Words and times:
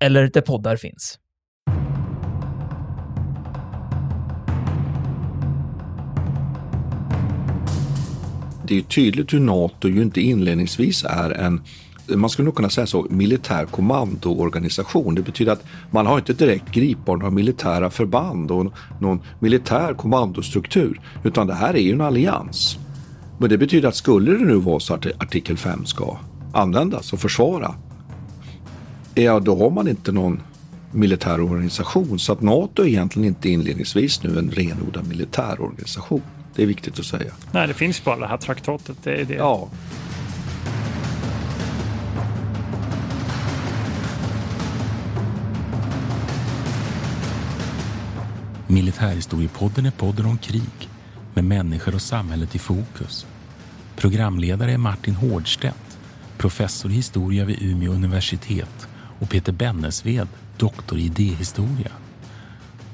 eller 0.00 0.30
där 0.32 0.40
poddar 0.40 0.76
finns. 0.76 1.18
Det 8.64 8.78
är 8.78 8.82
tydligt 8.82 9.32
hur 9.32 9.40
NATO 9.40 9.88
ju 9.88 10.02
inte 10.02 10.20
inledningsvis 10.20 11.04
är 11.04 11.30
en 11.30 11.60
man 12.16 12.30
skulle 12.30 12.46
nog 12.46 12.54
kunna 12.54 12.70
säga 12.70 12.86
så, 12.86 13.06
militär 13.10 13.64
kommandoorganisation. 13.64 15.14
Det 15.14 15.22
betyder 15.22 15.52
att 15.52 15.64
man 15.90 16.06
har 16.06 16.18
inte 16.18 16.32
direkt 16.32 16.72
gripbar 16.72 17.16
några 17.16 17.30
militära 17.30 17.90
förband 17.90 18.50
och 18.50 18.72
någon 19.00 19.20
militär 19.38 19.94
kommandostruktur, 19.94 21.00
utan 21.24 21.46
det 21.46 21.54
här 21.54 21.74
är 21.74 21.80
ju 21.80 21.92
en 21.92 22.00
allians. 22.00 22.78
Men 23.38 23.48
det 23.50 23.58
betyder 23.58 23.88
att 23.88 23.96
skulle 23.96 24.32
det 24.32 24.44
nu 24.44 24.54
vara 24.54 24.80
så 24.80 24.94
att 24.94 25.06
artikel 25.06 25.56
5 25.56 25.84
ska 25.84 26.18
användas 26.52 27.12
och 27.12 27.20
försvara, 27.20 27.74
ja 29.14 29.40
då 29.40 29.56
har 29.56 29.70
man 29.70 29.88
inte 29.88 30.12
någon 30.12 30.40
militär 30.92 31.40
organisation. 31.40 32.18
Så 32.18 32.32
att 32.32 32.40
NATO 32.40 32.82
är 32.82 32.86
egentligen 32.86 33.28
inte 33.28 33.48
inledningsvis 33.48 34.22
nu 34.22 34.38
en 34.38 34.50
renodlad 34.50 35.08
militär 35.08 35.60
organisation. 35.60 36.22
Det 36.54 36.62
är 36.62 36.66
viktigt 36.66 36.98
att 36.98 37.04
säga. 37.04 37.32
Nej, 37.52 37.68
det 37.68 37.74
finns 37.74 38.04
bara 38.04 38.16
det 38.16 38.26
här 38.26 38.36
traktatet. 38.36 38.96
Det 39.02 39.20
är 39.20 39.24
det. 39.24 39.34
Ja. 39.34 39.68
Militärhistoriepodden 48.66 49.86
är 49.86 49.90
podden 49.90 50.26
om 50.26 50.38
krig 50.38 50.88
med 51.34 51.44
människor 51.44 51.94
och 51.94 52.02
samhället 52.02 52.54
i 52.54 52.58
fokus. 52.58 53.26
Programledare 53.96 54.72
är 54.72 54.78
Martin 54.78 55.14
Hårdstedt, 55.14 55.98
professor 56.38 56.90
i 56.90 56.94
historia 56.94 57.44
vid 57.44 57.62
Umeå 57.62 57.92
universitet 57.92 58.89
och 59.20 59.30
Peter 59.30 59.52
Bennesved, 59.52 60.28
doktor 60.56 60.98
i 60.98 61.04
idéhistoria. 61.04 61.90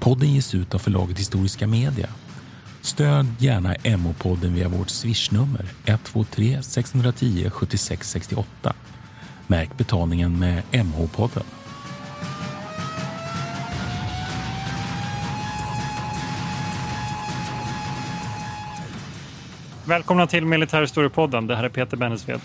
Podden 0.00 0.34
ges 0.34 0.55
ut 0.55 0.74
av 0.74 0.78
förlaget 0.78 1.19
Historiska 1.19 1.66
Media. 1.66 2.08
Stöd 2.80 3.27
gärna 3.38 3.74
MH-podden 3.74 4.54
via 4.54 4.69
vårt 4.69 4.91
swishnummer 4.91 5.64
123 5.84 6.62
610 6.62 7.50
76 7.50 8.10
68. 8.10 8.72
Märk 9.47 9.77
betalningen 9.77 10.38
med 10.38 10.62
MH-podden. 10.72 11.44
Välkomna 19.84 20.27
till 20.27 20.47
Militärhistoriepodden. 20.47 21.47
Det 21.47 21.56
här 21.56 21.64
är 21.64 21.69
Peter 21.69 21.97
Bennesved. 21.97 22.41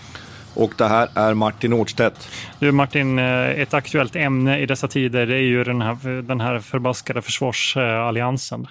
Och 0.54 0.72
det 0.78 0.88
här 0.88 1.08
är 1.14 1.34
Martin 1.34 1.72
Årstedt. 1.72 2.28
Du 2.58 2.72
Martin, 2.72 3.18
eh, 3.18 3.50
ett 3.50 3.74
aktuellt 3.74 4.16
ämne 4.16 4.58
i 4.58 4.66
dessa 4.66 4.88
tider 4.88 5.30
är 5.30 5.38
ju 5.38 5.64
den 5.64 5.82
här, 5.82 6.22
den 6.22 6.40
här 6.40 6.58
förbaskade 6.58 7.22
försvarsalliansen. 7.22 8.66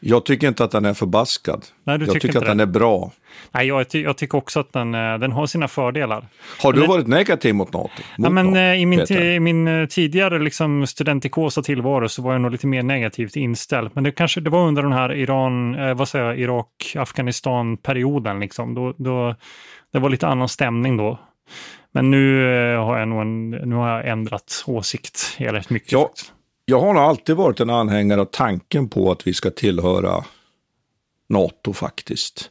Jag 0.00 0.24
tycker 0.24 0.48
inte 0.48 0.64
att 0.64 0.70
den 0.70 0.84
är 0.84 0.94
förbaskad. 0.94 1.64
Nej, 1.84 1.98
du 1.98 2.06
jag 2.06 2.20
tycker 2.20 2.38
att 2.38 2.44
den 2.46 2.56
det. 2.56 2.62
är 2.64 2.66
bra. 2.66 3.12
Nej, 3.52 3.66
jag, 3.66 3.88
ty 3.88 4.02
jag 4.02 4.16
tycker 4.16 4.38
också 4.38 4.60
att 4.60 4.72
den, 4.72 4.94
eh, 4.94 5.18
den 5.18 5.32
har 5.32 5.46
sina 5.46 5.68
fördelar. 5.68 6.26
Har 6.62 6.72
du 6.72 6.78
Men- 6.80 6.88
varit 6.88 7.06
negativ 7.06 7.54
mot 7.54 7.72
NATO? 7.72 7.90
Ja, 7.98 8.04
Mot 8.18 8.32
men, 8.32 8.46
NATO, 8.46 8.58
eh, 8.58 8.74
I 8.74 8.86
min, 8.86 9.00
i 9.10 9.40
min 9.40 9.88
tidigare 9.90 10.38
liksom, 10.38 10.86
studentikosa 10.86 11.62
tillvaro 11.62 12.08
så 12.08 12.22
var 12.22 12.32
jag 12.32 12.40
nog 12.40 12.52
lite 12.52 12.66
mer 12.66 12.82
negativt 12.82 13.36
inställd. 13.36 13.90
Men 13.94 14.04
det 14.04 14.12
kanske 14.12 14.40
det 14.40 14.50
var 14.50 14.66
under 14.68 14.82
den 14.82 14.92
här 14.92 15.12
Iran, 15.14 15.74
eh, 15.74 15.94
vad 15.94 16.08
säger 16.08 16.24
jag, 16.24 16.38
Irak-Afghanistan-perioden. 16.38 18.40
Liksom. 18.40 18.74
Då, 18.74 18.94
då, 18.98 19.34
det 19.92 19.98
var 19.98 20.10
lite 20.10 20.26
annan 20.26 20.48
stämning 20.48 20.96
då. 20.96 21.18
Men 21.92 22.10
nu, 22.10 22.54
eh, 22.72 22.84
har, 22.84 22.98
jag 22.98 23.08
nog 23.08 23.20
en, 23.20 23.50
nu 23.50 23.74
har 23.74 23.88
jag 23.88 24.08
ändrat 24.08 24.64
åsikt 24.66 25.36
rätt 25.38 25.70
mycket. 25.70 25.92
Ja. 25.92 26.06
faktiskt. 26.06 26.32
Jag 26.64 26.80
har 26.80 26.94
nog 26.94 27.02
alltid 27.02 27.36
varit 27.36 27.60
en 27.60 27.70
anhängare 27.70 28.20
av 28.20 28.24
tanken 28.24 28.88
på 28.88 29.10
att 29.10 29.26
vi 29.26 29.34
ska 29.34 29.50
tillhöra 29.50 30.24
NATO 31.28 31.72
faktiskt. 31.72 32.50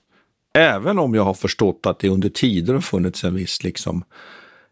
Även 0.54 1.00
om 1.00 1.16
jag 1.16 1.24
har 1.24 1.34
förstått 1.34 1.86
att 1.86 2.00
det 2.00 2.10
under 2.10 2.30
tider 2.30 2.74
har 2.74 2.82
funnits 2.82 3.24
en 3.24 3.36
viss 3.36 3.64
liksom, 3.64 4.04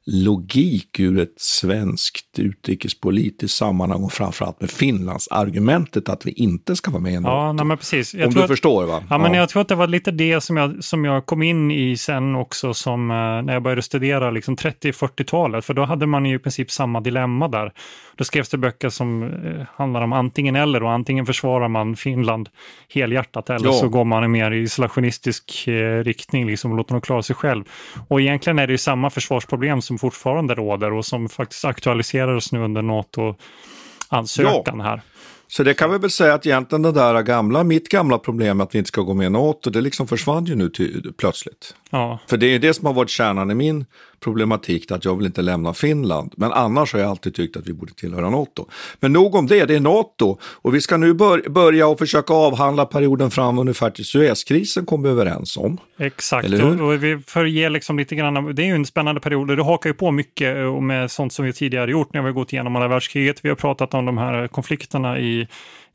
logik 0.07 0.99
ur 0.99 1.19
ett 1.19 1.33
svenskt 1.37 2.39
utrikespolitiskt 2.39 3.57
sammanhang 3.57 4.03
och 4.03 4.11
framförallt 4.13 4.61
med 4.61 4.69
Finlands 4.71 5.27
argumentet 5.27 6.09
att 6.09 6.25
vi 6.25 6.31
inte 6.31 6.75
ska 6.75 6.91
vara 6.91 7.01
med 7.01 7.13
i 7.13 7.19
NATO. 7.19 7.29
Ja, 7.35 7.53
nej, 7.53 7.65
men 7.65 7.77
precis. 7.77 8.13
Jag 8.13 8.27
om 8.27 8.31
tror 8.33 8.39
du 8.39 8.43
att- 8.43 8.49
förstår 8.49 8.85
va? 8.85 9.03
Ja, 9.09 9.17
men 9.17 9.33
jag 9.33 9.49
tror 9.49 9.61
att 9.61 9.67
det 9.67 9.75
var 9.75 9.87
lite 9.87 10.11
det 10.11 10.41
som 10.41 10.57
jag, 10.57 10.83
som 10.83 11.05
jag 11.05 11.25
kom 11.25 11.41
in 11.43 11.71
i 11.71 11.97
sen 11.97 12.35
också 12.35 12.73
som 12.73 13.11
eh, 13.11 13.15
när 13.15 13.53
jag 13.53 13.63
började 13.63 13.81
studera 13.81 14.31
liksom 14.31 14.55
30-40-talet. 14.55 15.65
För 15.65 15.73
då 15.73 15.83
hade 15.85 16.05
man 16.05 16.25
ju 16.25 16.35
i 16.35 16.39
princip 16.39 16.71
samma 16.71 17.01
dilemma 17.01 17.47
där. 17.47 17.71
Då 18.15 18.23
skrevs 18.23 18.49
det 18.49 18.57
böcker 18.57 18.89
som 18.89 19.23
eh, 19.23 19.65
handlar 19.75 20.01
om 20.01 20.13
antingen 20.13 20.55
eller 20.55 20.83
och 20.83 20.91
antingen 20.91 21.25
försvarar 21.25 21.67
man 21.67 21.95
Finland 21.95 22.49
helhjärtat 22.93 23.49
eller 23.49 23.65
Ja. 23.67 23.73
så 23.73 23.89
går 23.89 24.05
man 24.05 24.23
i 24.23 24.27
mer 24.27 24.51
isolationistisk 24.51 25.67
eh, 25.67 26.03
riktning 26.03 26.47
liksom, 26.47 26.71
och 26.71 26.77
låter 26.77 26.93
dem 26.93 27.01
klara 27.01 27.21
sig 27.23 27.35
själv. 27.35 27.63
Och 28.07 28.21
egentligen 28.21 28.59
är 28.59 28.67
det 28.67 28.73
ju 28.73 28.77
samma 28.77 29.09
försvarsproblem 29.09 29.81
som 29.81 29.94
fortfarande 29.97 30.55
råder 30.55 30.93
och 30.93 31.05
som 31.05 31.29
faktiskt 31.29 31.65
aktualiserades 31.65 32.51
nu 32.51 32.59
under 32.59 32.81
NATO-ansökan 32.81 34.81
här. 34.81 35.01
Så 35.47 35.63
det 35.63 35.73
kan 35.73 35.91
vi 35.91 35.97
väl 35.97 36.11
säga 36.11 36.33
att 36.33 36.45
egentligen 36.45 36.81
det 36.81 36.91
där 36.91 37.21
gamla, 37.21 37.63
mitt 37.63 37.89
gamla 37.89 38.17
problem 38.17 38.61
att 38.61 38.75
vi 38.75 38.79
inte 38.79 38.87
ska 38.87 39.01
gå 39.01 39.13
med 39.13 39.27
i 39.27 39.29
NATO, 39.29 39.69
det 39.69 39.81
liksom 39.81 40.07
försvann 40.07 40.45
ju 40.45 40.55
nu 40.55 40.69
till, 40.69 41.13
plötsligt. 41.17 41.75
Ja. 41.89 42.19
För 42.27 42.37
det 42.37 42.45
är 42.45 42.59
det 42.59 42.73
som 42.73 42.85
har 42.85 42.93
varit 42.93 43.09
kärnan 43.09 43.51
i 43.51 43.55
min 43.55 43.85
problematik, 44.25 44.91
att 44.91 45.05
jag 45.05 45.15
vill 45.15 45.25
inte 45.25 45.41
lämna 45.41 45.73
Finland. 45.73 46.33
Men 46.37 46.51
annars 46.51 46.93
har 46.93 46.99
jag 46.99 47.09
alltid 47.09 47.35
tyckt 47.35 47.57
att 47.57 47.67
vi 47.67 47.73
borde 47.73 47.93
tillhöra 47.93 48.29
NATO. 48.29 48.65
Men 48.99 49.13
nog 49.13 49.35
om 49.35 49.47
det, 49.47 49.65
det 49.65 49.75
är 49.75 49.79
NATO. 49.79 50.37
Och 50.43 50.75
vi 50.75 50.81
ska 50.81 50.97
nu 50.97 51.13
bör, 51.13 51.49
börja 51.49 51.87
och 51.87 51.99
försöka 51.99 52.33
avhandla 52.33 52.85
perioden 52.85 53.31
fram 53.31 53.59
ungefär 53.59 53.89
till 53.89 54.05
Suezkrisen, 54.05 54.85
kom 54.85 55.03
vi 55.03 55.09
överens 55.09 55.57
om. 55.57 55.77
Exakt, 55.97 56.53
och, 56.81 57.03
vi 57.03 57.19
för 57.27 57.45
ge 57.45 57.69
liksom 57.69 57.97
lite 57.97 58.15
grann, 58.15 58.55
det 58.55 58.61
är 58.61 58.65
ju 58.65 58.75
en 58.75 58.85
spännande 58.85 59.21
period 59.21 59.51
och 59.51 59.57
det 59.57 59.63
hakar 59.63 59.89
ju 59.89 59.93
på 59.93 60.11
mycket 60.11 60.57
eh, 60.57 60.81
med 60.81 61.11
sånt 61.11 61.33
som 61.33 61.45
vi 61.45 61.53
tidigare 61.53 61.91
gjort 61.91 62.13
när 62.13 62.21
vi 62.21 62.27
har 62.27 62.33
gått 62.33 62.53
igenom 62.53 62.75
andra 62.75 62.87
världskriget. 62.87 63.39
Vi 63.43 63.49
har 63.49 63.55
pratat 63.55 63.93
om 63.93 64.05
de 64.05 64.17
här 64.17 64.47
konflikterna 64.47 65.19
i, 65.19 65.47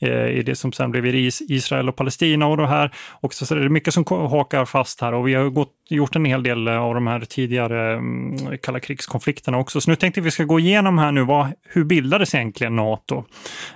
Eh, 0.03 0.27
i 0.27 0.43
det 0.43 0.55
som 0.55 0.73
sen 0.73 0.91
blev 0.91 1.07
Israel 1.49 1.89
och 1.89 1.97
Palestina 1.97 2.47
och 2.47 2.57
det 2.57 2.67
här. 2.67 2.91
Och 3.11 3.35
så, 3.35 3.47
så 3.47 3.55
är 3.55 3.61
det 3.61 3.69
mycket 3.69 3.95
som 3.95 4.05
hakar 4.09 4.65
fast 4.65 5.01
här 5.01 5.15
och 5.15 5.29
vi 5.29 5.35
har 5.35 5.45
gått, 5.45 5.73
gjort 5.89 6.17
en 6.17 6.25
hel 6.25 6.43
del 6.43 6.69
eh, 6.69 6.79
av 6.79 6.95
de 6.95 7.07
här 7.07 7.21
tidigare 7.21 7.93
mm, 7.93 8.59
kalla 8.63 8.81
krigskonflikterna 8.81 9.59
också. 9.59 9.81
Så 9.81 9.91
nu 9.91 9.97
tänkte 9.97 10.21
vi 10.21 10.31
ska 10.31 10.45
gå 10.45 10.61
igenom 10.61 10.99
här 10.99 11.13
nu, 11.13 11.25
vad, 11.25 11.53
hur 11.63 11.85
bildades 11.85 12.35
egentligen 12.35 12.77
NATO? 12.77 13.25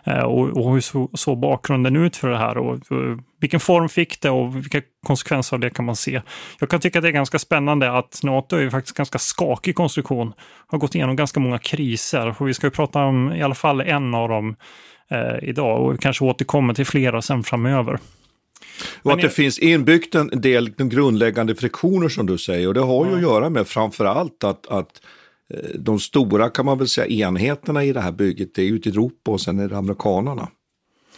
Eh, 0.05 0.23
och, 0.23 0.49
och 0.49 0.73
hur 0.73 1.17
så, 1.17 1.37
bakgrunden 1.37 1.97
ut 1.97 2.17
för 2.17 2.29
det 2.29 2.39
här 2.39 2.59
och, 2.59 2.75
och 2.75 3.19
vilken 3.41 3.61
form 3.61 3.89
fick 3.89 4.21
det 4.21 4.31
och 4.31 4.57
vilka 4.57 4.83
konsekvenser 5.07 5.57
av 5.57 5.61
det 5.61 5.71
kan 5.71 5.85
man 5.85 5.97
se? 5.97 6.23
Jag 6.61 6.69
kan 6.69 6.81
tycka 6.81 6.99
att 6.99 7.03
det 7.03 7.09
är 7.09 7.13
ganska 7.13 7.39
spännande 7.39 7.93
att 7.99 8.21
NATO 8.23 8.57
är 8.57 8.61
ju 8.61 8.71
faktiskt 8.71 8.97
ganska 8.97 9.19
skakig 9.19 9.75
konstruktion. 9.75 10.33
Har 10.67 10.79
gått 10.79 10.95
igenom 10.95 11.17
ganska 11.17 11.41
många 11.41 11.59
kriser 11.59 12.35
och 12.39 12.49
vi 12.49 12.55
ska 12.55 12.67
ju 12.67 12.71
prata 12.71 13.05
om 13.05 13.33
i 13.33 13.43
alla 13.43 13.55
fall 13.55 13.81
en 13.81 14.15
av 14.15 14.29
dem 14.29 14.57
idag 15.43 15.83
och 15.83 15.95
vi 15.95 15.99
kanske 15.99 16.25
återkommer 16.25 16.75
till 16.75 16.87
flera 16.87 17.23
sen 17.23 17.43
framöver. 17.43 17.99
Och 19.03 19.13
att 19.13 19.21
det 19.21 19.31
finns 19.31 19.59
inbyggt 19.59 20.15
en 20.15 20.31
del 20.41 20.71
grundläggande 20.71 21.55
friktioner 21.55 22.09
som 22.09 22.27
du 22.27 22.39
säger. 22.39 22.69
Och 22.69 22.75
det 22.75 22.81
har 22.81 23.07
ju 23.07 23.15
att 23.15 23.23
göra 23.23 23.51
med 23.51 23.67
framför 23.67 24.05
allt 24.05 24.45
att, 24.45 24.67
att 24.67 25.01
eh, 25.51 25.71
de 25.79 26.01
stora 26.01 26.51
kan 26.51 26.67
man 26.67 26.79
väl 26.79 26.89
säga 26.89 27.27
enheterna 27.27 27.85
i 27.85 27.93
det 27.93 28.01
här 28.01 28.13
bygget 28.13 28.55
det 28.55 28.63
är 28.63 28.73
ute 28.73 28.89
i 28.89 28.93
Europa 28.93 29.31
och 29.31 29.41
sen 29.41 29.59
är 29.59 29.69
det 29.69 29.77
amerikanerna. 29.77 30.49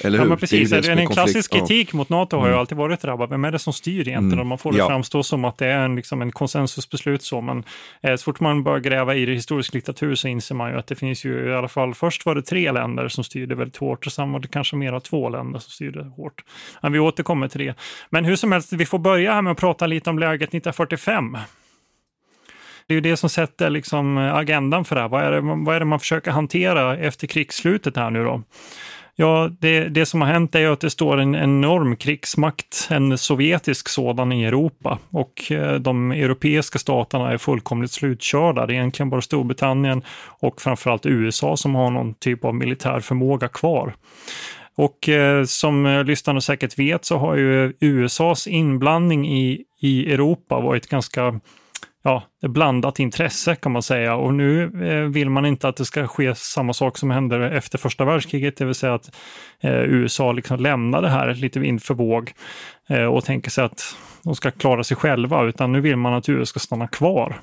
Eller 0.05 0.19
Ja, 0.19 0.23
hur? 0.23 0.29
men 0.29 0.29
Det 0.29 0.35
är 0.35 0.41
precis. 0.41 0.71
det 0.71 0.77
en 0.77 0.83
konflikt. 0.97 1.13
klassisk 1.13 1.53
Ja. 1.55 1.57
Mm. 1.59 1.67
kritik 1.69 1.93
mot 1.93 2.09
NATO 2.09 2.37
har 2.37 2.49
ju 2.49 2.55
alltid 2.55 2.79
varit 2.79 3.03
bara, 3.03 3.27
vem 3.27 3.45
är 3.45 3.53
det 3.53 3.59
som 3.59 3.73
styr 3.73 4.09
egentligen? 4.09 4.41
Och 4.41 4.47
man 4.47 4.59
får 4.59 4.73
det 4.73 4.79
Ja. 4.79 4.89
framstå 4.89 5.23
som 5.23 5.45
att 5.45 5.59
det 5.59 5.67
är 5.67 5.79
en, 5.79 5.97
liksom 5.97 6.23
en 6.23 6.33
konsensusbeslut 6.33 7.23
så, 7.23 7.41
men 7.41 7.65
eh, 8.03 8.17
så 8.17 8.23
fort 8.25 8.41
man 8.41 8.63
börjar 8.63 8.79
gräva 8.81 9.15
i 9.15 9.27
det 9.27 9.33
historisk 9.33 9.75
litteratur 9.75 10.15
så 10.15 10.29
inser 10.29 10.55
man 10.55 10.71
ju 10.71 10.79
att 10.79 10.87
det 10.87 10.95
finns 10.95 11.25
ju 11.25 11.49
i 11.51 11.55
alla 11.55 11.69
fall, 11.69 11.95
först 11.95 12.27
var 12.27 12.35
det 12.35 12.43
tre 12.43 12.73
länder 12.73 13.09
som 13.09 13.25
styrde 13.25 13.55
väldigt 13.55 13.77
hårt 13.77 14.07
och 14.07 14.13
sen 14.13 14.33
var 14.33 14.41
det 14.41 14.49
kanske 14.49 14.77
mera 14.77 15.01
två 15.01 15.29
länder 15.29 15.59
som 15.59 15.71
styrde 15.71 16.05
hårt. 16.05 16.45
Men 16.83 16.93
vi 16.93 16.99
återkommer 16.99 17.49
till 17.49 17.61
det. 17.67 17.75
Men 18.11 18.25
hur 18.25 18.37
som 18.37 18.53
helst, 18.53 18.73
vi 18.73 18.87
får 18.87 18.99
börja 18.99 19.33
här 19.35 19.43
med 19.43 19.51
att 19.51 19.59
prata 19.59 19.87
lite 19.87 20.11
om 20.11 20.19
läget 20.19 20.49
1945. 20.49 21.39
Det 22.89 22.93
är 22.93 22.95
ju 22.95 23.01
det 23.01 23.17
som 23.17 23.29
sätter 23.31 23.71
liksom 23.71 24.17
agendan 24.19 24.85
för 24.85 24.95
det 24.97 25.01
här. 25.03 25.09
Vad 25.09 25.23
är 25.23 25.33
det, 25.33 25.41
vad 25.41 25.77
är 25.77 25.79
det 25.81 25.87
man 25.87 26.01
försöker 26.01 26.31
hantera 26.31 26.97
efter 26.97 27.27
krigsslutet 27.27 27.97
här 27.97 28.11
nu 28.11 28.25
då? 28.25 28.43
Ja, 29.19 29.51
det, 29.61 29.89
det 29.89 30.07
som 30.07 30.21
har 30.21 30.29
hänt 30.29 30.55
är 30.55 30.69
att 30.69 30.81
det 30.81 30.91
står 30.91 31.17
en 31.19 31.35
enorm 31.35 31.97
krigsmakt, 31.97 32.89
en 32.91 33.19
sovjetisk 33.19 33.89
sådan 33.89 34.33
i 34.33 34.45
Europa 34.45 34.99
och 35.11 35.53
eh, 35.53 35.75
de 35.75 36.13
europeiska 36.13 36.79
staterna 36.79 37.33
är 37.33 37.39
fullkomligt 37.39 37.93
slutkörda. 37.93 38.67
Det 38.67 38.73
är 38.73 38.75
egentligen 38.75 39.11
bara 39.11 39.21
Storbritannien 39.21 40.03
och 40.41 40.61
framförallt 40.61 41.07
USA 41.07 41.57
som 41.57 41.75
har 41.75 41.91
någon 41.91 42.15
typ 42.15 42.45
av 42.45 42.55
militär 42.55 43.01
förmåga 43.01 43.49
kvar. 43.49 43.95
Och 44.77 45.09
eh, 45.09 45.45
som 45.45 45.87
eh, 45.87 46.05
lyssnarna 46.05 46.41
säkert 46.41 46.79
vet 46.79 47.05
så 47.05 47.17
har 47.17 47.37
ju 47.37 47.73
USAs 47.81 48.47
inblandning 48.47 49.29
i, 49.29 49.65
i 49.81 50.13
Europa 50.13 50.61
varit 50.61 50.87
ganska 50.87 51.41
ja, 52.07 52.23
blandat 52.49 52.99
intresse 52.99 53.55
kan 53.55 53.73
man 53.73 53.83
säga 53.83 54.15
och 54.15 54.35
nu 54.35 54.63
eh, 54.65 55.11
vill 55.11 55.31
man 55.31 55.47
inte 55.47 55.69
att 55.69 55.77
det 55.77 55.85
ska 55.85 56.07
ske 56.07 56.35
samma 56.35 56.73
sak 56.73 56.99
som 56.99 57.11
hände 57.11 57.51
efter 57.51 57.79
första 57.79 58.05
världskriget, 58.05 58.57
det 58.57 58.65
vill 58.65 58.75
säga 58.75 58.95
att 58.95 59.15
eh, 59.61 59.81
USA 59.81 60.33
liksom 60.33 60.61
lämnar 60.61 61.03
det 61.03 61.09
här 61.09 61.35
lite 61.35 61.61
vind 61.61 61.83
för 61.83 61.95
våg 61.95 62.33
eh, 62.89 63.05
och 63.05 63.25
tänker 63.25 63.51
sig 63.51 63.65
att 63.65 63.97
de 64.23 64.35
ska 64.35 64.51
klara 64.51 64.85
sig 64.85 64.97
själva, 64.97 65.45
utan 65.45 65.73
nu 65.73 65.81
vill 65.81 65.97
man 65.97 66.15
att 66.15 66.29
USA 66.29 66.47
ska 66.47 66.61
stanna 66.61 66.89
kvar. 66.89 67.41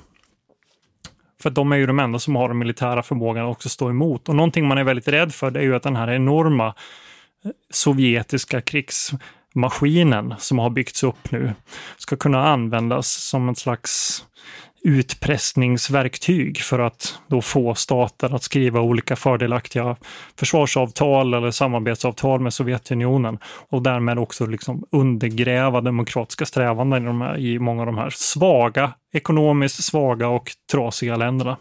För 1.42 1.50
de 1.50 1.72
är 1.72 1.76
ju 1.76 1.86
de 1.86 1.98
enda 1.98 2.18
som 2.18 2.36
har 2.36 2.48
den 2.48 2.58
militära 2.58 3.02
förmågan 3.02 3.44
att 3.44 3.52
också 3.52 3.68
stå 3.68 3.90
emot. 3.90 4.28
Och 4.28 4.36
någonting 4.36 4.66
man 4.66 4.78
är 4.78 4.84
väldigt 4.84 5.08
rädd 5.08 5.34
för 5.34 5.50
det 5.50 5.60
är 5.60 5.64
ju 5.64 5.74
att 5.74 5.82
den 5.82 5.96
här 5.96 6.10
enorma 6.10 6.74
sovjetiska 7.70 8.60
krigs 8.60 9.12
maskinen 9.54 10.34
som 10.38 10.58
har 10.58 10.70
byggts 10.70 11.02
upp 11.02 11.30
nu 11.30 11.54
ska 11.96 12.16
kunna 12.16 12.48
användas 12.48 13.08
som 13.08 13.48
en 13.48 13.56
slags 13.56 14.24
utpressningsverktyg 14.84 16.58
för 16.58 16.78
att 16.78 17.18
då 17.26 17.42
få 17.42 17.74
stater 17.74 18.34
att 18.34 18.42
skriva 18.42 18.80
olika 18.80 19.16
fördelaktiga 19.16 19.96
försvarsavtal 20.38 21.34
eller 21.34 21.50
samarbetsavtal 21.50 22.40
med 22.40 22.54
Sovjetunionen 22.54 23.38
och 23.68 23.82
därmed 23.82 24.18
också 24.18 24.46
liksom 24.46 24.84
undergräva 24.90 25.80
demokratiska 25.80 26.46
strävanden 26.46 27.02
i, 27.02 27.06
de 27.06 27.20
här, 27.20 27.38
i 27.38 27.58
många 27.58 27.82
av 27.82 27.86
de 27.86 27.98
här 27.98 28.10
svaga, 28.10 28.92
ekonomiskt 29.12 29.84
svaga 29.84 30.28
och 30.28 30.50
trasiga 30.72 31.16
länderna. 31.16 31.56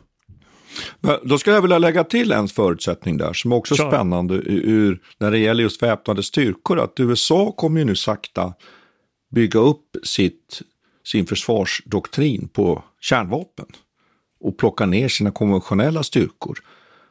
Då 1.24 1.38
skulle 1.38 1.56
jag 1.56 1.62
vilja 1.62 1.78
lägga 1.78 2.04
till 2.04 2.31
en 2.31 2.48
förutsättning 2.48 3.18
där 3.18 3.34
som 3.34 3.54
också 3.54 3.74
är 3.74 3.78
Kör. 3.78 3.90
spännande 3.90 4.36
ur, 4.46 5.02
när 5.18 5.31
det 5.31 5.38
gäller 5.38 5.64
just 5.64 5.84
väpnade 5.84 6.24
styrkor. 6.24 6.80
Att 6.80 7.00
USA 7.00 7.52
kommer 7.52 7.80
ju 7.80 7.86
nu 7.86 7.96
sakta 7.96 8.54
bygga 9.31 9.60
upp 9.60 9.96
sitt 10.04 10.62
sin 11.06 11.25
försvarsdoktrin 11.25 12.48
på 12.48 12.84
kärnvapen 13.00 13.66
och 14.40 14.58
plocka 14.58 14.86
ner 14.86 15.08
sina 15.08 15.31
konventionella 15.31 16.04
styrkor. 16.04 16.60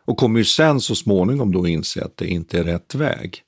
Och 0.04 0.16
kommer 0.16 0.38
ju 0.38 0.44
sen 0.44 0.80
så 0.80 0.94
småningom 0.94 1.52
då 1.52 1.66
inse 1.66 2.04
att 2.04 2.16
det 2.16 2.26
inte 2.26 2.58
är 2.58 2.64
rätt 2.64 2.94
väg. 2.94 3.42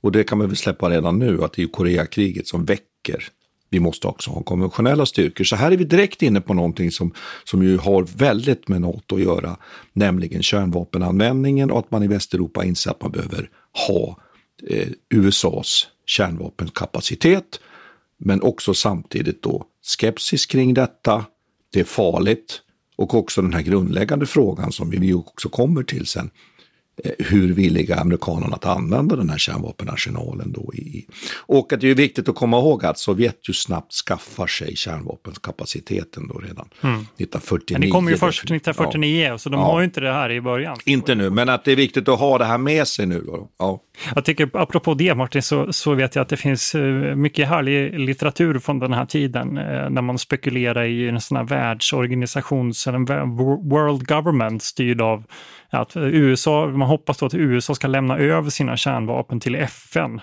Och 0.00 0.12
det 0.12 0.24
kan 0.24 0.38
man 0.38 0.46
väl 0.46 0.56
släppa 0.56 0.90
redan 0.90 1.18
nu, 1.18 1.44
att 1.44 1.52
det 1.52 1.62
är 1.62 1.66
Koreakriget 1.66 2.48
som 2.48 2.64
väcker. 2.64 3.28
Vi 3.74 3.80
måste 3.80 4.06
också 4.06 4.30
ha 4.30 4.42
konventionella 4.42 5.06
styrkor. 5.06 5.44
Så 5.44 5.56
här 5.56 5.72
är 5.72 5.76
vi 5.76 5.84
direkt 5.84 6.22
inne 6.22 6.40
på 6.40 6.54
någonting 6.54 6.90
som, 6.90 7.12
som 7.44 7.62
ju 7.62 7.78
har 7.78 8.02
väldigt 8.16 8.68
med 8.68 8.80
NATO 8.80 9.14
att 9.16 9.22
göra, 9.22 9.56
nämligen 9.92 10.42
kärnvapenanvändningen 10.42 11.70
och 11.70 11.78
att 11.78 11.90
man 11.90 12.02
i 12.02 12.06
Västeuropa 12.06 12.64
inser 12.64 12.90
att 12.90 13.02
man 13.02 13.10
behöver 13.10 13.50
ha 13.88 14.18
eh, 14.68 14.88
USAs 15.08 15.86
kärnvapenkapacitet 16.06 17.60
men 18.18 18.42
också 18.42 18.74
samtidigt 18.74 19.42
då 19.42 19.64
skepsis 19.82 20.46
kring 20.46 20.74
detta. 20.74 21.24
Det 21.72 21.80
är 21.80 21.84
farligt 21.84 22.62
och 22.96 23.14
också 23.14 23.42
den 23.42 23.54
här 23.54 23.62
grundläggande 23.62 24.26
frågan 24.26 24.72
som 24.72 24.90
vi 24.90 25.14
också 25.14 25.48
kommer 25.48 25.82
till 25.82 26.06
sen. 26.06 26.30
Eh, 27.04 27.10
hur 27.18 27.54
villiga 27.54 27.96
amerikanerna 27.96 28.56
att 28.56 28.66
använda 28.66 29.16
den 29.16 29.30
här 29.30 29.38
kärnvapenarsenalen 29.38 30.52
då. 30.52 30.74
I. 30.74 31.06
Och 31.46 31.72
att 31.72 31.80
det 31.80 31.90
är 31.90 31.94
viktigt 31.94 32.28
att 32.28 32.34
komma 32.34 32.58
ihåg 32.58 32.84
att 32.84 32.98
Sovjet 32.98 33.48
ju 33.48 33.52
snabbt 33.54 33.92
skaffar 33.92 34.46
sig 34.46 34.76
kärnvapenkapaciteten 34.76 36.28
då 36.28 36.38
redan 36.38 36.68
mm. 36.80 36.94
1949. 36.94 37.74
Men 37.74 37.80
det 37.80 37.90
kommer 37.90 38.10
ju 38.10 38.16
först 38.16 38.44
1949, 38.44 39.26
ja. 39.26 39.38
så 39.38 39.48
de 39.48 39.60
ja. 39.60 39.66
har 39.66 39.80
ju 39.80 39.84
inte 39.84 40.00
det 40.00 40.12
här 40.12 40.30
i 40.30 40.40
början. 40.40 40.76
Inte 40.84 41.14
nu, 41.14 41.30
men 41.30 41.48
att 41.48 41.64
det 41.64 41.72
är 41.72 41.76
viktigt 41.76 42.08
att 42.08 42.18
ha 42.18 42.38
det 42.38 42.44
här 42.44 42.58
med 42.58 42.88
sig 42.88 43.06
nu. 43.06 43.20
Då. 43.20 43.48
Ja. 43.58 43.80
Jag 44.14 44.24
tycker, 44.24 44.50
apropå 44.52 44.94
det 44.94 45.14
Martin, 45.14 45.42
så, 45.42 45.72
så 45.72 45.94
vet 45.94 46.14
jag 46.14 46.22
att 46.22 46.28
det 46.28 46.36
finns 46.36 46.74
eh, 46.74 47.14
mycket 47.14 47.48
härlig 47.48 47.98
litteratur 48.00 48.58
från 48.58 48.78
den 48.78 48.92
här 48.92 49.06
tiden, 49.06 49.58
eh, 49.58 49.90
när 49.90 50.02
man 50.02 50.18
spekulerar 50.18 50.84
i 50.84 51.08
en 51.08 51.20
sån 51.20 51.36
här 51.36 51.44
världsorganisation, 51.44 52.72
en 52.86 53.04
world 53.68 54.06
government 54.06 54.62
styrd 54.62 55.00
av 55.00 55.24
att 55.78 55.96
USA, 55.96 56.66
man 56.66 56.88
hoppas 56.88 57.18
då 57.18 57.26
att 57.26 57.34
USA 57.34 57.74
ska 57.74 57.86
lämna 57.86 58.18
över 58.18 58.50
sina 58.50 58.76
kärnvapen 58.76 59.40
till 59.40 59.54
FN. 59.54 60.20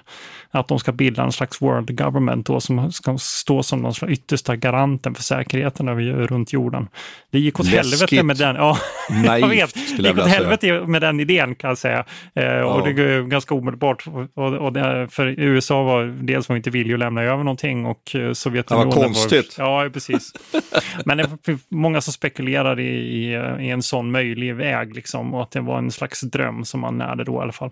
Att 0.51 0.67
de 0.67 0.79
ska 0.79 0.91
bilda 0.91 1.23
en 1.23 1.31
slags 1.31 1.61
world 1.61 1.97
government 1.97 2.45
då, 2.45 2.59
som 2.59 2.91
ska 2.91 3.17
stå 3.17 3.63
som 3.63 3.83
den 3.83 4.09
yttersta 4.09 4.55
garanten 4.55 5.15
för 5.15 5.23
säkerheten 5.23 5.87
över, 5.87 6.03
runt 6.03 6.53
jorden. 6.53 6.87
Det 7.31 7.39
gick 7.39 7.59
åt 7.59 7.65
Läskigt. 7.65 7.91
helvete 7.91 8.23
med 8.23 8.37
den. 8.37 8.55
Ja, 8.55 8.77
Naivt, 9.25 9.41
jag 9.41 9.47
vet. 9.49 9.73
Det 9.97 10.07
gick 10.07 10.17
åt 10.17 10.27
helvete 10.27 10.83
med 10.87 11.01
den 11.01 11.19
idén 11.19 11.55
kan 11.55 11.67
jag 11.67 11.77
säga. 11.77 12.05
Eh, 12.35 12.43
ja. 12.43 12.65
Och 12.65 12.87
det 12.87 12.93
går 12.93 13.27
ganska 13.27 13.55
omedelbart. 13.55 14.07
Och, 14.33 14.43
och 14.43 14.73
det, 14.73 15.07
för 15.11 15.39
USA 15.39 15.83
var 15.83 16.05
dels 16.05 16.49
var 16.49 16.55
inte 16.55 16.69
villig 16.69 16.93
att 16.93 16.99
lämna 16.99 17.23
över 17.23 17.43
någonting 17.43 17.85
och 17.85 18.15
eh, 18.15 18.33
Sovjetunionen 18.33 18.89
Det 18.89 18.95
var 18.95 19.03
konstigt. 19.03 19.57
Var, 19.57 19.83
ja, 19.83 19.89
precis. 19.89 20.31
Men 21.05 21.17
det 21.17 21.23
är 21.23 21.75
många 21.75 22.01
som 22.01 22.13
spekulerar 22.13 22.79
i, 22.79 22.89
i, 22.89 23.31
i 23.59 23.69
en 23.69 23.81
sån 23.81 24.11
möjlig 24.11 24.55
väg 24.55 24.95
liksom 24.95 25.33
och 25.33 25.41
att 25.41 25.51
det 25.51 25.61
var 25.61 25.77
en 25.77 25.91
slags 25.91 26.21
dröm 26.21 26.65
som 26.65 26.79
man 26.79 26.97
närde 26.97 27.23
då 27.23 27.33
i 27.33 27.37
alla 27.37 27.51
fall. 27.51 27.71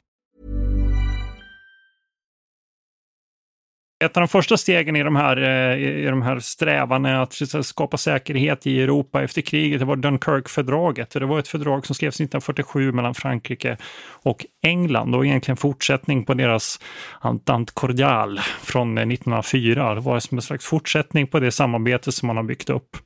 Ett 4.01 4.17
av 4.17 4.21
de 4.21 4.27
första 4.27 4.57
stegen 4.57 4.95
i 4.95 5.03
de 5.03 5.15
här, 5.15 5.37
eh, 5.37 5.77
i 5.77 6.05
de 6.05 6.21
här 6.21 6.39
strävandena 6.39 7.21
att 7.21 7.65
skapa 7.65 7.97
säkerhet 7.97 8.67
i 8.67 8.81
Europa 8.81 9.23
efter 9.23 9.41
kriget 9.41 9.79
det 9.79 9.85
var 9.85 9.95
Dunkirk-fördraget. 9.95 11.09
Det 11.09 11.25
var 11.25 11.39
ett 11.39 11.47
fördrag 11.47 11.85
som 11.85 11.95
skrevs 11.95 12.15
1947 12.15 12.91
mellan 12.91 13.13
Frankrike 13.15 13.77
och 14.23 14.45
England 14.63 15.15
och 15.15 15.25
egentligen 15.25 15.57
fortsättning 15.57 16.25
på 16.25 16.33
deras 16.33 16.79
Entente 17.21 17.71
Cordial 17.75 18.39
från 18.61 18.97
1904. 18.97 19.95
Det 19.95 20.01
var 20.01 20.19
som 20.19 20.37
en 20.37 20.41
slags 20.41 20.65
fortsättning 20.65 21.27
på 21.27 21.39
det 21.39 21.51
samarbete 21.51 22.11
som 22.11 22.27
man 22.27 22.37
har 22.37 22.43
byggt 22.43 22.69
upp. 22.69 22.97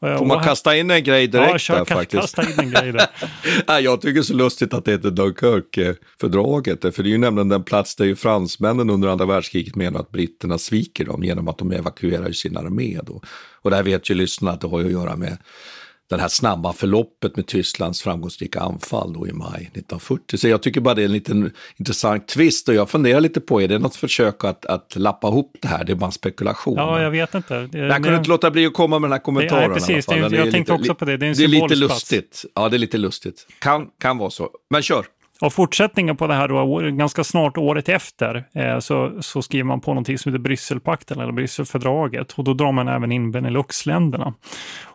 Får 0.00 0.24
man 0.24 0.44
kasta 0.44 0.76
in 0.76 0.90
en 0.90 1.04
grej 1.04 1.26
direkt 1.26 1.52
ja, 1.52 1.58
kör, 1.58 1.76
där 1.76 1.84
faktiskt? 1.84 2.36
Kasta 2.36 2.42
in 2.42 2.58
en 2.58 2.70
grej 2.70 2.92
där. 2.92 3.80
jag 3.80 4.00
tycker 4.00 4.14
det 4.14 4.20
är 4.20 4.22
så 4.22 4.34
lustigt 4.34 4.74
att 4.74 4.84
det 4.84 4.90
heter 4.90 5.10
Dunkirk-fördraget, 5.10 6.94
för 6.94 7.02
det 7.02 7.08
är 7.08 7.10
ju 7.10 7.18
nämligen 7.18 7.48
den 7.48 7.64
plats 7.64 7.96
där 7.96 8.04
ju 8.04 8.16
fransmännen 8.16 8.90
under 8.90 9.08
andra 9.08 9.26
världskriget 9.26 9.76
menar 9.76 10.00
att 10.00 10.10
britterna 10.10 10.58
sviker 10.58 11.04
dem 11.04 11.24
genom 11.24 11.48
att 11.48 11.58
de 11.58 11.72
evakuerar 11.72 12.32
sin 12.32 12.56
armé. 12.56 13.00
Då. 13.02 13.22
Och 13.62 13.70
där 13.70 13.82
vet 13.82 14.10
ju 14.10 14.14
lyssnarna 14.14 14.54
att 14.54 14.60
det 14.60 14.68
har 14.68 14.84
att 14.84 14.90
göra 14.90 15.16
med 15.16 15.38
det 16.16 16.22
här 16.22 16.28
snabba 16.28 16.72
förloppet 16.72 17.36
med 17.36 17.46
Tysklands 17.46 18.02
framgångsrika 18.02 18.60
anfall 18.60 19.12
då 19.12 19.28
i 19.28 19.32
maj 19.32 19.60
1940. 19.62 20.38
Så 20.38 20.48
jag 20.48 20.62
tycker 20.62 20.80
bara 20.80 20.94
det 20.94 21.02
är 21.02 21.06
en 21.06 21.12
liten 21.12 21.52
intressant 21.76 22.28
twist 22.28 22.68
och 22.68 22.74
jag 22.74 22.90
funderar 22.90 23.20
lite 23.20 23.40
på, 23.40 23.62
är 23.62 23.68
det 23.68 23.78
något 23.78 23.96
försök 23.96 24.44
att, 24.44 24.66
att 24.66 24.96
lappa 24.96 25.28
ihop 25.28 25.56
det 25.62 25.68
här? 25.68 25.84
Det 25.84 25.92
är 25.92 25.96
bara 25.96 26.06
en 26.06 26.12
spekulation. 26.12 26.76
Ja, 26.76 27.02
jag 27.02 27.10
vet 27.10 27.34
inte. 27.34 27.66
Det, 27.66 27.78
jag 27.78 27.94
kunde 27.94 28.18
inte 28.18 28.30
låta 28.30 28.50
bli 28.50 28.66
att 28.66 28.74
komma 28.74 28.98
med 28.98 29.10
den 29.10 29.12
här 29.12 29.22
kommentaren. 29.24 29.70
Nej, 29.70 29.80
precis. 29.80 30.06
Det, 30.06 30.18
jag 30.18 30.30
tänkte 30.30 30.58
lite, 30.58 30.72
också 30.72 30.94
på 30.94 31.04
det. 31.04 31.16
Det 31.16 31.26
är 31.26 31.34
Det 31.34 31.44
är 31.44 31.48
lite 31.48 31.74
lustigt. 31.74 32.44
Ja, 32.54 32.68
det 32.68 32.76
är 32.76 32.78
lite 32.78 32.98
lustigt. 32.98 33.46
Kan, 33.58 33.86
kan 34.00 34.18
vara 34.18 34.30
så. 34.30 34.50
Men 34.70 34.82
kör. 34.82 35.06
Och 35.40 35.52
fortsättningen 35.52 36.16
på 36.16 36.26
det 36.26 36.34
här 36.34 36.48
då, 36.48 36.90
ganska 36.96 37.24
snart 37.24 37.56
året 37.56 37.88
efter, 37.88 38.44
eh, 38.54 38.78
så, 38.78 39.12
så 39.20 39.42
skriver 39.42 39.64
man 39.64 39.80
på 39.80 39.90
någonting 39.90 40.18
som 40.18 40.32
heter 40.32 40.42
Brysselpakten 40.42 41.20
eller 41.20 41.32
Brysselfördraget 41.32 42.32
och 42.32 42.44
då 42.44 42.54
drar 42.54 42.72
man 42.72 42.88
även 42.88 43.12
in 43.12 43.30
Beneluxländerna. 43.30 44.34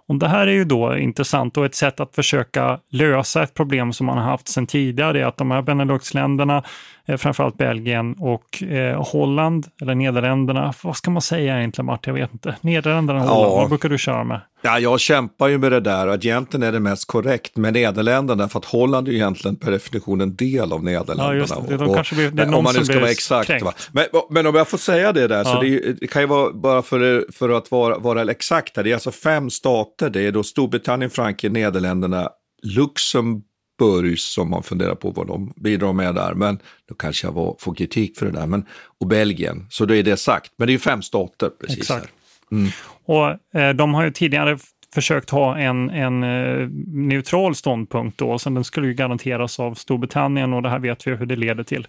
Och 0.07 0.15
det 0.15 0.27
här 0.27 0.47
är 0.47 0.51
ju 0.51 0.65
då 0.65 0.97
intressant 0.97 1.57
och 1.57 1.65
ett 1.65 1.75
sätt 1.75 1.99
att 1.99 2.15
försöka 2.15 2.79
lösa 2.91 3.43
ett 3.43 3.53
problem 3.53 3.93
som 3.93 4.05
man 4.05 4.17
har 4.17 4.25
haft 4.25 4.47
sedan 4.47 4.67
tidigare, 4.67 5.21
är 5.21 5.25
att 5.25 5.37
de 5.37 5.51
här 5.51 5.61
Beneluxländerna, 5.61 6.63
eh, 7.07 7.17
framförallt 7.17 7.57
Belgien 7.57 8.15
och 8.19 8.63
eh, 8.63 9.03
Holland, 9.11 9.67
eller 9.81 9.95
Nederländerna, 9.95 10.73
vad 10.83 10.95
ska 10.95 11.11
man 11.11 11.21
säga 11.21 11.57
egentligen 11.57 11.85
Martin? 11.85 12.15
Jag 12.15 12.21
vet 12.21 12.33
inte. 12.33 12.55
Nederländerna 12.61 13.19
och 13.23 13.27
Holland, 13.27 13.51
Ja. 13.53 13.57
vad 13.59 13.69
brukar 13.69 13.89
du 13.89 13.97
köra 13.97 14.23
med? 14.23 14.41
Ja, 14.65 14.79
jag 14.79 14.99
kämpar 14.99 15.47
ju 15.47 15.57
med 15.57 15.71
det 15.71 15.79
där 15.79 16.07
och 16.07 16.13
egentligen 16.13 16.63
är 16.63 16.71
det 16.71 16.79
mest 16.79 17.07
korrekt 17.07 17.57
med 17.57 17.73
Nederländerna 17.73 18.49
för 18.49 18.59
att 18.59 18.65
Holland 18.65 19.07
är 19.07 19.11
ju 19.11 19.17
egentligen 19.17 19.55
per 19.55 19.71
definition 19.71 20.21
en 20.21 20.35
del 20.35 20.73
av 20.73 20.83
Nederländerna. 20.83 21.23
Ja, 21.33 21.33
just 21.33 21.67
det. 21.67 21.77
De 21.77 21.89
Och- 21.89 21.95
kanske 21.95 22.15
blir- 22.15 22.31
det 22.31 22.41
är 22.41 22.45
om 22.45 22.51
någon 22.51 22.63
man 22.63 22.73
nu 22.77 22.85
ska 22.85 22.99
vara 22.99 23.09
exakt. 23.11 23.47
kränkt. 23.47 23.65
Va? 23.65 23.73
Men, 23.91 24.05
men 24.29 24.47
om 24.47 24.55
jag 24.55 24.67
får 24.67 24.77
säga 24.77 25.11
det 25.11 25.27
där, 25.27 25.43
så 25.43 25.49
Ja. 25.49 25.59
det, 25.59 25.65
är 25.67 25.69
ju- 25.69 25.93
det 26.01 26.07
kan 26.07 26.21
ju 26.21 26.27
vara 26.27 26.53
bara 26.53 26.81
för, 26.81 27.25
för 27.33 27.49
att 27.49 27.71
vara, 27.71 27.97
vara 27.97 28.31
exakt 28.31 28.77
här, 28.77 28.83
det 28.83 28.89
är 28.89 28.93
alltså 28.93 29.11
fem 29.11 29.49
stater, 29.49 29.92
det 29.97 30.21
är 30.21 30.31
då 30.31 30.43
Storbritannien, 30.43 31.09
Frankrike, 31.09 31.53
Nederländerna, 31.53 32.29
Luxemburg 32.63 34.19
som 34.19 34.49
man 34.49 34.63
funderar 34.63 34.95
på 34.95 35.11
vad 35.11 35.27
de 35.27 35.53
bidrar 35.55 35.93
med 35.93 36.15
där, 36.15 36.33
men 36.33 36.59
då 36.89 36.95
kanske 36.95 37.27
jag 37.27 37.31
var, 37.31 37.55
får 37.59 37.75
kritik 37.75 38.17
för 38.17 38.25
det 38.25 38.31
där, 38.31 38.47
men, 38.47 38.65
och 38.99 39.07
Belgien, 39.07 39.67
så 39.69 39.85
då 39.85 39.95
är 39.95 40.03
det 40.03 40.17
sagt. 40.17 40.51
Men 40.57 40.67
det 40.67 40.71
är 40.71 40.73
ju 40.73 40.79
fem 40.79 41.01
stater 41.01 41.49
precis 41.61 41.77
Exakt. 41.77 42.09
Mm. 42.51 42.69
Och 43.05 43.59
eh, 43.59 43.73
de 43.73 43.93
har 43.93 44.03
ju 44.03 44.11
tidigare 44.11 44.57
försökt 44.93 45.29
ha 45.29 45.57
en, 45.57 45.89
en 45.89 46.23
eh, 46.23 46.67
neutral 46.87 47.55
ståndpunkt 47.55 48.17
då, 48.17 48.39
så 48.39 48.49
den 48.49 48.63
skulle 48.63 48.87
ju 48.87 48.93
garanteras 48.93 49.59
av 49.59 49.73
Storbritannien 49.73 50.53
och 50.53 50.61
det 50.61 50.69
här 50.69 50.79
vet 50.79 51.07
vi 51.07 51.15
hur 51.15 51.25
det 51.25 51.35
leder 51.35 51.63
till 51.63 51.87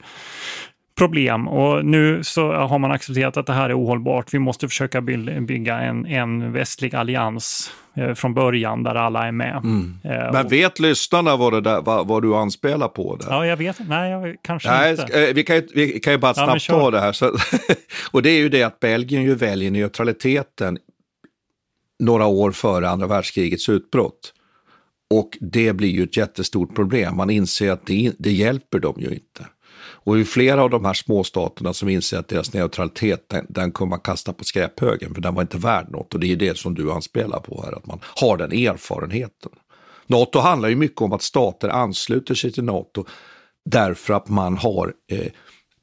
problem. 0.98 1.48
Och 1.48 1.84
nu 1.84 2.24
så 2.24 2.52
har 2.52 2.78
man 2.78 2.92
accepterat 2.92 3.36
att 3.36 3.46
det 3.46 3.52
här 3.52 3.70
är 3.70 3.78
ohållbart. 3.80 4.34
Vi 4.34 4.38
måste 4.38 4.68
försöka 4.68 5.00
bygga 5.00 5.78
en, 5.80 6.06
en 6.06 6.52
västlig 6.52 6.94
allians 6.94 7.70
eh, 7.96 8.14
från 8.14 8.34
början 8.34 8.82
där 8.82 8.94
alla 8.94 9.26
är 9.26 9.32
med. 9.32 9.56
Mm. 9.56 9.94
Eh, 10.04 10.32
Men 10.32 10.48
vet 10.48 10.80
lyssnarna 10.80 11.36
vad, 11.36 11.52
det 11.52 11.60
där, 11.60 11.80
vad, 11.82 12.06
vad 12.08 12.22
du 12.22 12.34
anspelar 12.34 12.88
på? 12.88 13.16
Där? 13.16 13.26
Ja, 13.30 13.46
jag 13.46 13.56
vet 13.56 13.76
Nej, 13.88 14.10
jag, 14.10 14.36
kanske 14.42 14.68
Nej, 14.70 14.90
inte. 14.90 15.28
eh, 15.28 15.34
vi, 15.34 15.42
kan 15.42 15.56
ju, 15.56 15.66
vi 15.74 16.00
kan 16.00 16.12
ju 16.12 16.18
bara 16.18 16.28
Ja, 16.28 16.34
snabbt 16.34 16.52
ta 16.52 16.58
kör. 16.58 16.90
det 16.90 17.00
här. 17.00 17.12
Så, 17.12 17.36
och 18.10 18.22
det 18.22 18.30
är 18.30 18.38
ju 18.38 18.48
det 18.48 18.62
att 18.62 18.80
Belgien 18.80 19.22
ju 19.22 19.34
väljer 19.34 19.70
neutraliteten 19.70 20.78
några 21.98 22.26
år 22.26 22.50
före 22.52 22.88
andra 22.88 23.06
världskrigets 23.06 23.68
utbrott. 23.68 24.32
Och 25.14 25.38
det 25.40 25.72
blir 25.72 25.88
ju 25.88 26.02
ett 26.02 26.16
jättestort 26.16 26.74
problem. 26.74 27.16
Man 27.16 27.30
inser 27.30 27.70
att 27.70 27.86
det, 27.86 28.12
det 28.18 28.32
hjälper 28.32 28.78
dem 28.78 28.94
ju 28.98 29.08
inte. 29.08 29.46
Och 30.04 30.18
i 30.18 30.25
flera 30.25 30.62
av 30.62 30.70
de 30.70 30.84
här 30.84 30.94
småstaterna 30.94 31.73
som 31.73 31.88
inser 31.88 32.18
att 32.18 32.28
deras 32.28 32.52
neutralitet, 32.52 33.28
den, 33.28 33.46
den 33.49 33.73
kommer 33.73 33.90
man 33.90 34.00
kasta 34.00 34.32
på 34.32 34.44
skräphögen, 34.44 35.14
för 35.14 35.20
den 35.20 35.34
var 35.34 35.42
inte 35.42 35.58
värd 35.58 35.90
något. 35.90 36.14
Och 36.14 36.20
det 36.20 36.32
är 36.32 36.37
det 36.37 36.58
som 36.58 36.75
du 36.75 36.92
anspelar 36.92 37.40
på 37.40 37.62
här, 37.64 37.73
att 37.73 37.87
man 37.87 38.00
har 38.02 38.37
den 38.37 38.52
erfarenheten. 38.52 39.52
NATO 40.06 40.38
handlar 40.38 40.68
ju 40.68 40.76
mycket 40.76 41.00
om 41.00 41.12
att 41.12 41.23
stater 41.23 41.68
ansluter 41.68 42.34
sig 42.34 42.52
till 42.52 42.64
NATO 42.64 43.04
därför 43.64 44.14
att 44.14 44.28
man 44.28 44.56
har 44.56 44.92
eh, 45.11 45.32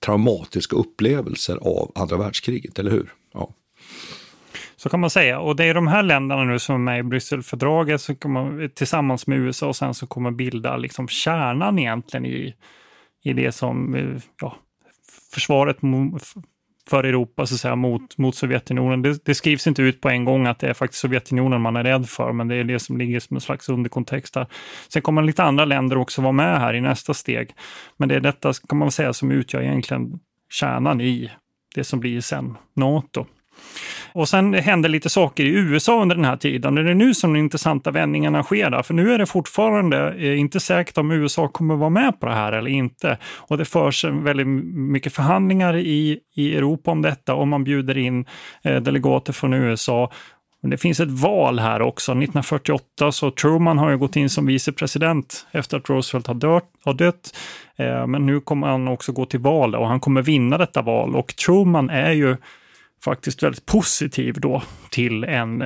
traumatiska 0.05 0.75
upplevelser 0.75 1.57
av 1.61 1.91
andra 1.95 2.17
världskriget, 2.17 2.79
eller 2.79 2.91
hur? 2.91 3.13
Ja. 3.33 3.53
Så 4.75 4.89
kan 4.89 4.99
man 4.99 5.09
säga. 5.09 5.39
Och 5.39 5.55
det 5.55 5.65
är 5.65 5.73
de 5.73 5.87
här 5.87 6.03
länderna 6.03 6.43
nu 6.43 6.59
som 6.59 6.75
är 6.75 6.79
med 6.79 6.99
i 6.99 7.03
Brysselfördraget 7.03 8.01
som 8.01 8.15
kommer, 8.15 8.67
tillsammans 8.67 9.27
med 9.27 9.37
USA 9.37 9.67
och 9.67 9.75
sen 9.75 9.93
så 9.93 10.07
kommer 10.07 10.31
bilda 10.31 10.77
liksom 10.77 11.07
kärnan 11.07 11.79
egentligen 11.79 12.25
i, 12.25 12.55
i 13.23 13.33
det 13.33 13.51
som 13.51 13.95
eh, 13.95 14.21
ja, 14.41 14.55
försvaret 15.33 15.77
för 16.89 17.03
Europa 17.03 17.45
så 17.45 17.55
att 17.55 17.59
säga, 17.59 17.75
mot, 17.75 18.17
mot 18.17 18.35
Sovjetunionen. 18.35 19.01
Det, 19.01 19.25
det 19.25 19.35
skrivs 19.35 19.67
inte 19.67 19.81
ut 19.81 20.01
på 20.01 20.09
en 20.09 20.25
gång 20.25 20.47
att 20.47 20.59
det 20.59 20.67
är 20.67 20.73
faktiskt 20.73 21.01
Sovjetunionen 21.01 21.61
man 21.61 21.75
är 21.75 21.83
rädd 21.83 22.09
för, 22.09 22.31
men 22.31 22.47
det 22.47 22.55
är 22.55 22.63
det 22.63 22.79
som 22.79 22.97
ligger 22.97 23.19
som 23.19 23.37
en 23.37 23.41
slags 23.41 23.69
underkontext 23.69 24.35
här. 24.35 24.47
Sen 24.89 25.01
kommer 25.01 25.21
lite 25.21 25.43
andra 25.43 25.65
länder 25.65 25.97
också 25.97 26.21
vara 26.21 26.31
med 26.31 26.59
här 26.59 26.73
i 26.73 26.81
nästa 26.81 27.13
steg. 27.13 27.51
Men 27.97 28.09
det 28.09 28.15
är 28.15 28.19
detta, 28.19 28.53
kan 28.69 28.77
man 28.77 28.91
säga, 28.91 29.13
som 29.13 29.31
utgör 29.31 29.61
egentligen 29.61 30.19
kärnan 30.49 31.01
i 31.01 31.31
det 31.75 31.83
som 31.83 31.99
blir 31.99 32.21
sen 32.21 32.57
NATO. 32.73 33.25
Och 34.13 34.29
sen 34.29 34.53
hände 34.53 34.87
lite 34.87 35.09
saker 35.09 35.43
i 35.43 35.49
USA 35.49 36.01
under 36.01 36.15
den 36.15 36.25
här 36.25 36.37
tiden. 36.37 36.75
Det 36.75 36.81
är 36.91 36.93
nu 36.93 37.13
som 37.13 37.33
de 37.33 37.39
intressanta 37.39 37.91
vändningarna 37.91 38.43
sker. 38.43 38.69
Där. 38.69 38.83
För 38.83 38.93
nu 38.93 39.13
är 39.13 39.17
det 39.17 39.25
fortfarande 39.25 40.13
eh, 40.17 40.39
inte 40.39 40.59
säkert 40.59 40.97
om 40.97 41.11
USA 41.11 41.47
kommer 41.47 41.75
vara 41.75 41.89
med 41.89 42.19
på 42.19 42.25
det 42.25 42.33
här 42.33 42.51
eller 42.51 42.71
inte. 42.71 43.17
Och 43.37 43.57
det 43.57 43.65
förs 43.65 44.03
väldigt 44.05 44.47
mycket 44.73 45.13
förhandlingar 45.13 45.77
i, 45.77 46.19
i 46.35 46.55
Europa 46.55 46.91
om 46.91 47.01
detta 47.01 47.35
och 47.35 47.47
man 47.47 47.63
bjuder 47.63 47.97
in 47.97 48.25
eh, 48.63 48.81
delegater 48.81 49.33
från 49.33 49.53
USA. 49.53 50.11
Men 50.61 50.71
det 50.71 50.77
finns 50.77 50.99
ett 50.99 51.09
val 51.09 51.59
här 51.59 51.81
också. 51.81 52.11
1948 52.11 53.11
så 53.11 53.31
Truman 53.31 53.77
har 53.77 53.89
ju 53.89 53.97
gått 53.97 54.15
in 54.15 54.29
som 54.29 54.45
vicepresident 54.45 55.47
efter 55.51 55.77
att 55.77 55.89
Roosevelt 55.89 56.27
har 56.27 56.33
dött. 56.33 56.69
Har 56.85 56.93
dött. 56.93 57.37
Eh, 57.75 58.07
men 58.07 58.25
nu 58.25 58.39
kommer 58.39 58.67
han 58.67 58.87
också 58.87 59.11
gå 59.11 59.25
till 59.25 59.39
val 59.39 59.75
och 59.75 59.87
han 59.87 59.99
kommer 59.99 60.21
vinna 60.21 60.57
detta 60.57 60.81
val. 60.81 61.15
Och 61.15 61.35
Truman 61.35 61.89
är 61.89 62.11
ju 62.11 62.37
faktiskt 63.03 63.43
väldigt 63.43 63.65
positiv 63.65 64.35
då 64.39 64.63
till, 64.89 65.23
en, 65.23 65.63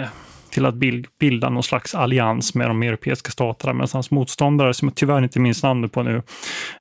till 0.49 0.65
att 0.65 0.75
bilda 1.19 1.49
någon 1.49 1.63
slags 1.63 1.95
allians 1.95 2.55
med 2.55 2.67
de 2.67 2.83
europeiska 2.83 3.31
staterna. 3.31 3.73
Medan 3.73 3.87
hans 3.93 4.11
motståndare, 4.11 4.73
som 4.73 4.87
jag 4.87 4.95
tyvärr 4.95 5.23
inte 5.23 5.39
minns 5.39 5.63
namnet 5.63 5.91
på 5.91 6.03
nu, 6.03 6.21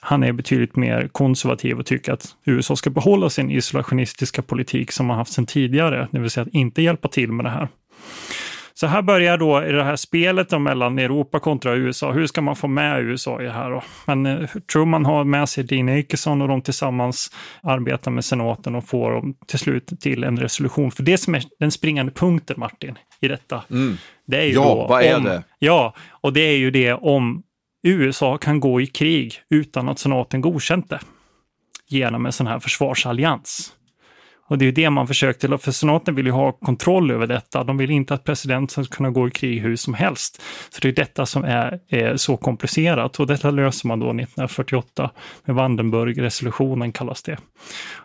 han 0.01 0.23
är 0.23 0.33
betydligt 0.33 0.77
mer 0.77 1.09
konservativ 1.13 1.79
och 1.79 1.87
tycker 1.87 2.13
att 2.13 2.37
USA 2.45 2.77
ska 2.77 2.91
behålla 2.91 3.31
sin 3.31 3.51
isolationistiska 3.51 4.43
politik 4.43 4.93
som 4.93 5.07
man 5.07 5.17
haft 5.17 5.33
sedan 5.33 5.47
tidigare, 5.47 6.09
det 6.11 6.19
vill 6.19 6.31
säga 6.31 6.43
att 6.43 6.55
inte 6.55 6.83
hjälpa 6.83 7.09
till 7.09 7.33
med 7.33 7.45
det 7.45 7.51
här. 7.51 7.69
Så 8.77 8.87
här 8.87 9.03
börjar 9.03 9.39
då 9.39 9.61
det 9.61 9.85
här 9.85 9.97
spelet 9.97 10.61
mellan 10.61 10.99
Europa 10.99 11.41
kontra 11.41 11.75
USA. 11.75 12.13
Hur 12.13 12.27
ska 12.27 12.41
man 12.43 12.57
få 12.57 12.69
med 12.69 13.03
USA 13.03 13.43
i 13.43 13.45
det 13.45 13.53
här 13.53 13.71
då? 13.71 13.83
Men 14.07 14.27
eh, 14.27 14.49
Truman 14.73 15.05
har 15.05 15.25
med 15.25 15.49
sig 15.49 15.65
Dean 15.65 15.99
Akeson 15.99 16.43
och 16.43 16.49
de 16.49 16.63
tillsammans 16.63 17.31
arbetar 17.63 18.11
med 18.11 18.25
senaten 18.25 18.75
och 18.75 18.89
får 18.89 19.11
dem 19.11 19.35
till 19.47 19.59
slut 19.59 20.01
till 20.01 20.25
en 20.25 20.39
resolution. 20.39 20.91
För 20.91 21.03
det 21.03 21.19
som 21.19 21.35
är 21.35 21.43
den 21.59 21.71
springande 21.71 22.13
punkten, 22.13 22.57
Martin, 22.59 22.99
i 23.21 23.29
detta, 23.29 23.63
det 24.27 24.37
är 24.37 24.45
ju 24.45 24.53
Ja, 24.53 24.63
då 24.63 24.87
vad 24.89 25.03
är 25.03 25.17
om, 25.17 25.25
det? 25.25 25.43
Ja, 25.59 25.95
och 26.11 26.33
det 26.33 26.41
är 26.41 26.57
ju 26.57 26.71
det 26.71 26.93
om 26.93 27.43
USA 27.83 28.39
kan 28.39 28.61
gå 28.61 28.81
i 28.81 28.87
krig 28.87 29.35
utan 29.51 29.89
att 29.89 29.99
senaten 29.99 30.41
godkänt 30.41 30.91
det 30.91 31.01
genom 31.89 32.27
en 32.27 32.33
sån 32.33 32.47
här 32.47 32.59
försvarsallians. 32.59 33.73
Och 34.47 34.59
det 34.59 34.65
är 34.65 34.67
ju 34.67 34.73
det 34.73 34.91
man 34.91 35.07
försökte, 35.07 35.59
för 35.59 35.73
senaten 35.73 36.15
vill 36.15 36.27
ju 36.27 36.33
ha 36.33 36.53
kontroll 36.53 37.11
över 37.11 37.27
detta. 37.27 37.65
De 37.65 37.77
vill 37.77 37.91
inte 37.91 38.15
att 38.15 38.25
presidenten 38.25 38.85
ska 38.85 38.97
kunna 38.97 39.11
gå 39.11 39.29
i 39.29 39.31
krig 39.31 39.61
hur 39.61 39.77
som 39.77 39.95
helst. 39.95 40.43
Så 40.71 40.81
det 40.83 40.89
är 40.89 40.93
detta 40.93 41.27
som 41.27 41.45
är, 41.45 41.81
är 41.89 42.17
så 42.17 42.37
komplicerat 42.37 43.21
och 43.21 43.27
detta 43.27 43.51
löser 43.51 43.89
man 43.89 44.01
då 44.01 44.07
1948 44.07 45.11
med 45.45 45.57
Vandenberg-resolutionen 45.57 46.93
kallas 46.93 47.23
det. 47.23 47.39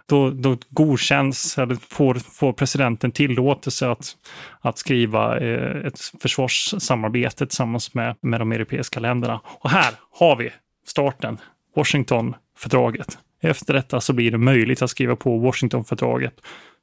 Då, 0.05 0.29
då 0.29 0.57
godkänns, 0.69 1.57
eller 1.57 1.77
får, 1.89 2.15
får 2.15 2.53
presidenten 2.53 3.11
tillåtelse 3.11 3.89
att, 3.89 4.15
att 4.61 4.77
skriva 4.77 5.39
eh, 5.39 5.85
ett 5.87 5.99
försvarssamarbete 6.21 7.47
tillsammans 7.47 7.93
med, 7.93 8.15
med 8.21 8.41
de 8.41 8.51
europeiska 8.51 8.99
länderna. 8.99 9.41
Och 9.45 9.69
här 9.69 9.93
har 10.19 10.35
vi 10.35 10.49
starten, 10.87 11.37
Washingtonfördraget. 11.75 13.17
Efter 13.41 13.73
detta 13.73 14.01
så 14.01 14.13
blir 14.13 14.31
det 14.31 14.37
möjligt 14.37 14.81
att 14.81 14.89
skriva 14.89 15.15
på 15.15 15.37
Washingtonfördraget 15.37 16.33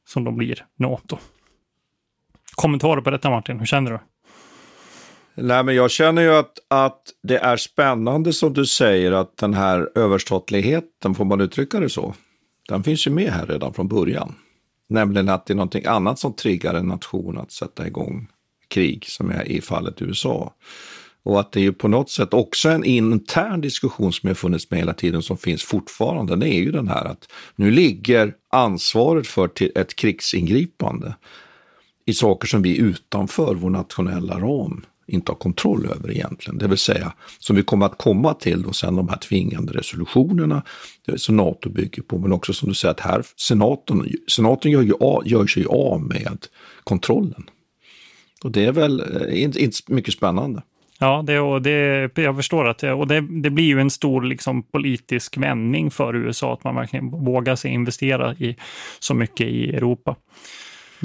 som 0.08 0.24
då 0.24 0.30
blir 0.30 0.66
NATO. 0.76 1.18
Kommentarer 2.54 3.00
på 3.00 3.10
detta 3.10 3.30
Martin, 3.30 3.58
hur 3.58 3.66
känner 3.66 3.90
du? 3.90 3.98
Nej, 5.34 5.64
men 5.64 5.74
jag 5.74 5.90
känner 5.90 6.22
ju 6.22 6.34
att, 6.34 6.58
att 6.68 7.02
det 7.22 7.38
är 7.38 7.56
spännande 7.56 8.32
som 8.32 8.52
du 8.52 8.66
säger 8.66 9.12
att 9.12 9.36
den 9.36 9.54
här 9.54 9.90
överstatligheten, 9.94 11.14
får 11.14 11.24
man 11.24 11.40
uttrycka 11.40 11.80
det 11.80 11.88
så, 11.88 12.14
den 12.68 12.82
finns 12.82 13.06
ju 13.06 13.10
med 13.10 13.32
här 13.32 13.46
redan 13.46 13.74
från 13.74 13.88
början. 13.88 14.34
Nämligen 14.88 15.28
att 15.28 15.46
det 15.46 15.52
är 15.52 15.56
någonting 15.56 15.86
annat 15.86 16.18
som 16.18 16.32
triggar 16.32 16.74
en 16.74 16.88
nation 16.88 17.38
att 17.38 17.52
sätta 17.52 17.86
igång 17.86 18.28
krig, 18.68 19.04
som 19.06 19.30
är 19.30 19.48
i 19.48 19.60
fallet 19.60 20.02
USA. 20.02 20.52
Och 21.26 21.40
att 21.40 21.52
det 21.52 21.60
är 21.60 21.62
ju 21.62 21.72
på 21.72 21.88
något 21.88 22.10
sätt 22.10 22.34
också 22.34 22.68
en 22.68 22.84
intern 22.84 23.60
diskussion 23.60 24.12
som 24.12 24.26
har 24.26 24.34
funnits 24.34 24.70
med 24.70 24.78
hela 24.78 24.94
tiden, 24.94 25.22
som 25.22 25.36
finns 25.36 25.62
fortfarande. 25.62 26.36
Det 26.36 26.48
är 26.48 26.60
ju 26.60 26.72
den 26.72 26.88
här 26.88 27.04
att 27.04 27.28
nu 27.56 27.70
ligger 27.70 28.34
ansvaret 28.50 29.26
för 29.26 29.50
ett 29.74 29.96
krigsingripande 29.96 31.14
i 32.04 32.14
saker 32.14 32.48
som 32.48 32.62
vi 32.62 32.78
utanför 32.78 33.54
vår 33.54 33.70
nationella 33.70 34.38
ram 34.38 34.84
inte 35.06 35.32
har 35.32 35.36
kontroll 35.36 35.86
över 35.86 36.10
egentligen. 36.10 36.58
Det 36.58 36.68
vill 36.68 36.78
säga, 36.78 37.12
som 37.38 37.56
vi 37.56 37.62
kommer 37.62 37.86
att 37.86 37.98
komma 37.98 38.34
till 38.34 38.62
då 38.62 38.72
sen 38.72 38.96
de 38.96 39.08
här 39.08 39.18
tvingande 39.18 39.72
resolutionerna 39.72 40.62
som 41.16 41.36
NATO 41.36 41.70
bygger 41.70 42.02
på, 42.02 42.18
men 42.18 42.32
också 42.32 42.52
som 42.52 42.68
du 42.68 42.74
säger 42.74 42.92
att 42.92 43.00
här, 43.00 43.24
senaten, 43.36 44.08
senaten 44.28 44.70
gör, 44.70 44.82
ju, 44.82 44.94
gör 45.24 45.46
sig 45.46 45.64
av 45.64 46.02
med 46.02 46.46
kontrollen. 46.84 47.50
Och 48.44 48.50
det 48.50 48.64
är 48.64 48.72
väl 48.72 49.00
eh, 49.00 49.42
inte, 49.42 49.62
inte 49.62 49.78
mycket 49.86 50.14
spännande. 50.14 50.62
Ja, 50.98 51.22
det, 51.26 51.40
och 51.40 51.62
det, 51.62 52.18
jag 52.18 52.36
förstår 52.36 52.68
att 52.68 52.78
det, 52.78 52.92
och 52.92 53.06
det, 53.06 53.20
det 53.20 53.50
blir 53.50 53.64
ju 53.64 53.80
en 53.80 53.90
stor 53.90 54.22
liksom, 54.22 54.62
politisk 54.62 55.36
vändning 55.36 55.90
för 55.90 56.16
USA 56.16 56.52
att 56.52 56.64
man 56.64 56.74
verkligen 56.74 57.10
vågar 57.10 57.56
sig 57.56 57.70
investera 57.70 58.34
i 58.34 58.56
så 58.98 59.14
mycket 59.14 59.46
i 59.46 59.76
Europa. 59.76 60.16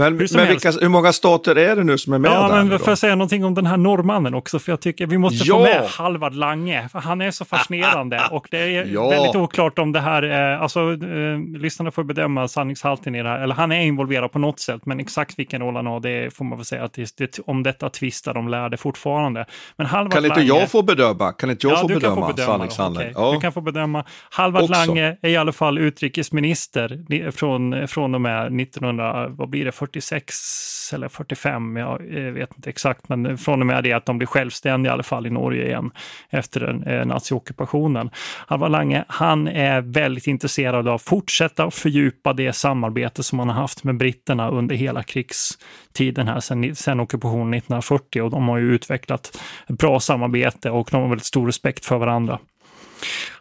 Men, 0.02 0.20
hur, 0.20 0.38
men 0.38 0.48
vilka, 0.48 0.72
hur 0.72 0.90
många 0.90 1.14
stater 1.14 1.56
är 1.56 1.76
det 1.76 1.84
nu 1.84 1.98
som 1.98 2.14
är 2.14 2.20
med 2.20 2.32
ja, 2.32 2.48
där? 2.48 2.64
Men 2.64 2.80
får 2.80 2.90
jag 2.90 2.98
säga 2.98 3.16
någonting 3.16 3.46
om 3.46 3.54
den 3.54 3.66
här 3.66 3.78
norrmannen 3.78 4.34
också? 4.34 4.60
För 4.60 4.72
jag 4.72 4.80
tycker 4.80 5.08
vi 5.08 5.18
måste 5.18 5.48
ja. 5.48 5.56
få 5.56 5.64
med 5.64 5.86
Halvard 5.90 6.36
Lange. 6.36 6.90
För 6.92 7.00
han 7.00 7.22
är 7.22 7.32
så 7.32 7.46
fascinerande 7.46 8.22
och 8.32 8.48
det 8.52 8.58
är 8.58 8.86
ja. 8.94 9.10
väldigt 9.10 9.36
oklart 9.36 9.80
om 9.80 9.92
det 9.92 10.00
här 10.00 10.24
är, 10.24 10.58
alltså 10.58 10.80
eh, 10.80 11.60
lyssnarna 11.60 11.92
får 11.92 12.04
bedöma 12.04 12.48
sanningshalten 12.48 13.16
i 13.16 13.24
det 13.24 13.30
här. 13.30 13.40
Eller 13.40 13.56
han 13.56 13.72
är 13.72 13.82
involverad 13.82 14.32
på 14.32 14.40
något 14.40 14.60
sätt, 14.60 14.86
men 14.86 15.00
exakt 15.00 15.40
vilken 15.40 15.62
roll 15.62 15.76
han 15.76 15.86
har, 15.86 16.00
det 16.00 16.34
får 16.34 16.46
man 16.46 16.58
väl 16.58 16.66
säga 16.66 16.84
att 16.84 16.94
det, 16.94 17.18
det, 17.18 17.40
om 17.46 17.64
detta 17.64 17.90
tvistar 17.90 18.34
de 18.34 18.48
lärde 18.48 18.78
fortfarande. 18.78 19.46
Men 19.76 19.88
Halvard 19.88 20.14
kan 20.14 20.26
inte 20.26 20.36
Lange, 20.36 20.48
jag 20.48 20.72
få 20.72 20.82
bedöma? 20.82 21.32
Kan 21.32 21.50
inte 21.50 21.68
jag 21.68 21.78
ja, 21.78 21.82
få, 21.82 21.88
bedöma 21.88 22.16
få 22.16 22.34
bedöma 22.34 22.52
sanningshalten? 22.52 23.02
Okay. 23.02 23.14
Ja. 23.16 23.32
Du 23.32 23.40
kan 23.40 23.52
få 23.52 23.62
bedöma. 23.62 24.06
Halvard. 24.30 24.72
Lange 24.72 25.18
är 25.22 25.30
i 25.30 25.38
alla 25.38 25.52
fall 25.52 25.78
utrikesminister 25.78 27.32
från, 27.32 27.88
från 27.88 28.16
och 28.16 28.22
med 28.22 28.62
1900, 28.62 29.28
vad 29.30 29.50
blir 29.50 29.66
det, 29.66 29.72
46 29.92 30.94
eller 30.94 31.10
45, 31.10 31.78
jag 31.78 32.18
eh, 32.18 32.32
vet 32.32 32.50
inte 32.56 32.70
exakt, 32.70 33.10
men 33.10 33.38
från 33.38 33.62
och 33.62 33.66
med 33.66 33.84
det 33.84 33.94
att 33.94 34.06
de 34.06 34.18
blir 34.18 34.28
självständiga 34.28 34.92
i 34.92 34.94
alla 34.94 35.04
fall 35.04 35.28
i 35.28 35.30
Norge 35.30 35.66
igen 35.66 35.92
efter 36.30 36.60
den, 36.60 36.84
eh, 36.84 37.06
naziockupationen. 37.06 38.10
Alvar 38.48 38.70
Lange, 38.70 39.06
han 39.08 39.48
är 39.48 39.82
väldigt 39.82 40.28
intresserad 40.28 40.88
av 40.88 40.96
att 40.96 41.02
fortsätta 41.02 41.66
och 41.66 41.74
fördjupa 41.74 42.34
det 42.34 42.54
samarbete 42.54 43.24
som 43.24 43.38
man 43.38 43.50
har 43.50 43.56
haft 43.56 43.84
med 43.84 43.98
britterna 43.98 44.50
under 44.50 44.76
hela 44.76 45.04
krigstiden 45.04 46.28
här 46.28 46.40
sedan, 46.40 46.76
sedan 46.76 47.00
ockupationen 47.00 47.54
1940 47.54 48.22
och 48.22 48.32
de 48.32 48.48
har 48.48 48.58
ju 48.58 48.74
utvecklat 48.74 49.42
ett 49.68 49.78
bra 49.78 50.00
samarbete 50.00 50.70
och 50.70 50.88
de 50.92 51.02
har 51.02 51.10
väldigt 51.10 51.26
stor 51.26 51.46
respekt 51.46 51.86
för 51.86 51.98
varandra. 51.98 52.40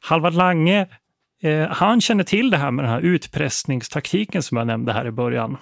Halvard 0.01 0.35
Lange 0.35 0.87
eh, 1.43 1.69
han 1.69 2.01
känner 2.01 2.25
till 2.25 2.51
det 2.51 2.57
här 2.57 2.71
med 2.71 2.85
den 2.85 2.93
här 2.93 3.01
utpressningstaktiken 3.01 4.43
som 4.43 4.57
jag 4.57 4.67
nämnde 4.67 4.93
här 4.93 5.07
i 5.07 5.11
början. 5.11 5.57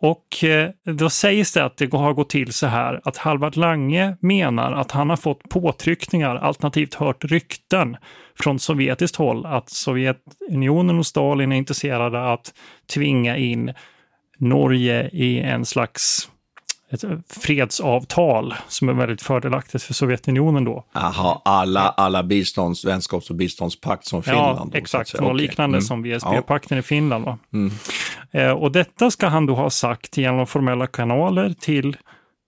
Och 0.00 0.44
eh, 0.44 0.70
då 0.84 1.10
sägs 1.10 1.52
det 1.52 1.64
att 1.64 1.76
det 1.76 1.92
har 1.92 2.12
gått 2.12 2.30
till 2.30 2.52
så 2.52 2.66
här 2.66 3.00
att 3.04 3.16
Halvard 3.16 3.56
Lange 3.56 4.16
menar 4.20 4.72
att 4.72 4.90
han 4.90 5.10
har 5.10 5.16
fått 5.16 5.48
påtryckningar, 5.48 6.36
alternativt 6.36 6.94
hört 6.94 7.24
rykten 7.24 7.96
från 8.38 8.58
sovjetiskt 8.58 9.16
håll 9.16 9.46
att 9.46 9.68
Sovjetunionen 9.68 10.98
och 10.98 11.06
Stalin 11.06 11.52
är 11.52 11.56
intresserade 11.56 12.32
att 12.32 12.54
tvinga 12.94 13.36
in 13.36 13.74
Norge 14.38 15.08
i 15.12 15.40
en 15.40 15.64
slags 15.64 16.30
ett 16.90 17.04
fredsavtal 17.28 18.54
som 18.68 18.88
är 18.88 18.92
väldigt 18.92 19.22
fördelaktigt 19.22 19.82
för 19.82 19.94
Sovjetunionen 19.94 20.64
då. 20.64 20.84
Jaha, 20.92 21.40
alla, 21.44 21.80
alla 21.80 22.22
bistånds, 22.22 22.84
vänskaps 22.84 23.30
och 23.30 23.36
biståndspakt 23.36 24.06
som 24.06 24.22
Finland? 24.22 24.70
Ja, 24.72 24.78
exakt. 24.78 25.14
Något 25.14 25.22
okay. 25.22 25.46
liknande 25.46 25.76
mm. 25.76 25.82
som 25.82 26.02
VSB-pakten 26.02 26.76
ja. 26.76 26.80
i 26.80 26.82
Finland. 26.82 27.24
Va? 27.24 27.38
Mm. 27.52 27.72
Eh, 28.30 28.50
och 28.50 28.72
detta 28.72 29.10
ska 29.10 29.28
han 29.28 29.46
då 29.46 29.54
ha 29.54 29.70
sagt 29.70 30.16
genom 30.16 30.46
formella 30.46 30.86
kanaler 30.86 31.54
till 31.60 31.96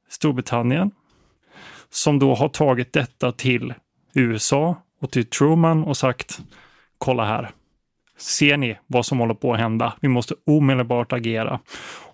Storbritannien, 0.09 0.90
som 1.90 2.18
då 2.18 2.35
har 2.35 2.48
tagit 2.48 2.92
detta 2.92 3.33
till 3.33 3.74
USA 4.14 4.76
och 5.00 5.11
till 5.11 5.26
Truman 5.26 5.85
och 5.85 5.96
sagt 5.96 6.40
kolla 6.98 7.24
här, 7.24 7.50
ser 8.18 8.57
ni 8.57 8.79
vad 8.87 9.07
som 9.07 9.18
håller 9.18 9.35
på 9.35 9.53
att 9.53 9.61
hända? 9.61 9.92
Vi 10.00 10.09
måste 10.09 10.35
omedelbart 10.46 11.12
agera. 11.12 11.61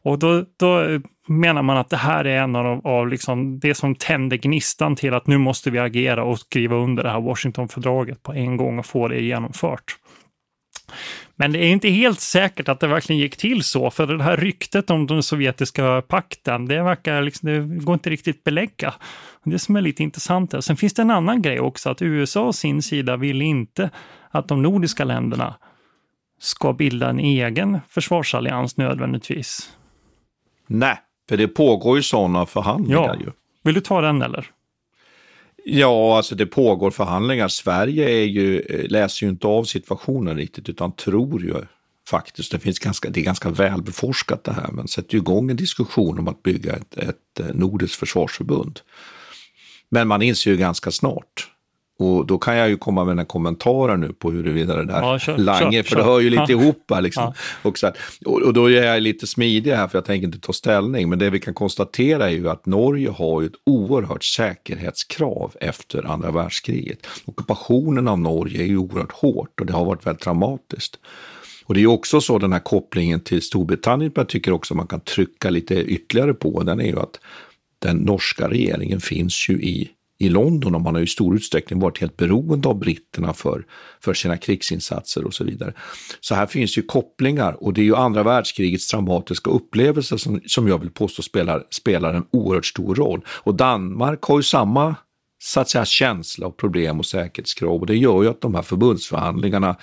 Och 0.03 0.19
då, 0.19 0.45
då 0.57 1.01
menar 1.27 1.63
man 1.63 1.77
att 1.77 1.91
det 1.91 1.97
här 1.97 2.25
är 2.25 2.43
en 2.43 2.57
av, 2.57 2.87
av 2.87 3.09
liksom 3.09 3.59
det 3.59 3.75
som 3.75 3.95
tänder 3.95 4.37
gnistan 4.37 4.97
till 4.97 5.15
att 5.15 5.27
nu 5.27 5.39
måste 5.39 5.71
vi 5.71 5.79
agera 5.79 6.25
och 6.25 6.39
skriva 6.39 6.77
under 6.77 7.03
det 7.03 7.11
här 7.11 7.21
Washingtonfördraget 7.21 8.23
på 8.23 8.33
en 8.33 8.57
gång 8.57 8.79
och 8.79 8.87
få 8.87 9.09
det 9.09 9.21
genomfört. 9.21 9.97
Men 11.37 11.53
det 11.53 11.59
är 11.59 11.69
inte 11.69 11.89
helt 11.89 12.21
säkert 12.21 12.69
att 12.69 12.81
det 12.81 12.87
verkligen 12.87 13.21
gick 13.21 13.37
till 13.37 13.63
så, 13.63 13.91
för 13.91 14.07
det 14.07 14.23
här 14.23 14.37
ryktet 14.37 14.91
om 14.91 15.07
den 15.07 15.23
sovjetiska 15.23 16.03
pakten, 16.03 16.67
det 16.67 16.83
verkar 16.83 17.23
liksom, 17.23 17.49
det 17.49 17.85
går 17.85 17.95
inte 17.95 18.11
riktigt 18.11 18.45
belägga. 18.45 18.95
Det 19.45 19.59
som 19.59 19.77
är 19.77 19.81
lite 19.81 20.03
intressant 20.03 20.55
är, 20.55 20.61
sen 20.61 20.77
finns 20.77 20.95
det 20.95 21.03
en 21.03 21.11
annan 21.11 21.43
grej 21.43 21.61
också, 21.61 21.91
att 21.91 22.03
USA 22.03 22.47
å 22.47 22.53
sin 22.53 22.83
sida 22.83 23.17
vill 23.17 23.43
inte 23.43 23.91
att 24.31 24.49
de 24.49 24.63
nordiska 24.63 25.05
länderna 25.05 25.55
ska 26.39 26.73
bilda 26.73 27.11
en 27.11 27.19
egen 27.19 27.79
försvarsallians 27.89 28.77
nödvändigtvis. 28.77 29.71
Nej, 30.67 30.99
för 31.29 31.37
det 31.37 31.49
pågår 31.49 31.97
ju 31.97 32.03
sådana 32.03 32.47
förhandlingar. 32.47 33.03
Ja. 33.03 33.17
Ju. 33.21 33.33
Vill 33.63 33.75
du 33.75 33.81
ta 33.81 34.01
den 34.01 34.23
eller? 34.23 34.51
Ja, 35.65 36.17
alltså 36.17 36.35
det 36.35 36.47
pågår 36.47 36.91
förhandlingar. 36.91 37.49
Sverige 37.49 38.09
är 38.09 38.25
ju, 38.25 38.61
eh, 38.61 38.89
läser 38.89 39.27
ju 39.27 39.31
inte 39.31 39.47
av 39.47 39.65
situationen 39.65 40.37
riktigt 40.37 40.69
utan 40.69 40.93
tror 40.93 41.43
ju 41.43 41.55
faktiskt, 42.09 42.53
det, 42.53 42.59
finns 42.59 42.79
ganska, 42.79 43.11
det 43.11 43.21
är 43.21 43.25
ganska 43.25 43.51
välbeforskat 43.51 44.45
det 44.45 44.53
här, 44.53 44.69
men 44.73 44.89
sätter 44.89 45.15
ju 45.15 45.19
igång 45.19 45.51
en 45.51 45.57
diskussion 45.57 46.19
om 46.19 46.29
att 46.29 46.43
bygga 46.43 46.73
ett, 46.77 46.97
ett 46.97 47.41
eh, 47.41 47.47
nordiskt 47.55 47.97
försvarsförbund. 47.97 48.81
Men 49.89 50.09
man 50.09 50.23
inser 50.23 50.51
ju 50.51 50.57
ganska 50.57 50.91
snart 50.91 51.51
och 51.99 52.27
då 52.27 52.39
kan 52.39 52.57
jag 52.57 52.69
ju 52.69 52.77
komma 52.77 53.05
med 53.05 53.19
en 53.19 53.27
kommentar 53.27 53.97
nu 53.97 54.13
på 54.13 54.31
huruvida 54.31 54.77
det 54.77 54.85
där 54.85 55.03
ja, 55.03 55.19
kör, 55.19 55.39
Lange, 55.39 55.83
kör, 55.83 55.89
för 55.89 55.97
det 55.97 56.03
hör 56.03 56.21
ju 56.21 56.31
lite 56.31 56.45
ja. 56.49 56.51
ihop 56.51 56.93
liksom. 57.01 57.23
Ja. 57.23 57.35
Och, 57.69 57.79
så 57.79 57.87
här, 57.87 57.97
och, 58.27 58.43
och, 58.43 58.53
då 58.53 58.71
är 58.71 58.85
jag 58.85 59.03
lite 59.03 59.27
smidig 59.27 59.73
här 59.73 59.89
för 59.89 59.99
jag 59.99 60.05
tänker 60.05 60.27
inte 60.27 60.41
ta 60.41 60.53
ställning. 60.53 61.09
Men 61.09 61.19
det 61.19 61.31
vi 61.31 61.41
kan 61.41 61.55
konstatera 61.55 62.31
är 62.31 62.35
ju 62.35 62.49
att 62.49 62.67
Norge 62.67 63.11
har 63.11 63.41
ju 63.41 63.47
ett 63.47 63.53
oerhört 63.67 64.25
säkerhetskrav 64.25 65.57
efter 65.61 66.07
andra 66.13 66.31
världskriget. 66.31 67.07
Ockupationen 67.25 68.09
av 68.09 68.19
Norge 68.19 68.63
är 68.63 68.67
ju 68.67 68.77
oerhört 68.77 69.13
hårt 69.13 69.61
och 69.61 69.67
det 69.67 69.73
har 69.73 69.85
varit 69.85 70.07
väldigt 70.07 70.25
dramatiskt. 70.25 70.99
Och 71.67 71.75
det 71.75 71.83
är 71.83 71.87
också 71.87 72.21
så 72.21 72.39
den 72.39 72.53
här 72.53 72.61
kopplingen 72.61 73.21
till 73.21 73.43
Storbritannien, 73.43 74.13
jag 74.15 74.29
tycker 74.29 74.53
också 74.53 74.75
man 74.75 74.87
kan 74.87 75.01
trycka 75.01 75.51
lite 75.51 75.75
ytterligare 75.75 76.35
på, 76.35 76.63
den 76.63 76.81
är 76.81 76.87
ju 76.87 76.99
att 76.99 77.21
den 77.79 77.97
norska 77.97 78.49
regeringen 78.49 79.01
finns 79.01 79.49
ju 79.49 79.55
i 79.55 79.91
i 80.19 80.29
London 80.29 80.75
och 80.75 80.81
man 80.81 80.95
har 80.95 81.03
i 81.03 81.07
stor 81.07 81.37
utsträckning 81.37 81.81
varit 81.81 82.01
helt 82.01 82.17
beroende 82.17 82.69
av 82.69 82.79
britterna 82.79 83.33
för, 83.33 83.65
för 84.01 84.15
sina 84.15 84.37
krigsinsatser 84.37 85.25
och 85.25 85.35
så 85.35 85.45
vidare. 85.45 85.73
Så 86.21 86.35
här 86.35 86.47
finns 86.47 86.79
ju 86.79 86.83
kopplingar 86.83 87.65
och 87.65 87.73
det 87.73 87.81
är 87.81 87.85
ju 87.85 87.97
andra 87.97 88.23
världskrigets 88.23 88.89
traumatiska 88.89 89.51
upplevelser 89.51 90.17
som, 90.17 90.41
som 90.47 90.69
jag 90.69 90.79
vill 90.79 90.91
påstå 90.91 91.23
spelar, 91.23 91.65
spelar 91.71 92.15
en 92.15 92.27
oerhört 92.33 92.67
stor 92.67 92.95
roll. 92.95 93.25
Och 93.29 93.55
Danmark 93.55 94.23
har 94.23 94.39
ju 94.39 94.43
samma 94.43 94.95
så 95.39 95.61
att 95.61 95.71
säga, 95.71 95.85
känsla 95.85 96.47
och 96.47 96.57
problem 96.57 96.99
och 96.99 97.07
säkerhetskrav 97.07 97.81
och 97.81 97.87
det 97.87 97.97
gör 97.97 98.23
ju 98.23 98.29
att 98.29 98.41
de 98.41 98.55
här 98.55 98.63
förbundsförhandlingarna 98.63 99.77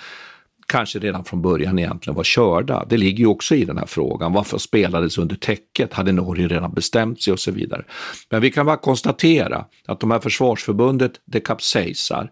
kanske 0.66 0.98
redan 0.98 1.24
från 1.24 1.42
början 1.42 1.78
egentligen 1.78 2.16
var 2.16 2.24
körda. 2.24 2.84
Det 2.84 2.96
ligger 2.96 3.18
ju 3.18 3.26
också 3.26 3.54
i 3.54 3.64
den 3.64 3.78
här 3.78 3.86
frågan. 3.86 4.32
Varför 4.32 4.58
spelades 4.58 5.18
under 5.18 5.36
täcket? 5.36 5.92
Hade 5.92 6.12
Norge 6.12 6.48
redan 6.48 6.74
bestämt 6.74 7.22
sig 7.22 7.32
och 7.32 7.40
så 7.40 7.50
vidare? 7.50 7.84
Men 8.30 8.40
vi 8.40 8.50
kan 8.50 8.66
bara 8.66 8.76
konstatera 8.76 9.64
att 9.86 10.00
de 10.00 10.10
här 10.10 10.20
försvarsförbundet, 10.20 11.12
det 11.24 11.40
kapsejsar. 11.40 12.30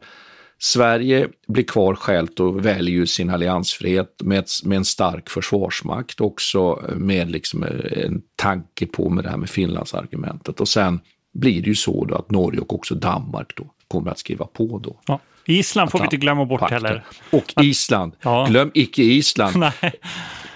Sverige 0.59 1.29
blir 1.49 1.65
kvar 1.65 1.95
självt 1.95 2.41
och 2.41 2.67
väljer 2.67 3.07
sin 3.07 3.31
alliansfrihet 3.31 4.23
med, 4.23 4.45
med 4.65 4.77
en 4.77 4.85
stark 4.85 5.31
försvarsmakt, 5.31 6.21
också 6.21 6.83
med 6.97 7.31
liksom 7.31 7.63
eh, 7.63 8.05
en 8.05 8.23
tanke 8.37 8.87
på 8.87 9.09
med 9.09 9.25
det 9.25 9.31
här 9.31 9.37
med 9.37 9.51
Finlandsargumentet. 9.51 10.61
Och 10.61 10.69
sen 10.69 11.01
blir 11.35 11.63
det 11.63 11.69
ju 11.69 11.75
så 11.75 12.05
då 12.05 12.15
att 12.15 12.31
Norge 12.31 12.61
och 12.61 12.75
också 12.75 12.95
Danmark 12.95 13.53
då 13.57 13.65
kommer 13.89 14.11
att 14.11 14.19
skriva 14.19 14.47
på 14.47 14.79
då. 14.79 15.01
Ja. 15.07 15.21
Island 15.45 15.91
får 15.91 15.99
vi 15.99 16.05
inte 16.05 16.17
glömma 16.17 16.45
bort 16.45 16.61
pakter. 16.61 16.75
heller. 16.77 17.03
Och 17.31 17.55
Island. 17.63 18.17
Ja. 18.23 18.47
Glöm 18.49 18.71
icke 18.75 19.03
Island. 19.03 19.57
Nej. 19.83 19.93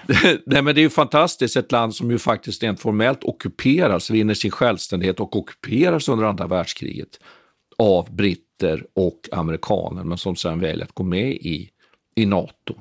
Nej, 0.45 0.61
men 0.61 0.75
det 0.75 0.81
är 0.81 0.83
ju 0.83 0.89
fantastiskt, 0.89 1.55
ett 1.55 1.71
land 1.71 1.95
som 1.95 2.11
ju 2.11 2.19
faktiskt 2.19 2.63
rent 2.63 2.79
formellt 2.79 3.23
ockuperas, 3.23 4.09
vinner 4.09 4.33
sin 4.33 4.51
självständighet 4.51 5.19
och 5.19 5.35
ockuperas 5.35 6.09
under 6.09 6.25
andra 6.25 6.47
världskriget 6.47 7.19
av 7.77 8.15
britter 8.15 8.85
och 8.95 9.19
amerikaner, 9.31 10.03
men 10.03 10.17
som 10.17 10.35
sedan 10.35 10.59
väljer 10.59 10.85
att 10.85 10.91
gå 10.91 11.03
med 11.03 11.31
i, 11.31 11.69
i 12.15 12.25
NATO. 12.25 12.75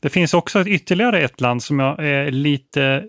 Det 0.00 0.08
finns 0.08 0.34
också 0.34 0.60
ett, 0.60 0.66
ytterligare 0.66 1.20
ett 1.20 1.40
land 1.40 1.62
som 1.62 1.78
jag 1.78 2.04
är 2.04 2.30
lite 2.30 3.04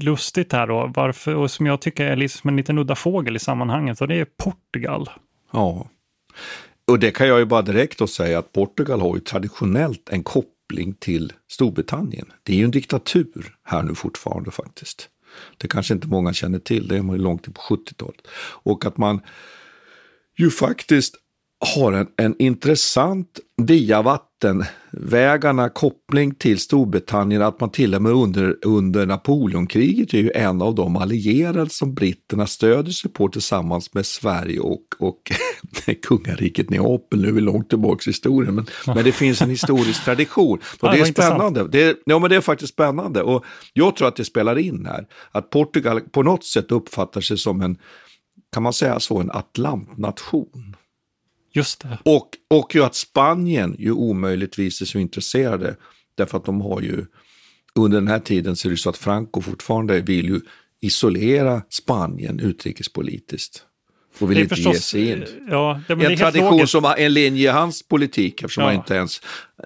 lustigt 0.00 0.52
här 0.52 0.66
då, 0.66 0.92
varför, 0.94 1.34
och 1.34 1.50
som 1.50 1.66
jag 1.66 1.80
tycker 1.80 2.04
är 2.04 2.16
liksom 2.16 2.48
en 2.48 2.56
liten 2.56 2.78
udda 2.78 2.94
fågel 2.94 3.36
i 3.36 3.38
sammanhanget, 3.38 4.00
och 4.00 4.08
det 4.08 4.14
är 4.14 4.24
Portugal. 4.24 5.10
Ja, 5.52 5.86
och 6.90 6.98
det 6.98 7.10
kan 7.10 7.28
jag 7.28 7.38
ju 7.38 7.44
bara 7.44 7.62
direkt 7.62 7.98
då 7.98 8.06
säga 8.06 8.38
att 8.38 8.52
Portugal 8.52 9.00
har 9.00 9.14
ju 9.14 9.20
traditionellt 9.20 10.08
en 10.08 10.22
koppling 10.22 10.94
till 10.94 11.32
Storbritannien. 11.50 12.32
Det 12.42 12.52
är 12.52 12.56
ju 12.56 12.64
en 12.64 12.70
diktatur 12.70 13.56
här 13.62 13.82
nu 13.82 13.94
fortfarande 13.94 14.50
faktiskt. 14.50 15.08
Det 15.56 15.68
kanske 15.68 15.94
inte 15.94 16.08
många 16.08 16.32
känner 16.32 16.58
till, 16.58 16.88
det 16.88 16.96
är 16.96 17.02
man 17.02 17.16
ju 17.16 17.22
långt 17.22 17.46
in 17.46 17.52
på 17.52 17.60
70-talet. 17.60 18.26
Och 18.62 18.84
att 18.84 18.98
man 18.98 19.20
ju 20.36 20.50
faktiskt 20.50 21.14
har 21.74 21.92
en, 21.92 22.08
en 22.16 22.34
intressant 22.38 23.40
via 23.56 24.02
vattenvägarna 24.44 25.68
koppling 25.68 26.34
till 26.34 26.58
Storbritannien, 26.58 27.42
att 27.42 27.60
man 27.60 27.70
till 27.70 27.94
och 27.94 28.02
med 28.02 28.12
under, 28.12 28.56
under 28.62 29.06
Napoleonkriget 29.06 30.14
är 30.14 30.18
ju 30.18 30.30
en 30.34 30.62
av 30.62 30.74
de 30.74 30.96
allierade 30.96 31.70
som 31.70 31.94
britterna 31.94 32.46
stöder 32.46 32.92
sig 32.92 33.10
på 33.10 33.28
tillsammans 33.28 33.94
med 33.94 34.06
Sverige 34.06 34.60
och, 34.60 34.82
och 34.98 35.32
kungariket 36.02 36.70
Neapel. 36.70 37.20
Nu 37.20 37.28
är 37.28 37.32
vi 37.32 37.40
långt 37.40 37.68
tillbaka 37.68 38.02
i 38.06 38.10
historien, 38.10 38.54
men, 38.54 38.66
men 38.86 39.04
det 39.04 39.12
finns 39.12 39.42
en 39.42 39.50
historisk 39.50 40.04
tradition. 40.04 40.58
Och 40.80 40.92
det, 40.92 41.00
är 41.00 41.04
spännande. 41.04 41.68
Det, 41.68 41.96
ja, 42.04 42.18
men 42.18 42.30
det 42.30 42.36
är 42.36 42.40
faktiskt 42.40 42.72
spännande 42.72 43.22
och 43.22 43.44
jag 43.72 43.96
tror 43.96 44.08
att 44.08 44.16
det 44.16 44.24
spelar 44.24 44.58
in 44.58 44.86
här. 44.86 45.06
Att 45.32 45.50
Portugal 45.50 46.00
på 46.00 46.22
något 46.22 46.44
sätt 46.44 46.72
uppfattar 46.72 47.20
sig 47.20 47.38
som 47.38 47.60
en, 47.60 47.76
kan 48.52 48.62
man 48.62 48.72
säga 48.72 49.00
så, 49.00 49.18
en 49.18 49.30
atlantnation. 49.30 50.76
Just 51.52 51.80
det. 51.80 51.98
Och, 52.04 52.28
och 52.48 52.74
ju 52.74 52.84
att 52.84 52.94
Spanien 52.94 53.76
ju 53.78 53.92
omöjligtvis 53.92 54.80
är 54.80 54.86
så 54.86 54.98
intresserade, 54.98 55.76
därför 56.14 56.38
att 56.38 56.44
de 56.44 56.60
har 56.60 56.80
ju 56.80 57.06
under 57.74 57.98
den 57.98 58.08
här 58.08 58.18
tiden 58.18 58.56
så 58.56 58.68
är 58.68 58.70
det 58.70 58.76
så 58.76 58.90
att 58.90 58.96
Franco 58.96 59.40
fortfarande 59.40 60.00
vill 60.00 60.28
ju 60.28 60.40
isolera 60.80 61.62
Spanien 61.68 62.40
utrikespolitiskt. 62.40 63.64
Och 64.18 64.30
vill 64.30 64.38
inte 64.38 64.54
förstås, 64.54 64.74
ge 64.74 64.80
sig 64.80 65.10
in. 65.10 65.24
Ja, 65.50 65.80
det, 65.88 65.92
en 65.92 66.16
tradition 66.16 66.50
logiskt. 66.50 66.72
som 66.72 66.82
var 66.82 66.96
en 66.96 67.12
linje 67.12 67.42
i 67.42 67.52
hans 67.52 67.82
politik 67.82 68.42
eftersom 68.42 68.62
ja. 68.62 68.68
han 68.68 68.76
inte 68.76 68.94
ens 68.94 69.22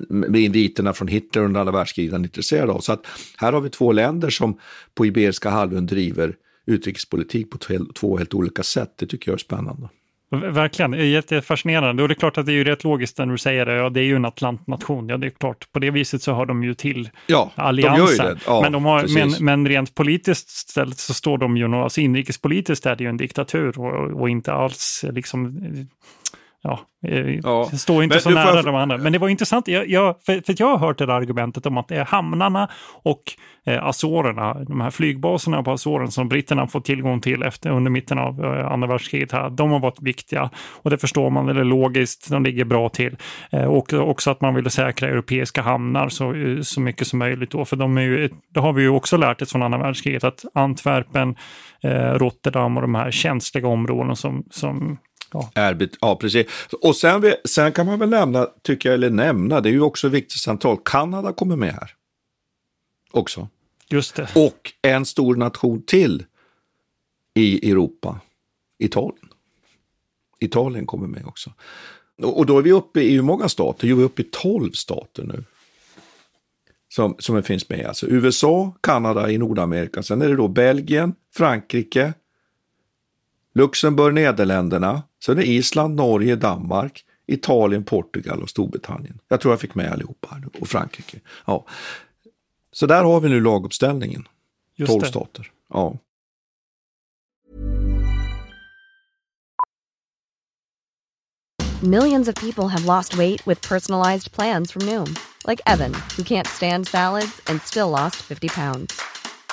med 0.09 0.40
inviterna 0.40 0.92
från 0.92 1.09
Hitler 1.09 1.42
under 1.42 1.61
alla 1.61 1.70
världskriget 1.70 2.14
är 2.14 2.18
intresserad 2.18 2.70
av. 2.70 2.81
Så 2.81 2.92
att 2.92 3.07
här 3.37 3.53
har 3.53 3.61
vi 3.61 3.70
två 3.70 3.92
länder 3.92 4.31
som 4.31 4.59
på 4.94 5.07
Iberiska 5.07 5.51
halvön 5.51 5.87
driver 5.87 6.37
utrikespolitik 6.66 7.51
på 7.51 7.59
två 7.94 8.18
helt 8.18 8.35
olika 8.35 8.62
sätt. 8.62 8.94
Det 8.97 9.07
tycker 9.07 9.31
jag 9.31 9.37
är 9.37 9.38
spännande. 9.38 9.88
Verkligen, 10.35 11.11
jättefascinerande. 11.11 12.03
Och 12.03 12.09
det 12.09 12.12
är 12.12 12.16
klart 12.16 12.38
att 12.38 12.47
det 12.47 12.53
är 12.53 12.64
rätt 12.64 12.85
logiskt 12.85 13.18
när 13.18 13.27
du 13.27 13.38
säger 13.38 13.66
det, 13.66 13.75
ja 13.75 13.90
det 13.90 14.01
är 14.01 14.05
ju 14.05 14.16
en 14.16 14.25
atlantnation. 14.25 15.09
Ja 15.09 15.16
det 15.16 15.27
är 15.27 15.31
klart, 15.31 15.73
på 15.73 15.79
det 15.79 15.90
viset 15.90 16.23
så 16.23 16.33
har 16.33 16.47
de 16.47 16.64
ju 16.64 16.75
till 16.75 17.11
ja, 17.27 17.51
alliansen. 17.55 18.27
De 18.27 18.40
ja, 18.47 18.61
men, 18.62 18.73
de 18.73 18.85
har, 18.85 19.14
men, 19.14 19.35
men, 19.40 19.68
rent 19.68 19.94
politiskt 19.94 20.49
ställt 20.49 20.99
så 20.99 21.14
står 21.14 21.38
de 21.38 21.57
ju, 21.57 21.75
alltså 21.75 22.01
inrikespolitiskt 22.01 22.87
är 22.87 22.97
det 22.97 23.05
ju 23.05 23.11
en 23.11 23.16
diktatur 23.16 23.79
och, 23.79 24.20
och 24.20 24.29
inte 24.29 24.53
alls 24.53 25.05
liksom 25.11 25.61
ja, 26.64 26.81
eh, 27.07 27.40
ja. 27.42 27.64
står 27.64 28.05
inte 28.05 28.14
men, 28.14 28.22
så 28.22 28.31
nära 28.31 28.57
jag... 28.57 28.64
de 28.64 28.74
andra. 28.74 28.98
Men 28.98 29.12
det 29.12 29.18
var 29.18 29.29
intressant, 29.29 29.68
jag, 29.68 29.88
jag, 29.88 30.16
för, 30.27 30.42
för 30.46 30.55
jag 30.59 30.66
har 30.66 30.79
hört 30.79 30.98
det 30.98 31.07
där 31.07 31.12
argumentet 31.12 31.66
om 31.66 31.79
att 31.79 31.88
det 31.88 31.96
är 31.96 32.05
hamnarna 32.05 32.68
och 33.03 33.22
eh, 33.66 33.85
Azorerna, 33.85 34.55
de 34.55 34.81
här 34.81 34.90
flygbaserna 34.90 35.62
på 35.62 35.70
Azoren 35.70 36.11
som 36.11 36.29
britterna 36.29 36.66
fått 36.66 36.85
tillgång 36.85 37.20
till 37.20 37.42
efter, 37.42 37.70
under 37.70 37.90
mitten 37.90 38.18
av 38.18 38.44
eh, 38.44 38.72
andra 38.72 38.88
världskriget 38.88 39.33
här, 39.33 39.50
de 39.50 39.70
har 39.70 39.81
varit 39.81 40.03
viktiga. 40.03 40.50
Och 40.83 40.90
det 40.90 40.98
förstår 40.98 41.31
man, 41.31 41.48
är 41.48 41.64
logiskt, 41.64 42.31
de 42.31 42.42
ligger 42.42 42.64
bra 42.64 42.88
till. 42.88 43.16
Eh, 43.53 43.64
och 43.64 43.92
också 43.92 44.31
att 44.31 44.40
man 44.40 44.55
ville 44.55 44.70
säkra 44.70 45.09
europeiska 45.09 45.62
hamnar 45.62 46.09
så, 46.09 46.35
eh, 46.35 46.61
så 46.61 46.81
mycket 46.81 47.07
som 47.07 47.18
möjligt 47.18 47.50
då, 47.50 47.64
för 47.64 47.77
de 47.77 47.98
är 47.98 48.03
ju, 48.03 48.31
det 48.55 48.61
har 48.61 48.72
vi 48.72 48.83
ju 48.83 48.88
också 48.88 49.16
lärt 49.16 49.42
oss 49.42 49.53
från 49.53 49.62
andra 49.62 49.79
världskriget, 49.79 50.24
att 50.24 50.44
Antwerpen, 50.55 51.37
eh, 51.83 52.12
Rotterdam 52.12 52.77
och 52.77 52.83
de 52.83 52.94
här 52.94 53.11
känsliga 53.11 53.68
områden 53.68 54.16
som, 54.16 54.44
som 54.50 54.98
Ja. 55.32 55.76
Ja, 56.00 56.16
precis. 56.16 56.46
Och 56.82 56.96
sen, 56.96 57.34
sen 57.44 57.72
kan 57.72 57.87
man 57.87 57.98
väl 57.98 58.08
nämna, 58.08 58.48
tycker 58.62 58.88
jag, 58.88 58.94
eller 58.94 59.10
nämna, 59.10 59.60
det 59.60 59.68
är 59.68 59.72
ju 59.72 59.80
också 59.80 60.08
viktigt 60.08 60.40
centralt, 60.40 60.84
Kanada 60.84 61.32
kommer 61.32 61.56
med 61.56 61.72
här. 61.72 61.90
Också. 63.10 63.48
Just 63.88 64.14
det. 64.14 64.28
Och 64.34 64.72
en 64.82 65.06
stor 65.06 65.37
nation 65.37 65.82
till 65.82 66.24
i 67.34 67.70
Europa, 67.70 68.20
Italien. 68.78 69.28
Italien 70.40 70.87
kommer 70.87 71.06
med 71.06 71.26
också. 71.26 71.52
Och 72.22 72.46
då 72.46 72.58
är 72.58 72.62
vi 72.62 72.72
uppe 72.72 73.00
i 73.00 73.14
hur 73.14 73.22
många 73.22 73.48
stater? 73.48 73.88
Jo, 73.88 73.96
vi 73.96 74.02
är 74.02 74.06
uppe 74.06 74.22
i 74.22 74.28
12 74.32 74.72
stater 74.72 75.22
nu. 75.22 75.44
Som, 76.88 77.16
som 77.18 77.42
finns 77.42 77.68
med. 77.68 77.87
Alltså 77.87 78.06
USA, 78.06 78.74
Kanada 78.80 79.30
i 79.30 79.38
Nordamerika. 79.38 80.02
Sen 80.02 80.22
är 80.22 80.28
det 80.28 80.37
då 80.37 80.48
Belgien, 80.48 81.14
Frankrike, 81.34 82.12
Luxemburg, 83.54 84.14
Nederländerna, 84.14 85.02
sen 85.24 85.38
är 85.38 85.42
Island, 85.42 85.94
Norge, 85.94 86.36
Danmark, 86.36 87.04
Italien, 87.26 87.84
Portugal 87.84 88.42
och 88.42 88.50
Storbritannien. 88.50 89.18
Jag 89.28 89.40
tror 89.40 89.52
jag 89.52 89.60
fick 89.60 89.74
med 89.74 89.92
allihopa 89.92 90.28
här 90.30 90.38
nu, 90.38 90.60
och 90.60 90.68
Frankrike. 90.68 91.20
Ja. 91.46 91.66
Så 92.72 92.86
där 92.86 93.04
har 93.04 93.20
vi 93.20 93.28
nu 93.28 93.40
laguppställningen. 93.40 94.28
Just 94.76 94.88
12 94.88 95.00
det. 95.00 95.08
stater. 95.08 95.50
Ja. 95.72 95.98
Millions 101.82 102.28
of 102.28 102.34
people 102.34 102.68
have 102.68 102.84
lost 102.84 103.14
weight 103.14 103.46
with 103.46 103.68
personalized 103.68 104.32
plans 104.32 104.72
from 104.72 104.82
Noom. 104.86 105.14
Like 105.46 105.60
Evan, 105.66 105.92
who 106.16 106.22
can't 106.22 106.46
stand 106.46 106.88
salads 106.88 107.42
and 107.46 107.60
still 107.62 107.90
lost 107.90 108.16
50 108.16 108.48
pounds. 108.48 109.00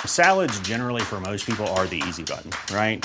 Salads 0.06 0.60
generally 0.60 1.02
for 1.02 1.20
most 1.20 1.46
people 1.46 1.66
are 1.66 1.86
the 1.86 2.02
easy 2.08 2.22
button, 2.22 2.50
right? 2.74 3.04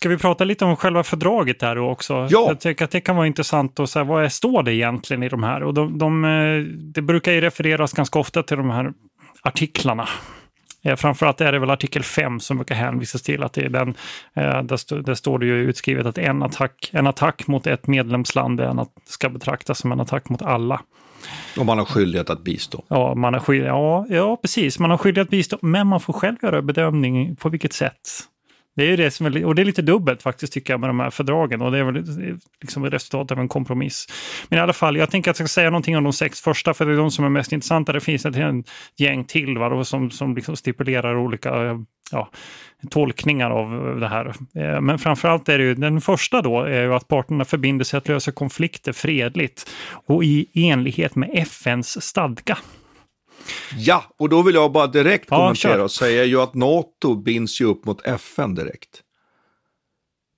Ska 0.00 0.08
vi 0.08 0.18
prata 0.18 0.44
lite 0.44 0.64
om 0.64 0.76
själva 0.76 1.02
fördraget 1.02 1.60
där 1.60 1.78
också? 1.78 2.14
Ja. 2.30 2.44
Jag 2.48 2.60
tycker 2.60 2.84
att 2.84 2.90
det 2.90 3.00
kan 3.00 3.16
vara 3.16 3.26
intressant 3.26 3.80
att 3.80 3.90
säga 3.90 4.04
vad 4.04 4.24
är, 4.24 4.28
står 4.28 4.62
det 4.62 4.74
egentligen 4.74 5.22
i 5.22 5.28
de 5.28 5.42
här? 5.42 5.62
Och 5.62 5.74
de, 5.74 5.98
de, 5.98 6.24
eh, 6.24 6.62
det 6.74 7.02
brukar 7.02 7.32
ju 7.32 7.40
refereras 7.40 7.92
ganska 7.92 8.18
ofta 8.18 8.42
till 8.42 8.56
de 8.56 8.70
här 8.70 8.92
artiklarna. 9.42 10.08
Eh, 10.82 10.96
framförallt 10.96 11.40
är 11.40 11.52
det 11.52 11.58
väl 11.58 11.70
artikel 11.70 12.02
5 12.02 12.40
som 12.40 12.56
brukar 12.56 12.74
hänvisas 12.74 13.22
till 13.22 13.42
att 13.42 13.52
det 13.52 13.60
är 13.60 13.68
den, 13.68 13.88
eh, 14.34 14.62
där, 14.62 14.76
stå, 14.76 14.96
där 14.96 15.14
står 15.14 15.38
det 15.38 15.46
ju 15.46 15.54
utskrivet 15.54 16.06
att 16.06 16.18
en 16.18 16.42
attack, 16.42 16.90
en 16.92 17.06
attack 17.06 17.46
mot 17.46 17.66
ett 17.66 17.86
medlemsland 17.86 18.60
en, 18.60 18.86
ska 19.04 19.28
betraktas 19.28 19.78
som 19.78 19.92
en 19.92 20.00
attack 20.00 20.28
mot 20.28 20.42
alla. 20.42 20.80
Och 21.58 21.66
man 21.66 21.78
har 21.78 21.84
skyldighet 21.84 22.30
att 22.30 22.44
bistå. 22.44 22.84
Ja, 22.88 23.14
man 23.14 23.34
har 23.34 23.40
skydd, 23.40 23.64
ja, 23.64 24.06
ja, 24.08 24.36
precis. 24.36 24.78
Man 24.78 24.90
har 24.90 24.98
skyldighet 24.98 25.26
att 25.26 25.30
bistå, 25.30 25.58
men 25.62 25.86
man 25.86 26.00
får 26.00 26.12
själv 26.12 26.36
göra 26.42 26.62
bedömning 26.62 27.36
på 27.36 27.48
vilket 27.48 27.72
sätt. 27.72 28.26
Det 28.76 28.92
är 28.92 28.96
det 28.96 29.10
som 29.10 29.26
är, 29.26 29.44
och 29.44 29.54
det 29.54 29.62
är 29.62 29.64
lite 29.64 29.82
dubbelt 29.82 30.22
faktiskt 30.22 30.52
tycker 30.52 30.72
jag 30.72 30.80
med 30.80 30.88
de 30.88 31.00
här 31.00 31.10
fördragen 31.10 31.62
och 31.62 31.72
det 31.72 31.78
är 31.78 31.84
väl 31.84 32.04
liksom 32.60 32.86
resultatet 32.86 33.32
av 33.32 33.40
en 33.40 33.48
kompromiss. 33.48 34.06
Men 34.48 34.58
i 34.58 34.62
alla 34.62 34.72
fall, 34.72 34.96
jag 34.96 35.10
tänker 35.10 35.30
att 35.30 35.38
jag 35.38 35.48
ska 35.48 35.60
säga 35.60 35.70
någonting 35.70 35.96
om 35.96 36.04
de 36.04 36.12
sex 36.12 36.40
första 36.40 36.74
för 36.74 36.86
det 36.86 36.92
är 36.92 36.96
de 36.96 37.10
som 37.10 37.24
är 37.24 37.28
mest 37.28 37.52
intressanta. 37.52 37.92
Det 37.92 38.00
finns 38.00 38.26
ett 38.26 38.66
gäng 38.96 39.24
till 39.24 39.58
va, 39.58 39.84
som, 39.84 40.10
som 40.10 40.34
liksom 40.34 40.56
stipulerar 40.56 41.16
olika 41.16 41.66
eh, 41.66 41.78
ja, 42.12 42.30
tolkningar 42.90 43.50
av 43.50 44.00
det 44.00 44.08
här. 44.08 44.26
Eh, 44.54 44.80
men 44.80 44.98
framförallt 44.98 45.48
är 45.48 45.58
det 45.58 45.64
ju 45.64 45.74
den 45.74 46.00
första 46.00 46.42
då 46.42 46.62
är 46.62 46.82
ju 46.82 46.94
att 46.94 47.08
parterna 47.08 47.44
förbinder 47.44 47.84
sig 47.84 47.98
att 47.98 48.08
lösa 48.08 48.32
konflikter 48.32 48.92
fredligt 48.92 49.70
och 50.06 50.24
i 50.24 50.46
enlighet 50.54 51.14
med 51.14 51.30
FNs 51.32 52.02
stadga. 52.02 52.58
Ja, 53.76 54.04
och 54.18 54.28
då 54.28 54.42
vill 54.42 54.54
jag 54.54 54.72
bara 54.72 54.86
direkt 54.86 55.26
Ja, 55.30 55.36
kommentera 55.36 55.72
kör. 55.74 55.78
och 55.78 55.90
säga 55.90 56.24
ju 56.24 56.40
att 56.40 56.54
NATO 56.54 57.14
binds 57.14 57.60
ju 57.60 57.64
upp 57.64 57.84
mot 57.84 58.06
FN 58.06 58.54
direkt. 58.54 59.02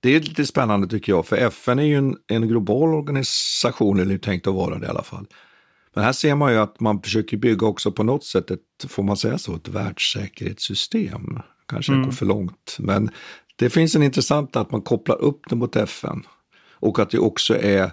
Det 0.01 0.15
är 0.15 0.19
lite 0.19 0.45
spännande 0.45 0.87
tycker 0.87 1.11
jag, 1.11 1.25
för 1.25 1.35
FN 1.37 1.79
är 1.79 1.83
ju 1.83 1.97
en, 1.97 2.17
en 2.27 2.47
global 2.47 2.89
organisation, 2.93 3.99
eller 3.99 4.17
tänkt 4.17 4.47
att 4.47 4.53
vara 4.53 4.79
det 4.79 4.85
i 4.85 4.89
alla 4.89 5.03
fall. 5.03 5.25
Men 5.93 6.03
här 6.03 6.13
ser 6.13 6.35
man 6.35 6.51
ju 6.51 6.57
att 6.59 6.79
man 6.79 7.01
försöker 7.01 7.37
bygga 7.37 7.67
också 7.67 7.91
på 7.91 8.03
något 8.03 8.23
sätt 8.25 8.51
ett, 8.51 8.59
får 8.87 9.03
man 9.03 9.17
säga 9.17 9.37
så, 9.37 9.55
ett 9.55 9.67
världssäkerhetssystem. 9.67 11.39
Kanske 11.67 11.91
Mm. 11.93 12.05
går 12.05 12.11
för 12.11 12.25
långt, 12.25 12.75
men 12.79 13.09
det 13.55 13.69
finns 13.69 13.95
en 13.95 14.03
intressant 14.03 14.55
att 14.55 14.71
man 14.71 14.81
kopplar 14.81 15.21
upp 15.21 15.41
det 15.49 15.55
mot 15.55 15.75
FN. 15.75 16.23
Och 16.71 16.99
att 16.99 17.09
det 17.09 17.19
också 17.19 17.55
är, 17.61 17.91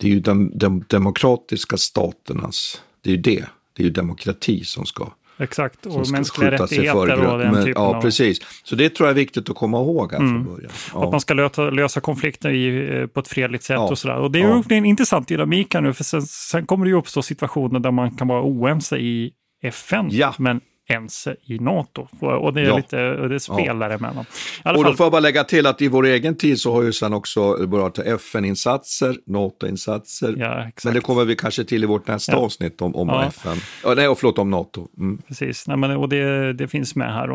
det 0.00 0.06
är 0.06 0.10
ju 0.10 0.20
de, 0.20 0.58
de 0.58 0.84
demokratiska 0.88 1.76
staternas, 1.76 2.82
det 3.00 3.10
är 3.10 3.14
ju 3.16 3.22
det, 3.22 3.46
det 3.78 3.82
är 3.82 3.84
ju 3.84 3.90
demokrati 3.90 4.64
som 4.64 4.86
ska 4.86 5.12
Exakt, 5.40 5.82
som 5.82 5.96
och 5.96 6.06
ska 6.06 6.16
mänskliga 6.16 6.50
rättigheter 6.50 7.26
och 7.26 7.38
den 7.38 7.52
Men, 7.52 7.64
typen 7.64 7.82
Ja, 7.82 7.96
av... 7.96 8.02
precis. 8.02 8.38
Så 8.64 8.74
det 8.76 8.90
tror 8.90 9.06
jag 9.08 9.10
är 9.10 9.18
viktigt 9.20 9.50
att 9.50 9.56
komma 9.56 9.78
ihåg 9.78 10.12
här 10.12 10.18
Mm. 10.18 10.44
från 10.44 10.54
början. 10.54 10.70
Och 10.92 11.04
Att 11.04 11.10
man 11.10 11.20
ska 11.20 11.34
lösa, 11.34 11.70
lösa 11.70 12.00
konflikter 12.00 12.50
i, 12.50 12.96
eh, 13.00 13.06
på 13.06 13.20
ett 13.20 13.28
fredligt 13.28 13.64
sätt 13.64 13.74
Ja. 13.74 13.88
och 13.88 13.98
sådär. 13.98 14.16
Och 14.16 14.30
det 14.30 14.38
är 14.38 14.42
ju 14.42 14.62
Ja. 14.68 14.76
en 14.76 14.84
intressant 14.84 15.28
dynamik 15.28 15.74
här 15.74 15.80
nu, 15.80 15.92
för 15.92 16.04
sen, 16.04 16.22
sen 16.22 16.66
kommer 16.66 16.84
det 16.84 16.90
ju 16.90 16.96
uppstå 16.96 17.22
situationer 17.22 17.80
där 17.80 17.90
man 17.90 18.10
kan 18.10 18.28
vara 18.28 18.42
oense 18.42 18.96
i 18.96 19.32
FN, 19.62 20.10
men 20.38 20.60
ense 20.88 21.36
i 21.44 21.58
NATO. 21.58 22.08
Och 22.20 22.54
det 22.54 22.60
är 22.60 22.64
Ja. 22.64 22.76
lite, 22.76 23.10
och 23.10 23.28
det 23.28 23.40
spelar 23.40 23.90
emellan. 23.90 24.24
I 24.24 24.62
alla 24.62 24.78
Och 24.78 24.84
då 24.84 24.88
fall, 24.90 24.96
får 24.96 25.04
jag 25.04 25.12
bara 25.12 25.20
lägga 25.20 25.44
till 25.44 25.66
att 25.66 25.82
i 25.82 25.88
vår 25.88 26.06
egen 26.06 26.36
tid 26.36 26.60
så 26.60 26.72
har 26.72 26.82
ju 26.82 26.92
sen 26.92 27.14
också 27.14 27.66
börjat 27.66 27.98
FN-insatser, 27.98 29.16
NATO-insatser. 29.26 30.34
Ja, 30.38 30.70
Men 30.84 30.94
det 30.94 31.00
kommer 31.00 31.24
vi 31.24 31.36
kanske 31.36 31.64
till 31.64 31.82
i 31.84 31.86
vårt 31.86 32.06
nästa 32.06 32.32
Ja. 32.32 32.38
avsnitt 32.38 32.82
om, 32.82 32.94
om 32.94 33.08
Ja. 33.08 33.24
FN. 33.24 33.56
Ja, 33.84 33.94
nej, 33.94 34.08
och 34.08 34.18
förlåt, 34.18 34.38
om 34.38 34.50
NATO. 34.50 34.88
Mm. 34.98 35.18
Precis, 35.28 35.68
Nej, 35.68 35.76
men, 35.76 35.90
och 35.96 36.08
det, 36.08 36.52
det 36.52 36.68
finns 36.68 36.96
med 36.96 37.14
här. 37.14 37.28
Då. 37.28 37.34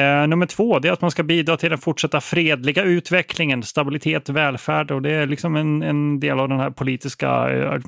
Eh, 0.00 0.26
nummer 0.28 0.46
två 0.46 0.78
det 0.78 0.88
är 0.88 0.92
att 0.92 1.00
man 1.00 1.10
ska 1.10 1.22
bidra 1.22 1.56
till 1.56 1.70
den 1.70 1.78
fortsatta 1.78 2.20
fredliga 2.20 2.82
utvecklingen, 2.82 3.62
stabilitet, 3.62 4.28
välfärd 4.28 4.90
och 4.90 5.02
det 5.02 5.10
är 5.10 5.26
liksom 5.26 5.56
en, 5.56 5.82
en 5.82 6.20
del 6.20 6.40
av 6.40 6.48
det 6.48 6.56
här 6.56 6.70
politiska 6.70 7.28
eh, 7.50 7.80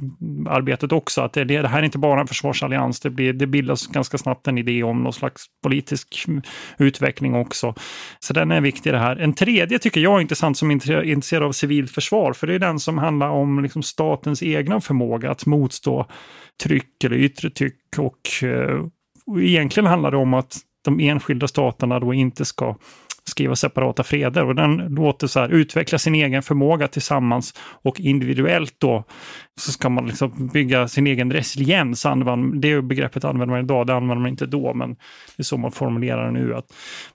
arbetet 0.48 0.92
också. 0.92 1.20
Att 1.20 1.32
det, 1.32 1.44
det 1.44 1.68
här 1.68 1.78
är 1.78 1.82
inte 1.82 1.98
bara 1.98 2.20
en 2.20 2.26
försvarsallians, 2.26 3.00
det, 3.00 3.10
blir, 3.10 3.32
det 3.32 3.46
bildas 3.46 3.86
ganska 3.86 4.18
snabbt 4.18 4.48
en 4.48 4.58
idé 4.58 4.82
om 4.82 4.99
någon 5.00 5.12
slags 5.12 5.44
politisk 5.62 6.26
utveckling 6.78 7.34
också. 7.34 7.74
Så 8.20 8.32
den 8.32 8.50
är 8.50 8.60
viktig 8.60 8.92
det 8.92 8.98
här. 8.98 9.16
En 9.16 9.32
tredje 9.32 9.78
tycker 9.78 10.00
jag 10.00 10.16
är 10.16 10.20
intressant 10.20 10.58
som 10.58 10.70
är 10.70 11.04
intresserad 11.04 11.42
av 11.42 11.52
civilt 11.52 11.90
försvar, 11.90 12.32
för 12.32 12.46
det 12.46 12.54
är 12.54 12.58
den 12.58 12.80
som 12.80 12.98
handlar 12.98 13.28
om 13.28 13.62
liksom 13.62 13.82
statens 13.82 14.42
egna 14.42 14.80
förmåga 14.80 15.30
att 15.30 15.46
motstå 15.46 16.06
tryck 16.62 17.04
eller 17.04 17.16
yttre 17.16 17.50
tryck 17.50 17.98
och 17.98 18.42
eh, 18.42 18.84
och 19.30 19.42
egentligen 19.42 19.86
handlar 19.86 20.10
det 20.10 20.16
om 20.16 20.34
att 20.34 20.56
de 20.84 21.00
enskilda 21.00 21.48
staterna 21.48 22.00
då 22.00 22.14
inte 22.14 22.44
ska 22.44 22.76
skriva 23.24 23.56
separata 23.56 24.02
freder. 24.02 24.44
Och 24.44 24.54
den 24.54 24.76
låter 24.76 25.26
så 25.26 25.40
här, 25.40 25.48
utveckla 25.48 25.98
sin 25.98 26.14
egen 26.14 26.42
förmåga 26.42 26.88
tillsammans 26.88 27.54
och 27.82 28.00
individuellt 28.00 28.74
då 28.78 29.04
så 29.60 29.72
ska 29.72 29.88
man 29.88 30.06
liksom 30.06 30.48
bygga 30.52 30.88
sin 30.88 31.06
egen 31.06 31.32
resiliens. 31.32 32.06
Det 32.54 32.82
begreppet 32.82 33.24
använder 33.24 33.54
man 33.56 33.64
idag, 33.64 33.86
det 33.86 33.94
använder 33.94 34.22
man 34.22 34.30
inte 34.30 34.46
då, 34.46 34.74
men 34.74 34.90
det 35.36 35.38
är 35.38 35.42
så 35.42 35.56
man 35.56 35.72
formulerar 35.72 36.26
det 36.26 36.32
nu. 36.32 36.54
Att 36.54 36.66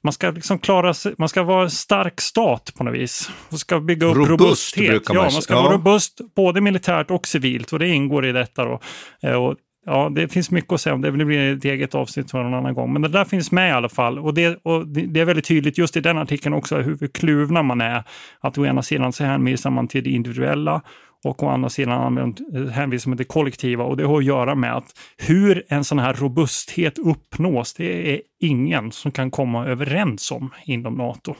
man 0.03 0.13
ska 0.13 0.31
liksom 0.31 0.59
klara 0.59 0.93
sig, 0.93 1.13
man 1.17 1.29
ska 1.29 1.43
vara 1.43 1.63
en 1.63 1.69
stark 1.71 2.21
stat 2.21 2.71
på 2.77 2.83
något 2.83 2.93
vis. 2.95 3.29
Man 3.49 3.57
ska 3.59 3.79
bygga 3.79 4.07
upp 4.07 4.15
Robust 4.15 4.29
robusthet. 4.31 4.89
brukar 4.89 5.13
man 5.13 5.23
ja, 5.23 5.29
man 5.33 5.41
ska 5.41 5.53
Ja. 5.53 5.61
vara 5.61 5.73
robust 5.73 6.21
både 6.35 6.61
militärt 6.61 7.11
och 7.11 7.27
civilt 7.27 7.73
och 7.73 7.79
det 7.79 7.87
ingår 7.87 8.25
i 8.25 8.31
detta. 8.31 8.65
Då. 8.65 8.79
Eh, 9.23 9.33
Och 9.33 9.55
Ja, 9.85 10.09
det 10.15 10.27
finns 10.27 10.51
mycket 10.51 10.73
att 10.73 10.81
säga 10.81 10.93
om 10.93 11.01
det. 11.01 11.11
Det 11.11 11.25
blir 11.25 11.57
ett 11.57 11.65
eget 11.65 11.95
avsnitt 11.95 12.31
för 12.31 12.43
någon 12.43 12.53
annan 12.53 12.73
gång. 12.73 12.93
Men 12.93 13.01
det 13.01 13.07
där 13.07 13.25
finns 13.25 13.51
med 13.51 13.69
i 13.69 13.71
alla 13.71 13.89
fall. 13.89 14.19
Och 14.19 14.33
det, 14.33 14.59
och 14.63 14.87
det 14.87 15.19
är 15.19 15.25
väldigt 15.25 15.45
tydligt 15.45 15.77
just 15.77 15.97
i 15.97 16.01
den 16.01 16.17
artikeln 16.17 16.55
också 16.55 16.77
hur 16.77 17.07
kluvna 17.07 17.63
man 17.63 17.81
är. 17.81 18.03
Att 18.39 18.57
å 18.57 18.65
ena 18.65 18.83
sidan 18.83 19.13
så 19.13 19.23
hänvisar 19.23 19.69
man 19.69 19.87
till 19.87 20.03
det 20.03 20.09
individuella 20.09 20.81
och 21.23 21.43
å 21.43 21.49
andra 21.49 21.69
sidan 21.69 22.35
hänvisar 22.71 23.09
man 23.09 23.17
till 23.17 23.25
det 23.25 23.33
kollektiva. 23.33 23.83
Och 23.83 23.97
det 23.97 24.05
har 24.05 24.17
att 24.17 24.25
göra 24.25 24.55
med 24.55 24.75
att 24.75 24.99
hur 25.17 25.63
en 25.67 25.83
sån 25.83 25.99
här 25.99 26.13
robusthet 26.13 26.97
uppnås, 26.97 27.73
det 27.73 28.13
är 28.13 28.21
ingen 28.39 28.91
som 28.91 29.11
kan 29.11 29.31
komma 29.31 29.65
överens 29.65 30.31
om 30.31 30.53
inom 30.65 30.93
NATO. 30.93 31.35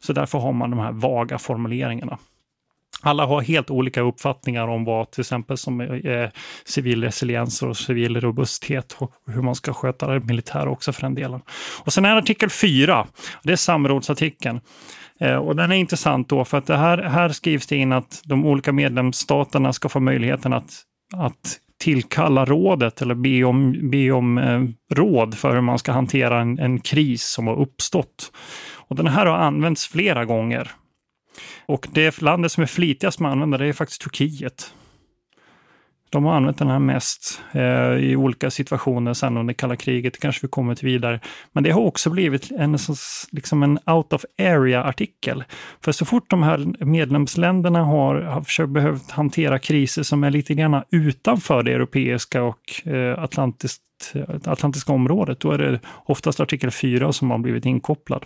Så 0.00 0.12
därför 0.12 0.38
har 0.38 0.52
man 0.52 0.70
de 0.70 0.78
här 0.78 0.92
vaga 0.92 1.38
formuleringarna. 1.38 2.18
Alla 3.02 3.26
har 3.26 3.40
helt 3.40 3.70
olika 3.70 4.00
uppfattningar 4.00 4.68
om 4.68 4.84
vad 4.84 5.10
till 5.10 5.20
exempel 5.20 5.56
som 5.56 5.80
är 5.80 6.22
eh, 6.22 6.30
civil 6.64 7.04
resiliens 7.04 7.62
och 7.62 7.76
civil 7.76 8.20
robusthet 8.20 8.96
och 8.98 9.12
hur 9.26 9.42
man 9.42 9.54
ska 9.54 9.72
sköta 9.72 10.06
det 10.06 10.20
militära 10.20 10.70
också 10.70 10.92
för 10.92 11.02
den 11.02 11.14
delen. 11.14 11.40
Och 11.84 11.92
sen 11.92 12.04
är 12.04 12.16
artikel 12.16 12.50
4, 12.50 13.06
det 13.42 13.52
är 13.52 13.56
samrådsartikeln. 13.56 14.60
Eh, 15.20 15.36
Och 15.36 15.56
den 15.56 15.72
är 15.72 15.76
intressant 15.76 16.28
då 16.28 16.44
för 16.44 16.58
att 16.58 16.66
det 16.66 16.76
här, 16.76 16.98
här 16.98 17.28
skrivs 17.28 17.66
det 17.66 17.76
in 17.76 17.92
att 17.92 18.22
de 18.24 18.46
olika 18.46 18.72
medlemsstaterna 18.72 19.72
ska 19.72 19.88
få 19.88 20.00
möjligheten 20.00 20.52
att, 20.52 20.82
att 21.16 21.58
tillkalla 21.80 22.44
rådet 22.44 23.02
eller 23.02 23.14
be 23.14 23.44
om, 23.44 23.90
be 23.90 24.10
om 24.10 24.38
eh, 24.38 24.62
råd 24.94 25.38
för 25.38 25.54
hur 25.54 25.60
man 25.60 25.78
ska 25.78 25.92
hantera 25.92 26.40
en, 26.40 26.58
en 26.58 26.80
kris 26.80 27.24
som 27.24 27.46
har 27.46 27.56
uppstått. 27.60 28.32
Och 28.76 28.96
den 28.96 29.06
här 29.06 29.26
har 29.26 29.38
använts 29.38 29.86
flera 29.86 30.24
gånger. 30.24 30.70
Och 31.70 31.88
det 31.92 32.22
landet 32.22 32.52
som 32.52 32.62
är 32.62 32.66
flitigast 32.66 33.20
med 33.20 33.28
att 33.28 33.32
använda 33.32 33.58
det 33.58 33.66
är 33.66 33.72
faktiskt 33.72 34.02
Turkiet. 34.02 34.74
De 36.10 36.24
har 36.24 36.34
använt 36.34 36.58
den 36.58 36.68
här 36.68 36.78
mest 36.78 37.42
eh, 37.52 37.92
i 37.92 38.16
olika 38.16 38.50
situationer 38.50 39.14
sen 39.14 39.36
under 39.36 39.54
kalla 39.54 39.76
kriget, 39.76 40.12
det 40.12 40.18
kanske 40.18 40.46
vi 40.46 40.48
kommer 40.48 40.74
till 40.74 40.88
vidare. 40.88 41.20
Men 41.52 41.64
det 41.64 41.70
har 41.70 41.82
också 41.82 42.10
blivit 42.10 42.50
en, 42.50 42.78
liksom 43.30 43.62
en 43.62 43.78
out 43.86 44.12
of 44.12 44.24
area-artikel. 44.38 45.44
För 45.84 45.92
så 45.92 46.04
fort 46.04 46.30
de 46.30 46.42
här 46.42 46.84
medlemsländerna 46.84 47.84
har, 47.84 48.14
har 48.14 48.42
försökt 48.42 48.70
behövt 48.70 49.10
hantera 49.10 49.58
kriser 49.58 50.02
som 50.02 50.24
är 50.24 50.30
lite 50.30 50.54
grann 50.54 50.82
utanför 50.90 51.62
det 51.62 51.72
europeiska 51.72 52.42
och 52.42 52.88
eh, 52.88 53.22
atlantiskt, 53.22 53.82
eh, 54.14 54.24
atlantiska 54.44 54.92
området, 54.92 55.40
då 55.40 55.52
är 55.52 55.58
det 55.58 55.80
oftast 56.04 56.40
artikel 56.40 56.70
4 56.70 57.12
som 57.12 57.30
har 57.30 57.38
blivit 57.38 57.66
inkopplad. 57.66 58.24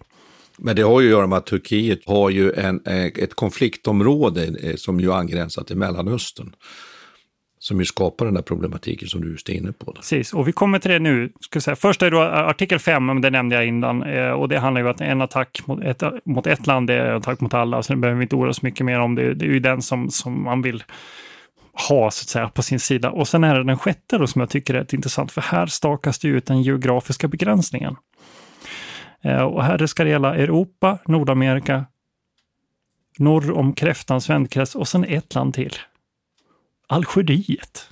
Men 0.59 0.77
det 0.77 0.83
har 0.83 1.01
ju 1.01 1.07
att 1.07 1.11
göra 1.11 1.27
med 1.27 1.39
att 1.39 1.47
Turkiet 1.47 2.01
har 2.07 2.31
ju 2.31 2.53
en, 2.53 2.81
eh, 2.87 3.05
ett 3.05 3.35
konfliktområde 3.35 4.45
eh, 4.63 4.75
som 4.77 5.01
ju 5.01 5.13
angränsar 5.13 5.63
till 5.63 5.77
Mellanöstern. 5.77 6.55
Som 7.59 7.79
ju 7.79 7.85
skapar 7.85 8.25
den 8.25 8.35
där 8.35 8.43
problematiken 8.43 9.09
som 9.09 9.21
du 9.21 9.31
just 9.31 9.49
är 9.49 9.53
inne 9.53 9.73
på. 9.73 9.93
Precis, 9.93 10.35
och 10.35 10.49
vi 10.49 10.53
kommer 10.53 10.79
till 10.79 10.91
det 10.91 10.99
nu. 10.99 11.33
Ska 11.41 11.61
säga. 11.61 11.77
Först 11.77 12.03
är 12.03 12.11
det 12.11 12.17
då 12.17 12.23
artikel 12.23 12.79
5, 12.79 13.21
det 13.21 13.31
nämnde 13.31 13.57
jag 13.57 13.67
innan. 13.67 14.03
Eh, 14.03 14.31
och 14.31 14.49
det 14.49 14.59
handlar 14.59 14.81
ju 14.81 14.87
om 14.87 14.95
att 14.95 15.01
en 15.01 15.23
attack 15.23 15.61
mot 15.67 15.85
ett, 15.85 16.03
mot 16.25 16.47
ett 16.47 16.67
land 16.67 16.91
är 16.91 17.07
en 17.07 17.17
attack 17.17 17.41
mot 17.41 17.55
alla. 17.55 17.83
Så 17.83 17.93
det 17.93 17.99
behöver 17.99 18.19
vi 18.19 18.23
inte 18.23 18.37
oroa 18.37 18.51
oss 18.51 18.63
mycket 18.63 18.87
mer 18.87 19.01
om. 19.01 19.15
Det, 19.15 19.35
det 19.35 19.45
är 19.45 19.51
ju 19.51 19.61
den 19.61 19.83
som, 19.83 20.11
som 20.11 20.45
man 20.45 20.63
vill 20.63 20.85
ha 21.89 22.11
så 22.11 22.25
att 22.25 22.29
säga 22.29 22.49
på 22.49 22.63
sin 22.63 22.81
sida. 22.81 23.11
Och 23.11 23.29
sen 23.29 23.45
är 23.45 23.55
det 23.55 23.65
den 23.65 23.79
sjätte 23.79 24.19
då 24.19 24.27
som 24.27 24.41
jag 24.41 24.51
tycker 24.51 24.75
är 24.75 24.79
rätt 24.79 24.93
intressant. 24.93 25.33
För 25.33 25.41
här 25.41 25.67
stakas 25.67 26.19
det 26.19 26.29
ut 26.29 26.47
den 26.47 26.63
geografiska 26.63 27.29
begränsningen. 27.29 27.97
Eh, 29.25 29.43
och 29.43 29.65
här 29.65 29.87
ska 29.87 30.05
det 30.05 30.11
gälla 30.11 30.35
Europa, 30.35 30.99
Nordamerika, 31.07 31.87
norr 33.19 33.53
om 33.53 33.75
kräftans 33.75 34.31
vändkrets 34.31 34.75
och 34.75 34.89
sen 34.89 35.05
ett 35.05 35.35
land 35.35 35.55
till. 35.55 35.77
Algeriet. 36.87 37.89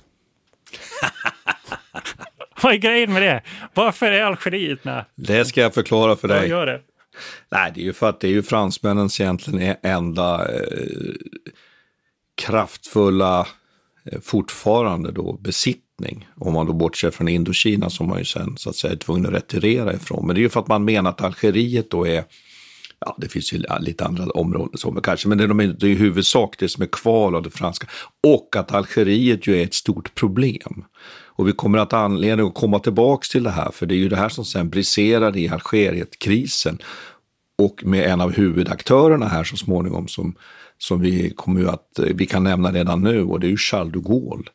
Vad 2.63 2.73
är 2.73 2.77
grejen 2.77 3.13
med 3.13 3.21
det? 3.21 3.41
Varför 3.73 4.05
är 4.05 4.23
Algeriet 4.23 4.83
med? 4.83 5.05
Det 5.15 5.45
ska 5.45 5.61
jag 5.61 5.73
förklara 5.73 6.15
för 6.15 6.27
dig. 6.27 6.49
gör 6.49 6.65
det. 6.65 6.81
Nej, 7.49 7.71
det 7.75 7.81
är 7.81 7.85
ju 7.85 7.93
för 7.93 8.09
att 8.09 8.19
det 8.19 8.27
är 8.27 8.31
ju 8.31 8.43
fransmännens 8.43 9.21
egentligen 9.21 9.75
enda 9.81 10.53
eh, 10.55 11.13
kraftfulla 12.35 13.47
eh, 14.05 14.19
fortfarande 14.21 15.11
då 15.11 15.37
besittning. 16.03 16.27
Om 16.39 16.53
man 16.53 16.65
då 16.65 16.73
bortser 16.73 17.11
från 17.11 17.27
Indokina 17.27 17.89
som 17.89 18.07
man 18.07 18.19
ju 18.19 18.25
sen 18.25 18.57
så 18.57 18.69
att 18.69 18.75
säga 18.75 18.93
är 18.93 18.97
tvungen 18.97 19.25
att 19.25 19.33
retirera 19.33 19.93
ifrån. 19.93 20.27
Men 20.27 20.35
det 20.35 20.39
är 20.39 20.43
ju 20.43 20.49
för 20.49 20.59
att 20.59 20.67
man 20.67 20.85
menar 20.85 21.09
att 21.09 21.21
Algeriet 21.21 21.91
då 21.91 22.07
är 22.07 22.23
Ja, 23.05 23.15
det 23.17 23.27
finns 23.27 23.53
ju 23.53 23.63
lite 23.79 24.05
andra 24.05 24.23
områden 24.23 24.77
som 24.77 24.93
men 24.93 25.03
kanske, 25.03 25.27
men 25.27 25.37
det 25.37 25.43
är, 25.43 25.73
det 25.79 25.87
är 25.87 25.89
i 25.89 25.95
huvudsak 25.95 26.55
det 26.59 26.69
som 26.69 26.83
är 26.83 26.87
kvar 26.87 27.33
av 27.33 27.43
det 27.43 27.49
franska. 27.49 27.87
Och 28.23 28.55
att 28.55 28.71
Algeriet 28.71 29.47
ju 29.47 29.55
är 29.55 29.63
ett 29.63 29.73
stort 29.73 30.15
problem. 30.15 30.85
Och 31.37 31.47
vi 31.47 31.51
kommer 31.51 31.77
att 31.77 31.91
ha 31.91 31.99
anledning 31.99 32.47
att 32.47 32.53
komma 32.53 32.79
tillbaks 32.79 33.29
till 33.29 33.43
det 33.43 33.51
här, 33.51 33.71
för 33.71 33.85
det 33.85 33.95
är 33.95 33.97
ju 33.97 34.09
det 34.09 34.15
här 34.15 34.29
som 34.29 34.45
sen 34.45 34.69
briserar 34.69 35.37
i 35.37 35.49
Algerietkrisen. 35.49 36.77
Och 37.61 37.83
med 37.83 38.05
en 38.05 38.21
av 38.21 38.31
huvudaktörerna 38.31 39.27
här 39.27 39.43
så 39.43 39.57
småningom 39.57 40.07
som, 40.07 40.35
som 40.77 41.01
vi 41.01 41.33
kommer 41.35 41.65
att, 41.65 41.99
vi 42.15 42.25
kan 42.25 42.43
nämna 42.43 42.71
redan 42.71 43.01
nu, 43.01 43.23
och 43.23 43.39
det 43.39 43.47
är 43.47 43.51
ju 43.51 43.57
Charles 43.57 43.93
de 43.93 44.01
Gaulle. 44.01 44.49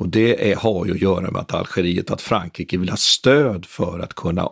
Och 0.00 0.08
det 0.08 0.50
är, 0.50 0.56
har 0.56 0.86
ju 0.86 0.92
att 0.92 1.00
göra 1.00 1.30
med 1.30 1.40
att 1.40 1.54
Algeriet, 1.54 2.10
att 2.10 2.20
Frankrike 2.20 2.78
vill 2.78 2.88
ha 2.88 2.96
stöd 2.96 3.66
för 3.66 3.98
att 3.98 4.14
kunna, 4.14 4.48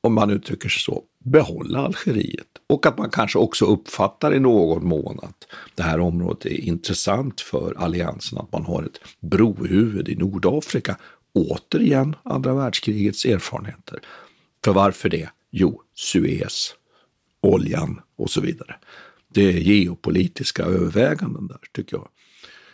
om 0.00 0.14
man 0.14 0.30
uttrycker 0.30 0.68
sig 0.68 0.80
så, 0.80 1.02
behålla 1.24 1.78
Algeriet. 1.78 2.46
Och 2.66 2.86
att 2.86 2.98
man 2.98 3.10
kanske 3.10 3.38
också 3.38 3.64
uppfattar 3.64 4.34
i 4.34 4.40
någon 4.40 4.88
mån 4.88 5.18
att 5.22 5.46
det 5.74 5.82
här 5.82 6.00
området 6.00 6.46
är 6.46 6.60
intressant 6.60 7.40
för 7.40 7.74
alliansen, 7.78 8.38
att 8.38 8.52
man 8.52 8.64
har 8.64 8.82
ett 8.82 9.00
brohuvud 9.20 10.08
i 10.08 10.16
Nordafrika. 10.16 10.96
Återigen 11.34 12.16
andra 12.22 12.54
världskrigets 12.54 13.24
erfarenheter. 13.24 14.00
För 14.64 14.72
varför 14.72 15.08
det? 15.08 15.28
Jo, 15.50 15.82
Suez, 15.94 16.74
oljan 17.40 18.00
och 18.16 18.30
så 18.30 18.40
vidare. 18.40 18.76
Det 19.34 19.48
är 19.48 19.52
geopolitiska 19.52 20.62
överväganden 20.62 21.46
där, 21.46 21.60
tycker 21.72 21.96
jag 21.96 22.08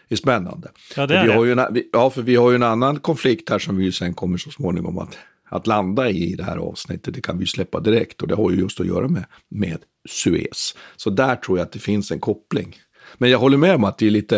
är 0.09 0.17
spännande. 0.17 0.71
Ja, 0.97 1.07
det 1.07 1.17
är 1.17 1.23
vi 1.23 1.29
det. 1.29 1.35
har 1.35 1.45
ju 1.45 1.53
en, 1.53 1.83
ja, 1.93 2.11
för 2.11 2.23
vi 2.23 2.37
har 2.37 2.51
ju 2.51 2.57
en 2.57 2.63
annan 2.63 2.99
konflikt 2.99 3.51
här 3.51 3.59
som 3.59 3.77
vi 3.77 3.93
sen 3.93 4.15
kommer 4.15 4.39
så 4.39 4.51
småningom 4.51 4.99
att 4.99 5.19
att 5.55 5.67
landa 5.67 6.11
i 6.11 6.33
i 6.33 6.35
det 6.35 6.45
här 6.45 6.57
avsnittet, 6.57 7.15
det 7.15 7.21
kan 7.21 7.39
vi 7.39 7.47
släppa 7.47 7.81
direkt 7.81 8.23
och 8.23 8.29
det 8.29 8.35
har 8.35 8.51
ju 8.51 8.57
just 8.57 8.81
att 8.81 8.87
göra 8.87 9.09
med, 9.09 9.25
med 9.49 9.79
Suez. 10.09 10.75
Så 10.97 11.11
där 11.11 11.37
tror 11.37 11.59
jag 11.59 11.65
att 11.65 11.73
det 11.73 11.79
finns 11.79 12.11
en 12.11 12.21
koppling. 12.21 12.77
Men 13.19 13.31
jag 13.31 13.39
håller 13.39 13.57
med 13.57 13.75
om 13.75 13.85
att 13.85 13.99
det 13.99 14.07
är 14.07 14.11
lite, 14.11 14.37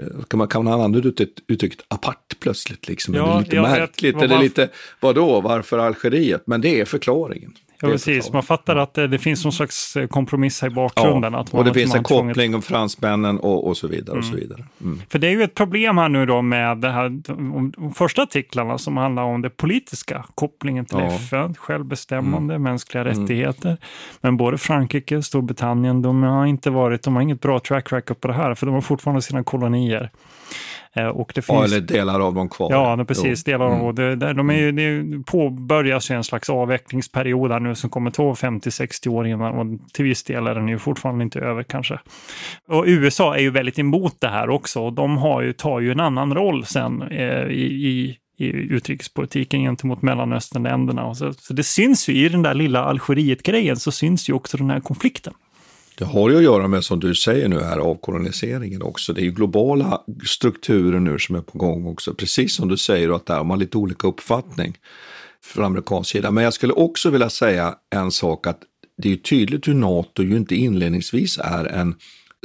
eh, 0.00 0.22
kan 0.28 0.38
man, 0.38 0.48
kan 0.48 0.64
man 0.64 0.72
använda 0.72 0.98
uttrycket, 1.08 1.44
uttrycket 1.48 1.80
apart 1.88 2.36
plötsligt 2.40 2.88
liksom? 2.88 3.14
Ja, 3.14 3.20
Ja, 3.20 3.26
det 3.26 3.36
är 3.36 3.40
lite 3.40 3.56
vet 3.56 3.78
märkligt, 3.80 4.22
eller 4.22 4.38
lite, 4.38 4.68
vadå, 5.00 5.40
varför 5.40 5.78
Algeriet? 5.78 6.42
Men 6.46 6.60
det 6.60 6.80
är 6.80 6.84
förklaringen. 6.84 7.52
Ja, 7.80 7.86
Det 7.88 7.92
precis. 7.94 8.32
Man 8.32 8.42
fattar 8.42 8.76
att 8.76 8.94
det, 8.94 9.06
det 9.06 9.18
finns 9.18 9.44
någon 9.44 9.52
slags 9.52 9.96
eh, 9.96 10.06
kompromiss 10.06 10.62
här 10.62 10.68
i 10.68 10.74
bakgrunden. 10.74 11.32
Ja, 11.32 11.38
att 11.38 11.52
man, 11.52 11.58
och 11.58 11.64
det 11.64 11.74
finns 11.74 11.94
en 11.94 12.02
koppling 12.02 12.54
om 12.54 12.62
fransmännen 12.62 13.38
och, 13.40 13.66
och 13.66 13.76
så 13.76 13.88
vidare. 13.88 14.18
och 14.18 14.24
så 14.24 14.30
Mm. 14.32 14.40
vidare. 14.40 14.64
Mm. 14.82 15.00
För 15.08 15.18
det 15.18 15.26
är 15.26 15.30
ju 15.30 15.42
ett 15.42 15.54
problem 15.54 15.98
här 15.98 16.08
nu 16.08 16.26
då 16.26 16.42
med 16.42 16.78
det 16.78 16.90
här, 16.90 17.06
om 17.38 17.92
första 17.94 18.22
artiklarna 18.22 18.78
som 18.78 18.96
handlar 18.96 19.22
om 19.22 19.42
den 19.42 19.50
politiska 19.56 20.24
kopplingen 20.34 20.84
till 20.84 20.98
Ja. 20.98 21.06
FN, 21.06 21.54
självbestämmande, 21.54 22.58
mänskliga 22.58 23.04
Mm. 23.04 23.20
rättigheter. 23.20 23.76
Men 24.20 24.36
både 24.36 24.58
Frankrike 24.58 25.16
och 25.16 25.24
Storbritannien, 25.24 26.02
de 26.02 26.22
har 26.22 26.46
inte 26.46 26.70
varit, 26.70 27.02
de 27.02 27.14
har 27.14 27.22
inget 27.22 27.40
bra 27.40 27.58
track 27.60 27.92
record 27.92 28.20
på 28.20 28.28
det 28.28 28.34
här, 28.34 28.54
för 28.54 28.66
de 28.66 28.74
har 28.74 28.80
fortfarande 28.82 29.22
sina 29.22 29.44
kolonier. 29.44 30.10
Eh, 30.96 31.06
Och 31.06 31.32
det 31.34 31.44
Ja, 31.48 31.60
finns, 31.62 31.72
eller 31.72 31.86
delar 31.86 32.20
av 32.20 32.34
dem 32.34 32.48
kvar. 32.48 32.68
Ja, 32.72 33.04
precis. 33.08 33.42
Jo. 33.46 33.52
Delar 33.52 33.66
av 33.66 33.72
Mm. 33.80 33.94
det, 33.94 34.16
det, 34.16 34.32
de 34.32 34.50
är, 34.50 34.54
ju- 34.54 34.72
det 34.72 35.22
påbörjas 35.24 36.10
ju 36.10 36.14
en 36.14 36.24
slags 36.24 36.50
avvecklingsperiod 36.50 37.52
här 37.52 37.60
nu 37.60 37.74
som 37.74 37.90
kommer 37.90 38.10
ta 38.10 38.34
50-60 38.34 39.08
år 39.08 39.26
innan 39.26 39.54
och 39.54 39.92
till 39.92 40.04
viss 40.04 40.24
del 40.24 40.46
är 40.46 40.54
den 40.54 40.68
ju 40.68 40.78
fortfarande 40.78 41.24
inte 41.24 41.38
över 41.40 41.62
kanske. 41.62 41.98
Och 42.68 42.84
USA 42.86 43.36
är 43.36 43.40
ju 43.40 43.50
väldigt 43.50 43.78
emot 43.78 44.20
det 44.20 44.28
här 44.28 44.50
också 44.50 44.80
och 44.80 44.92
de 44.92 45.16
har 45.18 45.42
ju, 45.42 45.52
tar 45.52 45.80
ju 45.80 45.92
en 45.92 46.00
annan 46.00 46.34
roll 46.34 46.64
sen 46.64 47.02
eh, 47.02 47.42
i, 47.44 47.62
i 47.88 48.16
i 48.38 48.46
utrikespolitiken 48.46 49.60
gentemot 49.60 50.02
Mellanösternländerna. 50.02 51.14
Så, 51.14 51.32
så 51.32 51.52
det 51.54 51.62
syns 51.62 52.08
ju 52.08 52.12
i 52.12 52.28
den 52.28 52.42
där 52.42 52.54
lilla 52.54 52.84
Algeriet-grejen 52.84 53.76
så 53.76 53.92
syns 53.92 54.28
ju 54.28 54.32
också 54.32 54.56
den 54.56 54.70
här 54.70 54.80
konflikten. 54.80 55.32
Det 55.98 56.04
har 56.04 56.30
ju 56.30 56.36
att 56.36 56.42
göra 56.42 56.68
med, 56.68 56.84
som 56.84 57.00
du 57.00 57.14
säger 57.14 57.48
nu 57.48 57.60
här, 57.60 57.78
avkoloniseringen 57.78 58.82
också. 58.82 59.12
Det 59.12 59.20
är 59.20 59.24
ju 59.24 59.30
globala 59.30 60.00
strukturer 60.26 61.00
nu 61.00 61.18
som 61.18 61.36
är 61.36 61.40
på 61.40 61.58
gång 61.58 61.86
också. 61.86 62.14
Precis 62.14 62.54
som 62.54 62.68
du 62.68 62.76
säger, 62.76 63.16
att 63.16 63.26
där 63.26 63.36
har 63.36 63.44
man 63.44 63.58
lite 63.58 63.78
olika 63.78 64.08
uppfattning 64.08 64.76
från 65.42 65.64
amerikansk 65.64 66.10
sida. 66.10 66.30
Men 66.30 66.44
jag 66.44 66.52
skulle 66.52 66.72
också 66.72 67.10
vilja 67.10 67.30
säga 67.30 67.74
en 67.94 68.10
sak, 68.10 68.46
att 68.46 68.60
det 69.02 69.08
är 69.08 69.10
ju 69.10 69.18
tydligt 69.18 69.68
hur 69.68 69.74
NATO 69.74 70.22
ju 70.22 70.36
inte 70.36 70.54
inledningsvis 70.54 71.38
är 71.38 71.64
en 71.64 71.94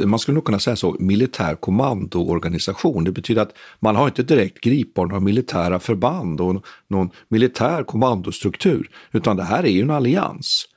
man 0.05 0.19
skulle 0.19 0.35
nog 0.35 0.45
kunna 0.45 0.59
säga 0.59 0.75
så, 0.75 0.95
militär 0.99 1.55
kommandoorganisation. 1.55 3.03
Det 3.03 3.11
betyder 3.11 3.41
att 3.41 3.53
man 3.79 3.95
har 3.95 4.07
inte 4.07 4.23
direkt 4.23 4.61
gripbar 4.61 5.05
några 5.05 5.19
militära 5.19 5.79
förband 5.79 6.41
och 6.41 6.65
någon 6.87 7.09
militär 7.29 7.83
kommandostruktur, 7.83 8.89
utan 9.11 9.37
det 9.37 9.43
här 9.43 9.63
är 9.63 9.71
ju 9.71 9.81
en 9.81 9.89
allians. 9.89 10.67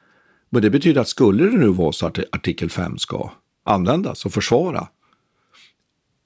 Men 0.55 0.63
det 0.63 0.71
betyder 0.71 1.01
att 1.01 1.09
skulle 1.09 1.45
det 1.45 1.57
nu 1.57 1.69
vara 1.69 1.93
så 1.93 2.07
att 2.07 2.19
artikel 2.33 2.71
5 2.71 2.99
ska 2.99 3.31
användas 3.65 4.27
och 4.27 4.33
försvara, 4.33 4.89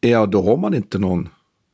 ja 0.00 0.26
då 0.26 0.42
har 0.42 0.56
man 0.56 0.74
inte 0.74 0.98
någon 0.98 1.28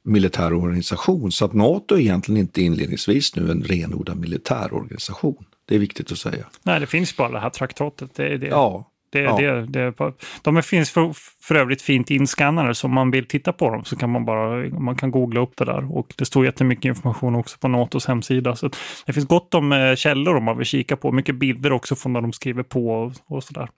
militär 0.05 0.53
organisation. 0.53 1.33
Så 1.33 1.45
att 1.45 1.53
NATO 1.53 1.95
är 1.95 1.99
egentligen 1.99 2.41
inte 2.41 2.63
inledningsvis 2.63 3.37
nu 3.37 3.51
en 3.51 3.63
renodlad 3.63 4.19
militär 4.19 4.75
organisation. 4.75 5.45
Det 5.65 5.75
är 5.75 5.79
viktigt 5.79 6.13
att 6.13 6.19
säga. 6.19 6.47
Nej, 6.63 6.81
det 6.81 6.87
finns 6.87 7.17
bara 7.17 7.29
det 7.29 7.41
här 7.41 7.51
traktatet. 7.51 8.15
Det, 8.15 8.29
är 8.29 8.39
det. 8.39 8.47
Ja, 8.47 8.91
Det, 9.15 9.21
Ja. 9.21 9.37
det, 9.37 9.67
det, 9.67 10.13
de 10.43 10.63
finns 10.63 10.91
för, 10.91 11.13
för 11.43 11.55
övrigt 11.55 11.83
fint 11.83 12.11
inskannade, 12.11 12.75
så 12.75 12.87
om 12.87 12.95
man 12.95 13.11
vill 13.11 13.27
titta 13.27 13.53
på 13.53 13.71
dem 13.71 13.85
så 13.85 13.97
kan 13.97 14.11
man 14.11 14.25
bara 14.25 14.69
man 14.81 14.97
kan 14.97 15.11
googla 15.11 15.41
upp 15.41 15.57
det 15.57 15.65
där. 15.65 15.97
Och 15.97 16.13
det 16.17 16.25
står 16.25 16.45
jättemycket 16.45 16.85
information 16.85 17.35
också 17.35 17.59
på 17.59 17.69
NATOs 17.69 18.07
hemsida. 18.07 18.57
Så 18.57 18.71
det 19.07 19.13
finns 19.13 19.27
gott 19.27 19.55
om 19.55 19.73
eh, 19.73 19.95
källor 19.95 20.37
om 20.37 20.45
man 20.45 20.59
vill 20.59 20.67
kika 20.67 20.97
på. 20.97 21.13
Mycket 21.13 21.35
bilder 21.35 21.73
också 21.73 21.97
från 21.97 22.13
när 22.13 22.21
de 22.21 22.33
skriver 22.33 22.63
på 22.63 22.89
och, 22.89 23.13
och 23.27 23.45
sådär. 23.45 23.69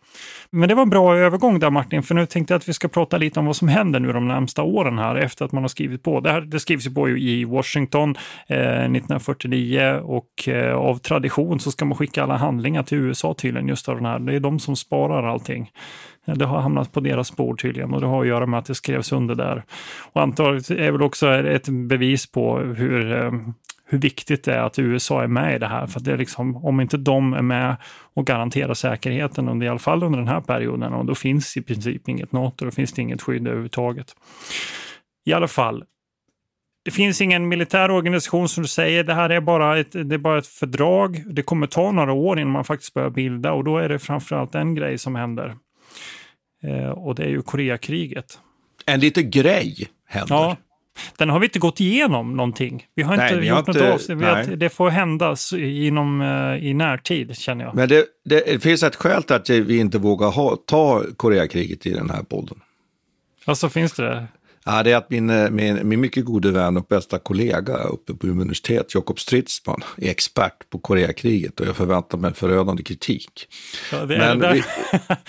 Men 0.50 0.68
det 0.68 0.74
var 0.74 0.82
en 0.82 0.90
bra 0.90 1.16
övergång 1.16 1.58
där 1.58 1.70
Martin, 1.70 2.02
för 2.02 2.14
nu 2.14 2.26
tänkte 2.26 2.54
jag 2.54 2.58
att 2.58 2.68
vi 2.68 2.72
ska 2.72 2.88
prata 2.88 3.18
lite 3.18 3.40
om 3.40 3.46
vad 3.46 3.56
som 3.56 3.68
händer 3.68 4.00
nu 4.00 4.12
de 4.12 4.28
närmsta 4.28 4.62
åren 4.62 4.98
här 4.98 5.14
efter 5.14 5.44
att 5.44 5.52
man 5.52 5.62
har 5.62 5.68
skrivit 5.68 6.02
på. 6.02 6.20
Det, 6.20 6.30
här, 6.30 6.40
det 6.40 6.60
skrivs 6.60 6.86
ju 6.86 6.90
på 6.90 7.08
i 7.08 7.44
Washington 7.44 8.16
eh, 8.48 8.56
1949 8.58 10.00
och 10.02 10.48
eh, 10.48 10.76
av 10.76 10.98
tradition 10.98 11.60
så 11.60 11.70
ska 11.70 11.84
man 11.84 11.98
skicka 11.98 12.22
alla 12.22 12.36
handlingar 12.36 12.82
till 12.82 12.98
USA 12.98 13.34
tydligen 13.34 13.68
just 13.68 13.88
av 13.88 13.96
den 13.96 14.04
här. 14.06 14.18
Det 14.18 14.34
är 14.34 14.40
de 14.40 14.58
som 14.58 14.76
sparar 14.76 15.25
allting. 15.26 15.70
Det 16.24 16.44
har 16.44 16.60
hamnat 16.60 16.92
på 16.92 17.00
deras 17.00 17.36
bord 17.36 17.62
tydligen 17.62 17.94
och 17.94 18.00
det 18.00 18.06
har 18.06 18.20
att 18.20 18.28
göra 18.28 18.46
med 18.46 18.58
att 18.58 18.66
det 18.66 18.74
skrevs 18.74 19.12
under 19.12 19.34
där. 19.34 19.64
Och 20.12 20.22
antagligen 20.22 20.78
är 20.86 20.92
väl 20.92 21.02
också 21.02 21.28
ett 21.28 21.68
bevis 21.68 22.26
på 22.26 22.58
hur 22.58 23.12
eh, 23.12 23.32
hur 23.88 23.98
viktigt 23.98 24.44
det 24.44 24.54
är 24.54 24.62
att 24.62 24.78
USA 24.78 25.22
är 25.22 25.26
med 25.26 25.56
i 25.56 25.58
det 25.58 25.66
här. 25.66 25.86
För 25.86 26.00
att 26.00 26.04
det 26.04 26.12
är 26.12 26.16
liksom, 26.16 26.56
om 26.56 26.80
inte 26.80 26.96
de 26.96 27.32
är 27.32 27.42
med 27.42 27.76
och 28.14 28.26
garanterar 28.26 28.74
säkerheten, 28.74 29.48
under, 29.48 29.66
i 29.66 29.68
alla 29.68 29.78
fall 29.78 30.02
under 30.02 30.18
den 30.18 30.28
här 30.28 30.40
perioden, 30.40 30.92
och 30.92 31.06
då 31.06 31.14
finns 31.14 31.56
i 31.56 31.62
princip 31.62 32.08
inget 32.08 32.32
NATO, 32.32 32.64
då 32.64 32.70
finns 32.70 32.92
det 32.92 33.02
inget 33.02 33.22
skydd 33.22 33.46
överhuvudtaget. 33.46 34.16
I 35.24 35.32
alla 35.32 35.48
fall, 35.48 35.84
det 36.86 36.92
finns 36.92 37.20
ingen 37.20 37.48
militär 37.48 37.90
organisation 37.90 38.48
som 38.48 38.62
du 38.62 38.68
säger, 38.68 39.04
det 39.04 39.14
här 39.14 39.30
är 39.30 39.40
bara 39.40 39.78
ett, 39.78 39.92
det 39.92 40.14
är 40.14 40.18
bara 40.18 40.38
ett 40.38 40.46
fördrag. 40.46 41.22
Det 41.34 41.42
kommer 41.42 41.66
ta 41.66 41.92
några 41.92 42.12
år 42.12 42.38
innan 42.38 42.52
man 42.52 42.64
faktiskt 42.64 42.94
börjar 42.94 43.10
bilda 43.10 43.52
och 43.52 43.64
då 43.64 43.78
är 43.78 43.88
det 43.88 43.98
framförallt 43.98 44.54
en 44.54 44.74
grej 44.74 44.98
som 44.98 45.14
händer. 45.14 45.56
Eh, 46.62 46.88
och 46.88 47.14
det 47.14 47.22
är 47.24 47.28
ju 47.28 47.42
Koreakriget. 47.42 48.38
En 48.86 49.00
liten 49.00 49.30
grej 49.30 49.76
händer. 50.08 50.34
Ja, 50.34 50.56
den 51.18 51.30
har 51.30 51.38
vi 51.40 51.46
inte 51.46 51.58
gått 51.58 51.80
igenom 51.80 52.36
någonting. 52.36 52.86
Vi 52.94 53.02
har 53.02 53.16
Nej, 53.16 53.28
inte 53.28 53.40
vi 53.40 53.48
har 53.48 53.58
gjort 53.58 53.66
något 53.66 53.76
inte- 53.76 53.92
avsnitt. 53.92 54.18
Nej. 54.18 54.56
Det 54.56 54.68
får 54.68 54.90
hända 54.90 55.36
inom, 55.56 56.20
eh, 56.20 56.66
i 56.66 56.74
närtid, 56.74 57.36
känner 57.36 57.64
jag. 57.64 57.74
Men 57.74 57.88
det, 57.88 58.06
det 58.24 58.62
finns 58.62 58.82
ett 58.82 58.96
skäl 58.96 59.22
till 59.22 59.36
att 59.36 59.50
vi 59.50 59.78
inte 59.78 59.98
vågar 59.98 60.30
ha, 60.30 60.56
ta 60.66 61.02
Koreakriget 61.16 61.86
i 61.86 61.90
den 61.92 62.10
här 62.10 62.22
podden. 62.22 62.60
Alltså, 63.44 63.68
finns 63.68 63.92
det 63.92 64.02
det? 64.08 64.26
Ja, 64.68 64.82
det 64.82 64.92
är 64.92 64.96
att 64.96 65.10
min, 65.10 65.30
eh, 65.30 65.50
min, 65.50 65.88
min 65.88 66.00
mycket 66.00 66.24
gode 66.24 66.50
vän 66.50 66.76
och 66.76 66.86
bästa 66.88 67.18
kollega 67.18 67.76
uppe 67.76 68.14
på 68.14 68.26
Umeå 68.26 68.40
universitet, 68.42 68.94
Jakob 68.94 69.20
Stridsman, 69.20 69.80
är 69.96 70.10
expert 70.10 70.70
på 70.72 70.78
Koreakriget 70.78 71.60
och 71.60 71.66
jag 71.66 71.76
förväntar 71.76 72.18
mig 72.18 72.34
förödande 72.34 72.82
kritik. 72.82 73.30
Ja, 73.92 74.04
det 74.06 74.14
är 74.14 74.18
Men 74.18 74.38
det 74.38 74.46
där. 74.46 74.52
vi- 74.54 74.62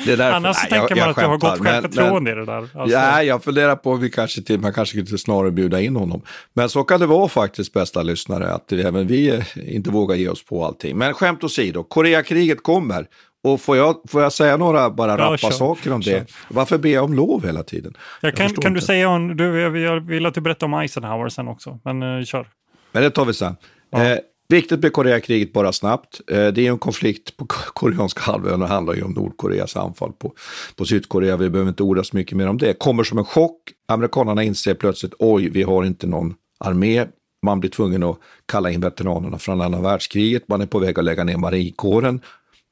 det 0.05 0.11
är 0.13 0.17
därför- 0.17 0.35
Annars 0.35 0.57
Nej, 0.61 0.79
tänker 0.79 0.95
jag- 0.95 1.03
man 1.03 1.09
att 1.09 1.15
du 1.15 1.21
har 1.25 1.37
gott 1.37 1.59
självförtroende 1.67 2.31
i 2.31 2.35
det 2.35 2.45
där. 2.45 2.57
Alltså, 2.57 2.97
Ja, 2.97 3.23
jag 3.23 3.43
funderar 3.43 3.75
på 3.75 3.91
om 3.91 3.99
vi 3.99 4.09
kanske 4.09 4.41
till, 4.41 4.59
man 4.59 4.73
kanske 4.73 5.03
skulle 5.05 5.17
snarare 5.17 5.51
bjuda 5.51 5.81
in 5.81 5.95
honom. 5.95 6.21
Men 6.53 6.69
så 6.69 6.83
kan 6.83 6.99
det 6.99 7.05
vara 7.05 7.27
faktiskt, 7.27 7.73
bästa 7.73 8.03
lyssnare, 8.03 8.49
att 8.53 8.71
även 8.71 9.07
vi 9.07 9.29
eh, 9.29 9.75
inte 9.75 9.89
vågar 9.89 10.15
ge 10.15 10.29
oss 10.29 10.45
på 10.45 10.65
allting. 10.65 10.97
Men 10.97 11.13
skämt 11.13 11.43
åsido, 11.43 11.83
Koreakriget 11.83 12.63
kommer. 12.63 13.05
Och 13.43 13.61
får 13.61 13.77
jag, 13.77 13.95
får 14.07 14.21
jag 14.21 14.33
säga 14.33 14.57
några 14.57 14.89
bara 14.89 15.11
Ja, 15.11 15.17
rappa 15.17 15.37
kör, 15.37 15.51
saker 15.51 15.93
om 15.93 16.01
det? 16.01 16.25
Varför 16.49 16.77
ber 16.77 16.89
jag 16.89 17.03
om 17.03 17.13
lov 17.13 17.45
hela 17.45 17.63
tiden? 17.63 17.93
jag 18.21 18.35
kan 18.35 18.47
förstår 18.47 18.61
kan 18.61 18.73
du 18.73 18.81
säga 18.81 19.09
om, 19.09 19.37
du, 19.37 19.59
jag 19.59 19.77
jag 19.77 19.99
vill 19.99 20.25
att 20.25 20.33
du 20.33 20.41
berättar 20.41 20.67
om 20.67 20.73
Eisenhower 20.73 21.29
sen 21.29 21.47
också, 21.47 21.79
men 21.83 22.03
uh, 22.03 22.23
kör. 22.23 22.47
Men 22.91 23.03
det 23.03 23.09
tar 23.09 23.25
vi 23.25 23.33
sen. 23.33 23.55
Eh, 23.95 24.17
Viktigt 24.49 24.83
med 24.83 24.93
Koreakriget 24.93 25.53
bara 25.53 25.73
snabbt. 25.73 26.21
Det 26.27 26.57
är 26.57 26.71
en 26.71 26.77
konflikt 26.77 27.37
på 27.37 27.45
koreanska 27.73 28.21
halvön 28.21 28.61
och 28.61 28.67
handlar 28.67 28.93
ju 28.93 29.03
om 29.03 29.11
Nordkoreas 29.11 29.75
anfall 29.75 30.11
på, 30.13 30.33
på 30.75 30.85
Sydkorea. 30.85 31.37
Vi 31.37 31.49
behöver 31.49 31.69
inte 31.69 31.83
orda 31.83 32.03
så 32.03 32.15
mycket 32.15 32.37
mer 32.37 32.47
om 32.47 32.57
det. 32.57 32.73
Kommer 32.73 33.03
som 33.03 33.17
en 33.17 33.25
chock. 33.25 33.57
Amerikanerna 33.87 34.43
inser 34.43 34.73
plötsligt, 34.73 35.13
oj, 35.19 35.49
vi 35.49 35.63
har 35.63 35.83
inte 35.83 36.07
någon 36.07 36.35
armé. 36.59 37.05
Man 37.45 37.59
blir 37.59 37.69
tvungen 37.69 38.03
att 38.03 38.17
kalla 38.45 38.71
in 38.71 38.81
veteranerna 38.81 39.37
från 39.37 39.61
andra 39.61 39.81
världskriget. 39.81 40.47
Man 40.47 40.61
är 40.61 40.65
på 40.65 40.79
väg 40.79 40.99
att 40.99 41.05
lägga 41.05 41.23
ner 41.23 41.37
marinkåren. 41.37 42.21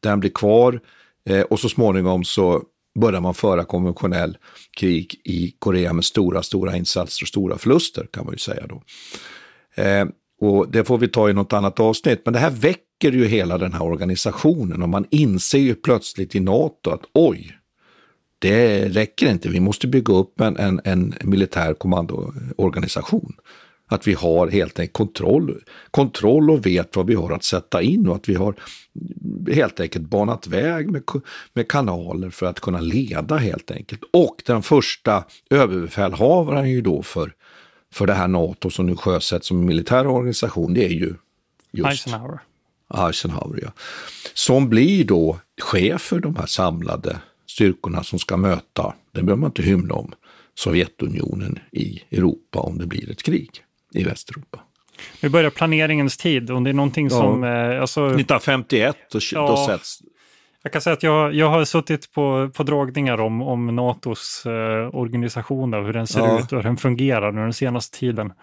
Den 0.05 0.19
blir 0.19 0.29
kvar 0.29 0.79
eh, 1.29 1.41
och 1.41 1.59
så 1.59 1.69
småningom 1.69 2.23
så 2.23 2.63
börjar 2.99 3.21
man 3.21 3.33
föra 3.33 3.63
konventionell 3.63 4.37
krig 4.77 5.21
i 5.23 5.55
Korea 5.59 5.93
med 5.93 6.05
stora, 6.05 6.43
stora 6.43 6.75
insatser 6.75 7.23
och 7.23 7.27
stora 7.27 7.57
förluster 7.57 8.07
kan 8.13 8.25
man 8.25 8.33
ju 8.33 8.37
säga 8.37 8.67
då. 8.67 8.83
Eh, 9.83 10.05
och 10.41 10.71
det 10.71 10.83
får 10.83 10.97
vi 10.97 11.07
ta 11.07 11.29
i 11.29 11.33
något 11.33 11.53
annat 11.53 11.79
avsnitt, 11.79 12.21
men 12.25 12.33
det 12.33 12.39
här 12.39 12.51
väcker 12.51 13.11
ju 13.11 13.25
hela 13.25 13.57
den 13.57 13.73
här 13.73 13.83
organisationen 13.83 14.81
och 14.81 14.89
man 14.89 15.05
inser 15.09 15.59
ju 15.59 15.75
plötsligt 15.75 16.35
i 16.35 16.39
NATO 16.39 16.89
att 16.89 17.03
oj, 17.13 17.57
det 18.39 18.89
räcker 18.89 19.31
inte, 19.31 19.49
vi 19.49 19.59
måste 19.59 19.87
bygga 19.87 20.13
upp 20.13 20.41
en, 20.41 20.57
en, 20.57 20.81
en 20.83 21.13
militär 21.23 21.73
kommandoorganisation. 21.73 23.33
Att 23.87 24.07
vi 24.07 24.13
har 24.13 24.47
helt 24.47 24.79
enkelt 24.79 24.93
kontroll, 24.93 25.63
kontroll 25.91 26.51
och 26.51 26.65
vet 26.65 26.95
vad 26.95 27.07
vi 27.07 27.15
har 27.15 27.31
att 27.31 27.43
sätta 27.43 27.81
in 27.81 28.07
och 28.07 28.15
att 28.15 28.29
vi 28.29 28.35
har 28.35 28.55
helt 29.51 29.79
enkelt 29.79 30.09
banat 30.09 30.47
väg 30.47 30.91
med, 30.91 31.03
med 31.53 31.67
kanaler 31.67 32.29
för 32.29 32.45
att 32.45 32.59
kunna 32.59 32.79
leda 32.79 33.37
helt 33.37 33.71
enkelt. 33.71 34.01
Och 34.13 34.43
den 34.45 34.63
första 34.63 35.23
överbefälhavaren 35.49 36.69
ju 36.69 36.81
då 36.81 37.03
för, 37.03 37.33
för 37.93 38.07
det 38.07 38.13
här 38.13 38.27
NATO 38.27 38.69
som 38.69 38.85
nu 38.85 38.95
sjösätts 38.95 39.47
som 39.47 39.65
militär 39.65 40.07
organisation, 40.07 40.73
det 40.73 40.85
är 40.85 40.89
ju 40.89 41.13
just 41.71 41.89
Eisenhower. 41.89 42.39
Eisenhower, 42.93 43.59
ja. 43.63 43.71
Som 44.33 44.69
blir 44.69 45.05
då 45.05 45.39
chef 45.61 46.01
för 46.01 46.19
de 46.19 46.35
här 46.35 46.45
samlade 46.45 47.19
styrkorna 47.47 48.03
som 48.03 48.19
ska 48.19 48.37
möta, 48.37 48.93
det 49.11 49.23
behöver 49.23 49.41
man 49.41 49.49
inte 49.49 49.61
hymla 49.61 49.95
om, 49.95 50.11
Sovjetunionen 50.57 51.59
i 51.71 52.01
Europa 52.11 52.59
om 52.59 52.77
det 52.77 52.85
blir 52.85 53.11
ett 53.11 53.23
krig 53.23 53.49
i 53.95 54.03
Västeuropa. 54.03 54.59
Nu 55.21 55.29
börjar 55.29 55.49
planeringens 55.49 56.17
tid 56.17 56.51
och 56.51 56.61
det 56.61 56.69
är 56.69 56.73
någonting 56.73 57.07
ja. 57.11 57.17
som... 57.17 57.43
Eh, 57.43 57.81
alltså, 57.81 58.05
1951, 58.05 58.97
då, 59.11 59.19
ja, 59.31 59.47
då 59.47 59.57
sätts... 59.57 59.99
Jag 60.63 60.71
kan 60.71 60.81
säga 60.81 60.93
att 60.93 61.03
jag, 61.03 61.33
jag 61.33 61.49
har 61.49 61.65
suttit 61.65 62.11
på, 62.11 62.49
på 62.53 62.63
dragningar 62.63 63.21
om, 63.21 63.41
om 63.41 63.75
NATOs 63.75 64.45
eh, 64.45 64.95
organisation 64.95 65.73
och 65.73 65.85
hur 65.85 65.93
den 65.93 66.07
ser 66.07 66.19
ja. 66.19 66.39
ut 66.39 66.51
och 66.51 66.57
hur 66.57 66.63
den 66.63 66.77
fungerar 66.77 67.29
under 67.29 67.43
den 67.43 67.53
senaste 67.53 67.97
tiden. 67.97 68.33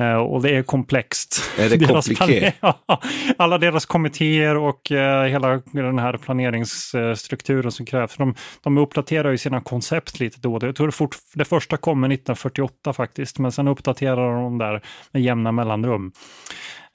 Uh, 0.00 0.14
och 0.14 0.42
det 0.42 0.56
är 0.56 0.62
komplext. 0.62 1.42
Är 1.58 1.70
det 1.70 1.78
komplicerat? 1.86 2.76
Alla 3.36 3.58
deras 3.58 3.86
kommittéer 3.86 4.56
och 4.56 4.90
uh, 4.90 5.22
hela 5.22 5.62
den 5.72 5.98
här 5.98 6.16
planeringsstrukturen 6.16 7.72
som 7.72 7.86
krävs. 7.86 8.16
De, 8.16 8.34
de 8.62 8.78
uppdaterar 8.78 9.30
ju 9.30 9.38
sina 9.38 9.60
koncept 9.60 10.20
lite 10.20 10.40
då. 10.40 10.58
Jag 10.62 10.76
tror 10.76 10.86
det, 10.86 10.92
fort, 10.92 11.16
det 11.34 11.44
första 11.44 11.76
kommer 11.76 12.08
1948 12.08 12.92
faktiskt, 12.92 13.38
men 13.38 13.52
sen 13.52 13.68
uppdaterar 13.68 14.42
de 14.42 14.58
där 14.58 14.82
med 15.12 15.22
jämna 15.22 15.52
mellanrum. 15.52 16.12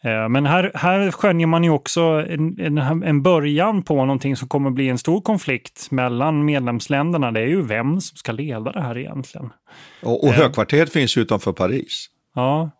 Uh, 0.05 0.29
men 0.29 0.45
här, 0.45 0.71
här 0.75 1.11
skönjer 1.11 1.47
man 1.47 1.63
ju 1.63 1.69
också 1.69 2.01
en, 2.01 2.59
en, 2.59 3.03
en, 3.03 3.21
början 3.21 3.83
på 3.83 3.95
någonting 3.95 4.35
som 4.35 4.47
kommer 4.47 4.69
bli 4.69 4.89
en 4.89 4.97
stor 4.97 5.21
konflikt 5.21 5.91
mellan 5.91 6.45
medlemsländerna. 6.45 7.31
Det 7.31 7.39
är 7.39 7.47
ju 7.47 7.61
vem 7.61 8.01
som 8.01 8.17
ska 8.17 8.31
leda 8.31 8.71
det 8.71 8.81
här 8.81 8.97
egentligen. 8.97 9.49
Och, 10.03 10.23
och 10.23 10.33
högkvarteret 10.33 10.93
finns 10.93 11.17
utanför 11.17 11.51
Paris. 11.51 12.09
Ja, 12.35 12.71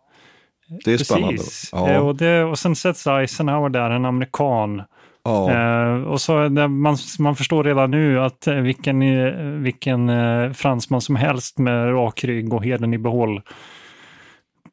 det 0.84 0.92
är 0.92 0.98
spännande. 0.98 1.42
Ja. 1.72 1.90
Eh, 1.90 2.06
och, 2.06 2.16
det, 2.16 2.44
och 2.44 2.58
sen 2.58 2.76
sätts 2.76 3.06
Eisenhower 3.06 3.68
där, 3.68 3.90
en 3.90 4.04
amerikan. 4.04 4.82
Ja. 5.22 5.52
Eh, 5.52 6.02
och 6.02 6.20
så 6.20 6.48
man, 6.48 6.96
man 7.18 7.36
förstår 7.36 7.64
redan 7.64 7.90
nu 7.90 8.20
att 8.20 8.46
eh, 8.46 8.54
vilken, 8.54 9.02
eh, 9.02 9.32
vilken 9.42 10.08
eh, 10.08 10.52
fransman 10.52 11.00
som 11.00 11.16
helst 11.16 11.58
med 11.58 11.94
rak 11.94 12.24
rygg 12.24 12.52
och 12.52 12.64
heden 12.64 12.94
i 12.94 12.98
behåll 12.98 13.42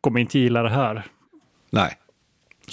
kommer 0.02 0.20
inte 0.20 0.40
gilla 0.40 0.64
det 0.64 0.70
här. 0.70 1.04
Nej, 1.70 1.94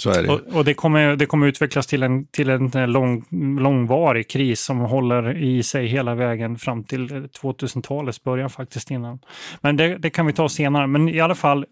så 0.01 0.09
är 0.09 0.23
det. 0.23 0.29
Och, 0.29 0.55
och, 0.55 0.65
det, 0.65 0.73
kommer, 0.73 1.15
det 1.15 1.25
kommer 1.25 1.47
utvecklas 1.47 1.87
till 1.87 2.03
en, 2.03 2.25
till 2.25 2.49
en 2.49 2.73
eh, 2.73 2.87
lång, 2.87 3.25
långvarig 3.59 4.29
kris 4.29 4.61
som 4.61 4.79
håller 4.79 5.37
i 5.37 5.63
sig 5.63 5.87
hela 5.87 6.15
vägen 6.15 6.57
fram 6.57 6.83
till 6.83 7.13
eh, 7.13 7.17
2000-talets 7.17 8.23
början 8.23 8.49
faktiskt 8.49 8.91
innan. 8.91 9.19
Men 9.61 9.77
det, 9.77 9.97
det, 9.97 10.09
kan 10.09 10.25
vi 10.25 10.33
ta 10.33 10.49
senare. 10.49 10.87
Men 10.87 11.09
i 11.09 11.19
alla 11.19 11.35
fall, 11.35 11.65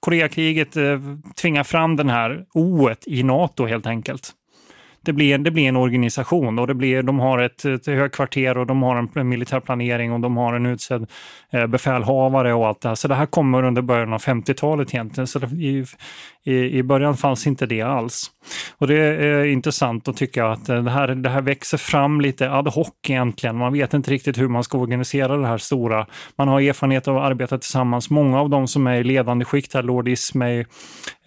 Koreakriget 0.00 0.76
eh, 0.76 1.00
tvingar 1.40 1.64
fram 1.64 1.96
den 1.96 2.08
här 2.08 2.44
oet 2.54 3.06
i 3.06 3.22
NATO 3.22 3.66
helt 3.66 3.86
enkelt 3.86 4.34
det 5.02 5.12
blir, 5.12 5.38
det 5.38 5.50
blir 5.50 5.68
en 5.68 5.76
organisation 5.76 6.58
och 6.58 6.66
det 6.66 6.74
blir, 6.74 7.02
de 7.02 7.18
har 7.18 7.38
ett, 7.38 7.64
ett 7.64 7.86
högkvarter 7.86 8.58
och 8.58 8.66
de 8.66 8.82
har 8.82 9.08
en, 9.14 9.28
militär 9.28 9.60
planering 9.60 10.12
och 10.12 10.20
de 10.20 10.36
har 10.36 10.54
en 10.54 10.66
utsedd 10.66 11.06
eh, 11.50 11.66
befälhavare 11.66 12.54
och 12.54 12.66
allt 12.66 12.80
det 12.80 12.88
här. 12.88 12.94
Så 12.94 13.08
det 13.08 13.14
här 13.14 13.26
kommer 13.26 13.62
under 13.62 13.82
början 13.82 14.12
av 14.12 14.20
50-talet 14.22 14.94
egentligen. 14.94 15.26
Så 15.26 15.38
det, 15.38 15.46
i, 15.46 15.84
i, 16.44 16.78
I 16.78 16.82
början 16.82 17.16
fanns 17.16 17.46
inte 17.46 17.66
det 17.66 17.82
alls. 17.82 18.30
Och 18.78 18.86
det 18.86 18.96
är 18.96 19.44
intressant 19.44 20.08
att 20.08 20.16
tycka 20.16 20.46
att 20.46 20.66
det 20.66 20.90
här, 20.90 21.08
det 21.08 21.28
här 21.28 21.42
växer 21.42 21.78
fram 21.78 22.20
lite 22.20 22.50
ad 22.50 22.70
hoc 22.70 22.88
egentligen. 23.08 23.56
Man 23.56 23.72
vet 23.72 23.94
inte 23.94 24.10
riktigt 24.10 24.38
hur 24.38 24.48
man 24.48 24.64
ska 24.64 24.78
organisera 24.78 25.36
det 25.36 25.46
här 25.46 25.58
stora. 25.58 26.06
Man 26.36 26.48
har 26.48 26.60
erfarenhet 26.60 27.08
av 27.08 27.16
att 27.16 27.22
arbeta 27.22 27.58
tillsammans. 27.58 28.10
Många 28.10 28.40
av 28.40 28.50
de 28.50 28.68
som 28.68 28.86
är 28.86 28.94
i 28.94 29.04
ledande 29.04 29.44
skikt 29.44 29.74
här, 29.74 29.82
Lord 29.82 30.08
Ismay, 30.08 30.64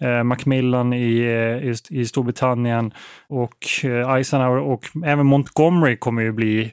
eh, 0.00 0.22
Macmillan 0.22 0.92
i, 0.92 1.18
eh, 1.18 1.70
i, 1.70 1.74
i 1.90 2.06
Storbritannien 2.06 2.92
och 3.28 3.63
Eh, 3.84 4.14
Eisenhower 4.14 4.58
och 4.58 4.84
även 5.04 5.26
Montgomery 5.26 5.96
kommer 5.96 6.22
ju 6.22 6.32
bli 6.32 6.72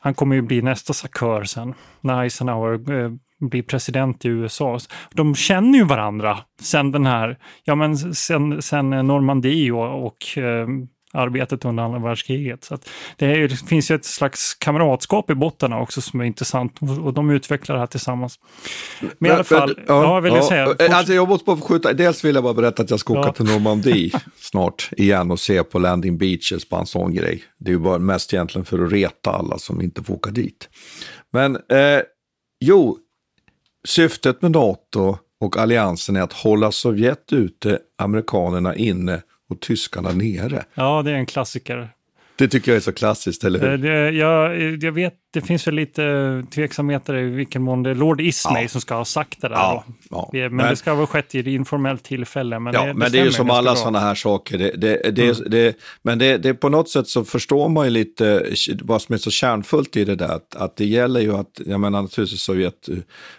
han 0.00 0.14
kommer 0.14 0.36
ju 0.36 0.42
bli 0.42 0.62
nästa 0.62 0.92
sakör 0.92 1.44
sen 1.44 1.74
när 2.00 2.22
Eisenhower 2.22 3.00
eh, 3.00 3.10
blir 3.40 3.62
president 3.62 4.24
i 4.24 4.28
USA. 4.28 4.78
De 5.10 5.34
känner 5.34 5.78
ju 5.78 5.84
varandra 5.84 6.38
sen 6.60 6.92
den 6.92 7.06
här, 7.06 7.38
ja 7.64 7.74
men 7.74 7.98
sen, 7.98 8.62
sen 8.62 8.90
Normandie 8.90 9.72
och, 9.72 10.06
och 10.06 10.38
eh, 10.38 10.68
arbetet 11.12 11.64
under 11.64 11.82
andra 11.82 11.98
världskriget. 11.98 12.64
Så 12.64 12.78
det, 13.16 13.26
är, 13.26 13.48
det, 13.48 13.56
finns 13.56 13.90
ju 13.90 13.94
ett 13.94 14.04
slags 14.04 14.54
kamratskap 14.54 15.30
i 15.30 15.34
botten 15.34 15.72
också 15.72 16.00
som 16.00 16.20
är 16.20 16.24
intressant 16.24 16.78
och 17.04 17.14
de 17.14 17.30
utvecklar 17.30 17.76
det 17.76 17.80
här 17.80 17.86
tillsammans. 17.86 18.38
Men, 19.00 19.10
men 19.18 19.30
i 19.30 19.34
alla 19.34 19.44
fall, 19.44 19.74
men, 19.76 19.84
ja, 19.88 20.02
ja, 20.02 20.20
vill 20.20 20.34
ja, 20.34 20.48
säga. 20.48 20.76
Alltså 20.90 21.14
jag 21.14 21.28
måste 21.28 21.44
bara 21.44 21.56
få 21.56 21.66
skjuta, 21.66 21.92
dels 21.92 22.24
vill 22.24 22.34
jag 22.34 22.44
bara 22.44 22.54
berätta 22.54 22.82
att 22.82 22.90
jag 22.90 23.00
ska 23.00 23.20
åka 23.20 23.32
till 23.32 23.44
Normandie 23.44 24.10
snart 24.40 24.90
igen 24.96 25.30
och 25.30 25.40
se 25.40 25.64
på 25.64 25.78
landing 25.78 26.18
beaches, 26.18 26.68
bara 26.68 26.80
en 26.80 26.86
sån 26.86 27.14
grej. 27.14 27.44
Det 27.58 27.70
är 27.70 27.72
ju 27.72 27.80
bara 27.80 27.98
mest 27.98 28.34
egentligen 28.34 28.64
för 28.64 28.84
att 28.84 28.92
reta 28.92 29.30
alla 29.30 29.58
som 29.58 29.82
inte 29.82 30.02
får 30.02 30.14
åka 30.14 30.30
dit. 30.30 30.68
Men 31.32 31.56
eh, 31.56 32.00
jo, 32.60 32.98
syftet 33.86 34.42
med 34.42 34.50
NATO 34.50 35.18
och 35.40 35.56
alliansen 35.56 36.16
är 36.16 36.22
att 36.22 36.32
hålla 36.32 36.72
Sovjet 36.72 37.32
ute, 37.32 37.78
amerikanerna 37.98 38.76
inne 38.76 39.22
och 39.48 39.60
tyskarna 39.60 40.12
nere. 40.12 40.64
Ja, 40.74 41.02
det 41.02 41.10
är 41.10 41.14
en 41.14 41.26
klassiker. 41.26 41.90
Det 42.36 42.48
tycker 42.48 42.70
jag 42.70 42.76
är 42.76 42.80
så 42.80 42.92
klassiskt, 42.92 43.44
eller 43.44 43.58
hur? 43.60 43.72
Eh, 43.72 43.78
det, 43.78 44.10
jag, 44.10 44.56
jag 44.82 44.92
vet 44.92 45.14
det 45.30 45.40
finns 45.40 45.66
väl 45.66 45.74
lite 45.74 46.44
tveksamheter 46.54 47.16
i 47.16 47.22
vilken 47.22 47.62
mån 47.62 47.82
det 47.82 47.90
är 47.90 47.94
Lord 47.94 48.20
Ismay 48.20 48.62
ja. 48.62 48.68
som 48.68 48.80
ska 48.80 48.94
ha 48.94 49.04
sagt 49.04 49.40
det 49.40 49.48
där. 49.48 49.54
Ja, 49.54 49.84
ja. 50.10 50.30
Men, 50.32 50.56
men, 50.56 50.70
det 50.70 50.76
ska 50.76 50.92
ha 50.92 51.06
skett 51.06 51.34
i 51.34 51.38
ett 51.38 51.46
informellt 51.46 52.02
tillfälle. 52.02 52.58
Men 52.58 52.74
ja, 52.74 52.84
det, 52.86 52.94
men 52.94 53.12
det 53.12 53.18
är 53.18 53.24
ju 53.24 53.32
som 53.32 53.50
alla 53.50 53.76
sådana 53.76 54.00
här 54.00 54.14
saker. 54.14 54.58
Det, 54.58 54.70
det, 54.70 55.10
det, 55.10 55.38
mm. 55.38 55.50
det, 55.50 55.76
men 56.02 56.18
det, 56.18 56.54
på 56.54 56.68
något 56.68 56.88
sätt 56.88 57.08
så 57.08 57.24
förstår 57.24 57.68
man 57.68 57.84
ju 57.84 57.90
lite 57.90 58.46
vad 58.82 59.02
som 59.02 59.12
är 59.12 59.18
så 59.18 59.30
kärnfullt 59.30 59.96
i 59.96 60.04
det 60.04 60.16
där. 60.16 60.28
Att, 60.28 60.56
att 60.56 60.76
det 60.76 60.84
gäller 60.84 61.20
ju 61.20 61.36
att, 61.36 61.60
jag 61.66 61.80
menar 61.80 62.02
naturligtvis 62.02 62.42
Sovjet, 62.42 62.88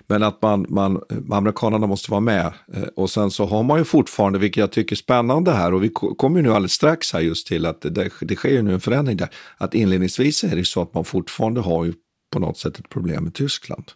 men 0.08 0.24
att 0.24 0.42
man, 0.42 0.66
man, 0.70 1.02
amerikanerna 1.32 1.88
måste 1.88 2.12
vara 2.12 2.22
med. 2.22 2.54
Eh, 2.74 2.84
och 2.96 3.10
sen 3.10 3.32
så 3.32 3.46
har 3.46 3.64
man 3.64 3.78
ju 3.78 3.86
fortfarande, 3.86 4.40
vilket 4.40 4.62
jag 4.62 4.72
tycker 4.72 4.96
är 4.96 4.98
spännande 4.98 5.52
här, 5.52 5.74
och 5.74 5.84
vi 5.84 5.90
kommer 5.90 6.38
ju 6.38 6.44
nu 6.44 6.50
alldeles 6.50 6.74
strax 6.74 7.14
här 7.14 7.20
just 7.20 7.48
till 7.48 7.66
att 7.66 7.82
det, 7.82 8.10
det 8.22 8.36
sker 8.36 8.50
ju 8.50 8.62
nu 8.62 8.74
en 8.74 8.80
förändring 8.80 9.18
där, 9.18 9.30
att 9.58 9.74
inledningsvis 9.74 10.44
är 10.44 10.56
det 10.56 10.66
så 10.66 10.82
att 10.82 10.94
man 10.94 11.06
fortfarande 11.06 11.62
har 11.62 11.86
ju 11.86 11.89
på 12.30 12.40
något 12.40 12.58
sätt 12.58 12.80
ett 12.80 12.90
problem 12.90 13.24
med 13.24 13.34
Tyskland. 13.34 13.92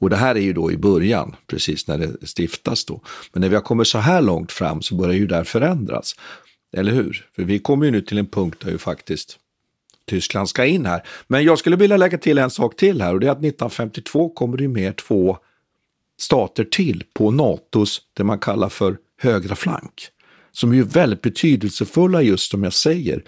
Och 0.00 0.10
det 0.10 0.16
här 0.16 0.34
är 0.34 0.40
ju 0.40 0.52
då 0.52 0.72
i 0.72 0.76
början, 0.76 1.36
precis 1.46 1.86
när 1.86 1.98
det 1.98 2.26
stiftas 2.38 2.84
då. 2.84 3.00
Men 3.32 3.40
när 3.40 3.48
vi 3.48 3.54
har 3.54 3.62
kommit 3.62 3.86
så 3.86 3.98
här 3.98 4.22
långt 4.22 4.52
fram 4.52 4.82
så 4.82 4.94
börjar 4.94 5.14
ju 5.14 5.26
där 5.26 5.44
förändras. 5.44 6.14
Eller 6.72 6.92
hur? 6.92 7.26
För 7.36 7.42
vi 7.42 7.58
kommer 7.58 7.84
ju 7.84 7.90
nu 7.90 8.00
till 8.00 8.18
en 8.18 8.26
punkt 8.26 8.60
där 8.64 8.70
ju 8.70 8.78
faktiskt 8.78 9.38
Tyskland 10.08 10.48
ska 10.48 10.64
in 10.64 10.86
här. 10.86 11.02
Men 11.26 11.44
jag 11.44 11.58
skulle 11.58 11.76
vilja 11.76 11.96
lägga 11.96 12.18
till 12.18 12.38
en 12.38 12.50
sak 12.50 12.76
till 12.76 13.02
här 13.02 13.14
och 13.14 13.20
det 13.20 13.26
är 13.26 13.30
att 13.30 13.38
1952 13.38 14.28
kommer 14.28 14.56
det 14.56 14.68
med 14.68 14.96
två 14.96 15.38
stater 16.20 16.64
till 16.64 17.04
på 17.14 17.30
NATOs, 17.30 18.00
det 18.14 18.24
man 18.24 18.38
kallar 18.38 18.68
för 18.68 18.96
högra 19.20 19.54
flank. 19.54 20.08
Som 20.52 20.72
är 20.72 20.76
ju 20.76 20.82
väldigt 20.82 21.22
betydelsefulla 21.22 22.22
just 22.22 22.50
som 22.50 22.64
jag 22.64 22.72
säger 22.72 23.24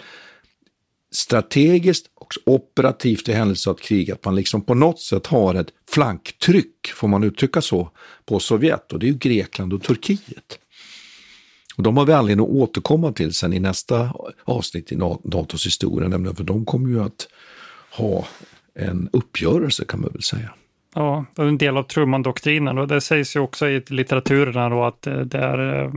strategiskt 1.11 2.05
och 2.15 2.33
operativt 2.45 3.29
i 3.29 3.33
händelse 3.33 3.69
av 3.69 3.75
ett 3.75 3.81
krig, 3.81 4.11
att 4.11 4.25
man 4.25 4.35
liksom 4.35 4.61
på 4.61 4.73
något 4.73 4.99
sätt 4.99 5.27
har 5.27 5.55
ett 5.55 5.69
flanktryck, 5.89 6.87
får 6.95 7.07
man 7.07 7.23
uttrycka 7.23 7.61
så, 7.61 7.89
på 8.25 8.39
Sovjet 8.39 8.93
och 8.93 8.99
det 8.99 9.05
är 9.05 9.11
ju 9.11 9.17
Grekland 9.17 9.73
och 9.73 9.83
Turkiet. 9.83 10.59
Och 11.75 11.83
de 11.83 11.97
har 11.97 12.05
vi 12.05 12.13
anledning 12.13 12.45
att 12.45 12.51
återkomma 12.51 13.11
till 13.11 13.33
sen 13.33 13.53
i 13.53 13.59
nästa 13.59 14.13
avsnitt 14.43 14.91
i 14.91 14.95
NATOs 14.95 15.65
historia, 15.65 16.07
nämligen 16.07 16.35
för 16.35 16.43
de 16.43 16.65
kommer 16.65 16.89
ju 16.89 17.03
att 17.03 17.27
ha 17.91 18.27
en 18.75 19.09
uppgörelse 19.13 19.85
kan 19.85 20.01
man 20.01 20.11
väl 20.13 20.23
säga. 20.23 20.53
Ja, 20.95 21.25
en 21.37 21.57
del 21.57 21.77
av 21.77 21.83
Truman-doktrinen 21.83 22.77
och 22.77 22.87
det 22.87 23.01
sägs 23.01 23.35
ju 23.35 23.39
också 23.39 23.67
i 23.67 23.83
litteraturen 23.87 24.71
då 24.71 24.83
att 24.83 25.07
eh, 25.07 25.19
det 25.19 25.37
är 25.37 25.83
eh, 25.83 25.91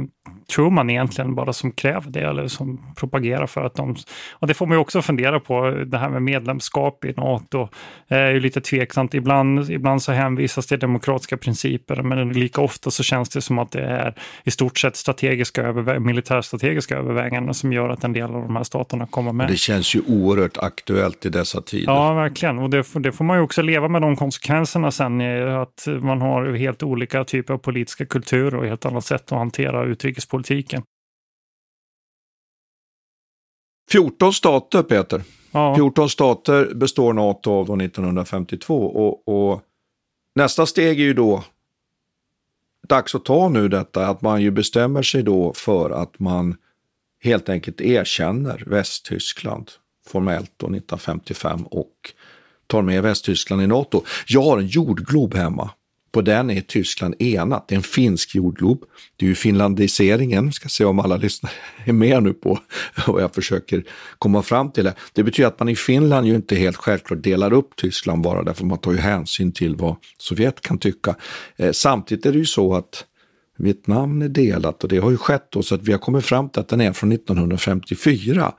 Truman 0.54 0.90
egentligen 0.90 1.34
bara 1.34 1.52
som 1.52 1.72
kräver 1.72 2.10
det 2.10 2.20
eller 2.20 2.48
som 2.48 2.94
propagerar 2.96 3.46
för 3.46 3.64
att 3.64 3.74
de... 3.74 3.96
Och 4.32 4.46
det 4.46 4.54
får 4.54 4.66
man 4.66 4.76
ju 4.76 4.80
också 4.80 5.02
fundera 5.02 5.40
på, 5.40 5.70
det 5.70 5.98
här 5.98 6.08
med 6.08 6.22
medlemskap 6.22 7.04
i 7.04 7.12
NATO 7.12 7.68
är 8.08 8.30
ju 8.30 8.40
lite 8.40 8.60
tveksamt. 8.60 9.14
Ibland, 9.14 9.70
ibland 9.70 10.02
så 10.02 10.12
hänvisas 10.12 10.66
till 10.66 10.78
demokratiska 10.78 11.36
principer, 11.36 12.02
men 12.02 12.32
lika 12.32 12.60
ofta 12.60 12.90
så 12.90 13.02
känns 13.02 13.28
det 13.28 13.40
som 13.40 13.58
att 13.58 13.70
det 13.70 13.82
är 13.82 14.14
i 14.44 14.50
stort 14.50 14.78
sett 14.78 14.96
strategiska 14.96 15.62
övervä 15.62 16.00
militärstrategiska 16.00 16.96
överväganden 16.96 17.54
som 17.54 17.72
gör 17.72 17.88
att 17.88 18.04
en 18.04 18.12
del 18.12 18.34
av 18.34 18.42
de 18.42 18.56
här 18.56 18.64
staterna 18.64 19.06
kommer 19.06 19.32
med. 19.32 19.48
Det 19.48 19.56
känns 19.56 19.96
ju 19.96 20.02
oerhört 20.06 20.56
aktuellt 20.56 21.26
i 21.26 21.28
dessa 21.28 21.62
tider. 21.62 21.92
Ja, 21.92 22.14
verkligen. 22.14 22.58
Och 22.58 22.70
det, 22.70 22.84
det 22.94 23.12
får 23.12 23.24
man 23.24 23.36
ju 23.36 23.42
också 23.42 23.62
leva 23.62 23.88
med 23.88 24.02
de 24.02 24.16
konsekvenserna 24.16 24.90
sen, 24.90 25.20
att 25.48 25.88
man 26.00 26.20
har 26.20 26.52
helt 26.52 26.82
olika 26.82 27.24
typer 27.24 27.54
av 27.54 27.58
politiska 27.58 28.06
kulturer 28.06 28.54
och 28.54 28.66
helt 28.66 28.86
annat 28.86 29.04
sätt 29.04 29.32
att 29.32 29.38
hantera 29.38 29.84
utrikespolitik 29.84 30.13
politiken. 30.26 30.82
14 33.90 34.32
stater, 34.32 34.82
Peter. 34.82 35.22
Ja. 35.52 35.76
14 35.76 36.08
stater 36.08 36.74
består 36.74 37.12
NATO 37.12 37.50
av 37.50 37.80
1952 37.80 38.86
och, 38.86 39.28
och, 39.28 39.62
nästa 40.34 40.66
steg 40.66 41.00
är 41.00 41.04
ju 41.04 41.14
då 41.14 41.44
dags 42.88 43.14
att 43.14 43.24
ta 43.24 43.48
nu 43.48 43.68
detta 43.68 44.06
att 44.06 44.22
man 44.22 44.42
ju 44.42 44.50
bestämmer 44.50 45.02
sig 45.02 45.22
då 45.22 45.52
för 45.52 45.90
att 45.90 46.18
man 46.18 46.56
helt 47.20 47.48
enkelt 47.48 47.80
erkänner 47.80 48.64
Västtyskland 48.66 49.70
formellt 50.06 50.52
då 50.56 50.66
1955 50.66 51.66
och 51.66 52.12
tar 52.66 52.82
med 52.82 53.02
Västtyskland 53.02 53.62
i 53.62 53.66
NATO. 53.66 54.02
Jag 54.26 54.42
har 54.42 54.58
en 54.58 54.66
jordglob 54.66 55.34
hemma 55.34 55.70
på 56.14 56.22
den 56.22 56.50
är 56.50 56.60
Tyskland 56.60 57.14
enat. 57.18 57.68
Det 57.68 57.74
är 57.74 57.76
en 57.76 57.82
finsk 57.82 58.34
jordglob. 58.34 58.84
Det 59.16 59.26
är 59.26 59.28
ju 59.28 59.34
finlandiseringen, 59.34 60.52
ska 60.52 60.68
se 60.68 60.84
om 60.84 60.98
alla 60.98 61.16
lyssnare 61.16 61.52
är 61.84 61.92
med 61.92 62.22
nu 62.22 62.32
på 62.32 62.58
vad 63.06 63.22
jag 63.22 63.34
försöker 63.34 63.84
komma 64.18 64.42
fram 64.42 64.72
till. 64.72 64.84
Det, 64.84 64.94
det 65.12 65.22
betyder 65.22 65.48
att 65.48 65.58
man 65.58 65.68
i 65.68 65.76
Finland 65.76 66.26
ju 66.26 66.34
inte 66.34 66.56
helt 66.56 66.76
självklart 66.76 67.22
delar 67.22 67.52
upp 67.52 67.76
Tyskland 67.76 68.22
bara 68.22 68.42
därför 68.42 68.64
man 68.64 68.78
tar 68.78 68.92
ju 68.92 68.98
hänsyn 68.98 69.52
till 69.52 69.76
vad 69.76 69.96
Sovjet 70.18 70.60
kan 70.60 70.78
tycka. 70.78 71.16
Eh, 71.56 71.72
samtidigt 71.72 72.26
är 72.26 72.32
det 72.32 72.38
ju 72.38 72.46
så 72.46 72.74
att 72.74 73.04
Vietnam 73.58 74.22
är 74.22 74.28
delat 74.28 74.84
och 74.84 74.88
det 74.88 74.98
har 74.98 75.10
ju 75.10 75.16
skett 75.16 75.46
då 75.50 75.62
så 75.62 75.74
att 75.74 75.82
vi 75.82 75.92
har 75.92 75.98
kommit 75.98 76.24
fram 76.24 76.48
till 76.48 76.60
att 76.60 76.68
den 76.68 76.80
är 76.80 76.92
från 76.92 77.12
1954 77.12 78.52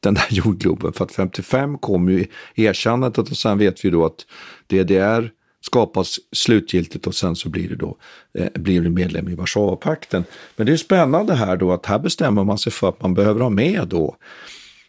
den 0.00 0.14
där 0.14 0.26
jordgloben. 0.30 0.92
För 0.92 1.04
att 1.04 1.12
55 1.12 1.78
kom 1.78 2.08
ju 2.08 2.26
erkännandet 2.54 3.30
och 3.30 3.36
sen 3.36 3.58
vet 3.58 3.84
vi 3.84 3.90
då 3.90 4.04
att 4.04 4.26
DDR 4.66 5.37
skapas 5.68 6.18
slutgiltigt 6.32 7.06
och 7.06 7.14
sen 7.14 7.36
så 7.36 7.48
blir 7.48 7.68
det 7.68 7.76
då 7.76 7.96
eh, 8.38 8.48
blir 8.54 8.80
det 8.80 8.90
medlem 8.90 9.28
i 9.28 9.34
Warszawapakten. 9.34 10.24
Men 10.56 10.66
det 10.66 10.72
är 10.72 10.76
spännande 10.76 11.34
här 11.34 11.56
då 11.56 11.72
att 11.72 11.86
här 11.86 11.98
bestämmer 11.98 12.44
man 12.44 12.58
sig 12.58 12.72
för 12.72 12.88
att 12.88 13.02
man 13.02 13.14
behöver 13.14 13.40
ha 13.40 13.50
med 13.50 13.88
då 13.88 14.16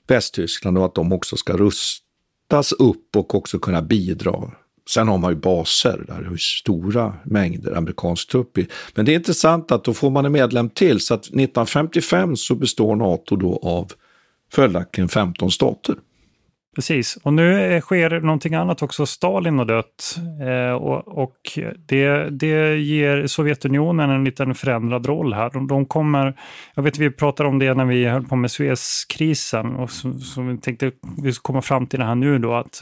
Västtyskland 0.07 0.77
och 0.77 0.85
att 0.85 0.95
de 0.95 1.13
också 1.13 1.37
ska 1.37 1.57
rustas 1.57 2.71
upp 2.71 3.15
och 3.15 3.35
också 3.35 3.59
kunna 3.59 3.81
bidra. 3.81 4.51
Sen 4.89 5.07
har 5.07 5.17
man 5.17 5.31
ju 5.31 5.39
baser 5.39 6.03
där 6.07 6.21
det 6.21 6.35
är 6.35 6.37
stora 6.37 7.13
mängder 7.23 7.77
amerikansk 7.77 8.29
trupp 8.29 8.57
i. 8.57 8.67
Men 8.95 9.05
det 9.05 9.11
är 9.11 9.15
intressant 9.15 9.71
att 9.71 9.83
då 9.83 9.93
får 9.93 10.09
man 10.09 10.25
en 10.25 10.31
medlem 10.31 10.69
till 10.69 10.99
så 10.99 11.13
att 11.13 11.25
1955 11.25 12.35
så 12.35 12.55
består 12.55 12.95
NATO 12.95 13.35
då 13.35 13.59
av 13.63 13.91
följaktligen 14.53 15.09
15 15.09 15.51
stater. 15.51 15.95
Precis, 16.75 17.17
och 17.23 17.33
nu 17.33 17.81
sker 17.81 18.19
någonting 18.19 18.53
annat 18.53 18.81
också. 18.81 19.05
Stalin 19.05 19.57
har 19.57 19.65
dött 19.65 20.15
eh, 20.47 20.73
och, 20.73 21.07
och 21.23 21.35
det, 21.87 22.29
det 22.29 22.77
ger 22.77 23.27
Sovjetunionen 23.27 24.09
en 24.09 24.23
liten 24.23 24.55
förändrad 24.55 25.05
roll 25.05 25.33
här. 25.33 25.49
De, 25.49 25.67
de, 25.67 25.85
kommer, 25.85 26.39
jag 26.75 26.83
vet 26.83 26.97
vi 26.97 27.11
pratade 27.11 27.49
om 27.49 27.59
det 27.59 27.73
när 27.73 27.85
vi 27.85 28.05
höll 28.05 28.27
på 28.27 28.35
med 28.35 28.51
Suezkrisen 28.51 29.75
och 29.75 29.91
som, 29.91 30.19
som 30.19 30.47
vi 30.47 30.57
tänkte 30.57 30.91
vi 31.23 31.33
komma 31.41 31.61
fram 31.61 31.87
till 31.87 31.99
det 31.99 32.05
här 32.05 32.15
nu 32.15 32.39
då 32.39 32.53
att 32.53 32.81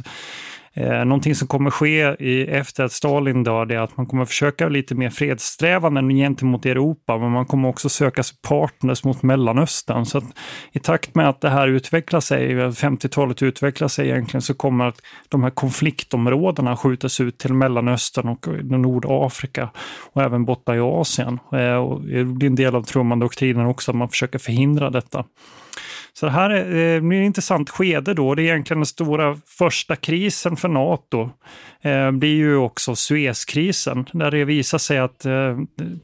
Eh, 0.77 1.05
någonting 1.05 1.35
som 1.35 1.47
kommer 1.47 1.69
ske 1.69 2.15
i, 2.19 2.47
efter 2.47 2.83
att 2.83 2.91
Stalin 2.91 3.43
dör 3.43 3.71
är 3.71 3.79
att 3.79 3.97
man 3.97 4.05
kommer 4.05 4.25
försöka 4.25 4.69
lite 4.69 4.95
mer 4.95 5.09
fredssträvanden 5.09 6.09
gentemot 6.09 6.65
Europa, 6.65 7.17
men 7.17 7.31
man 7.31 7.45
kommer 7.45 7.69
också 7.69 7.89
söka 7.89 8.23
sig 8.23 8.37
partners 8.47 9.03
mot 9.03 9.23
Mellanöstern. 9.23 10.05
Så 10.05 10.17
att 10.17 10.23
i 10.71 10.79
takt 10.79 11.15
med 11.15 11.29
att 11.29 11.41
det 11.41 11.49
här 11.49 11.67
utvecklar 11.67 12.19
sig, 12.19 12.51
eh, 12.51 12.71
50-talet 12.71 13.43
utvecklar 13.43 13.87
sig 13.87 14.09
egentligen, 14.09 14.41
så 14.41 14.53
kommer 14.53 14.85
att 14.85 15.01
de 15.29 15.43
här 15.43 15.49
konfliktområdena 15.49 16.77
skjutas 16.77 17.19
ut 17.19 17.37
till 17.37 17.53
Mellanöstern 17.53 18.27
och 18.27 18.47
eh, 18.47 18.53
Nordafrika 18.53 19.69
och 20.13 20.21
även 20.21 20.45
borta 20.45 20.75
i 20.75 20.79
Asien. 20.79 21.39
Eh, 21.53 21.75
och 21.75 22.01
det 22.01 22.23
blir 22.23 22.49
en 22.49 22.55
del 22.55 22.75
av 22.75 22.83
Truman-doktrinen 22.83 23.65
också, 23.65 23.91
att 23.91 23.97
man 23.97 24.09
försöker 24.09 24.39
förhindra 24.39 24.89
detta. 24.89 25.25
Så 26.19 26.25
det 26.25 26.31
här 26.31 26.49
är, 26.49 26.95
eh, 26.95 27.01
blir 27.01 27.21
ett 27.21 27.25
intressant 27.25 27.69
skede 27.69 28.13
då. 28.13 28.35
Det 28.35 28.41
är 28.41 28.43
egentligen 28.43 28.79
den 28.79 28.85
stora 28.85 29.37
första 29.45 29.95
krisen 29.95 30.55
för 30.55 30.67
NATO. 30.67 31.29
Eh, 31.81 32.11
blir 32.11 32.35
ju 32.35 32.55
också 32.55 32.95
Suezkrisen 32.95 34.05
där 34.11 34.31
det 34.31 34.45
visar 34.45 34.77
sig 34.77 34.97
att 34.97 35.25
eh, 35.25 35.57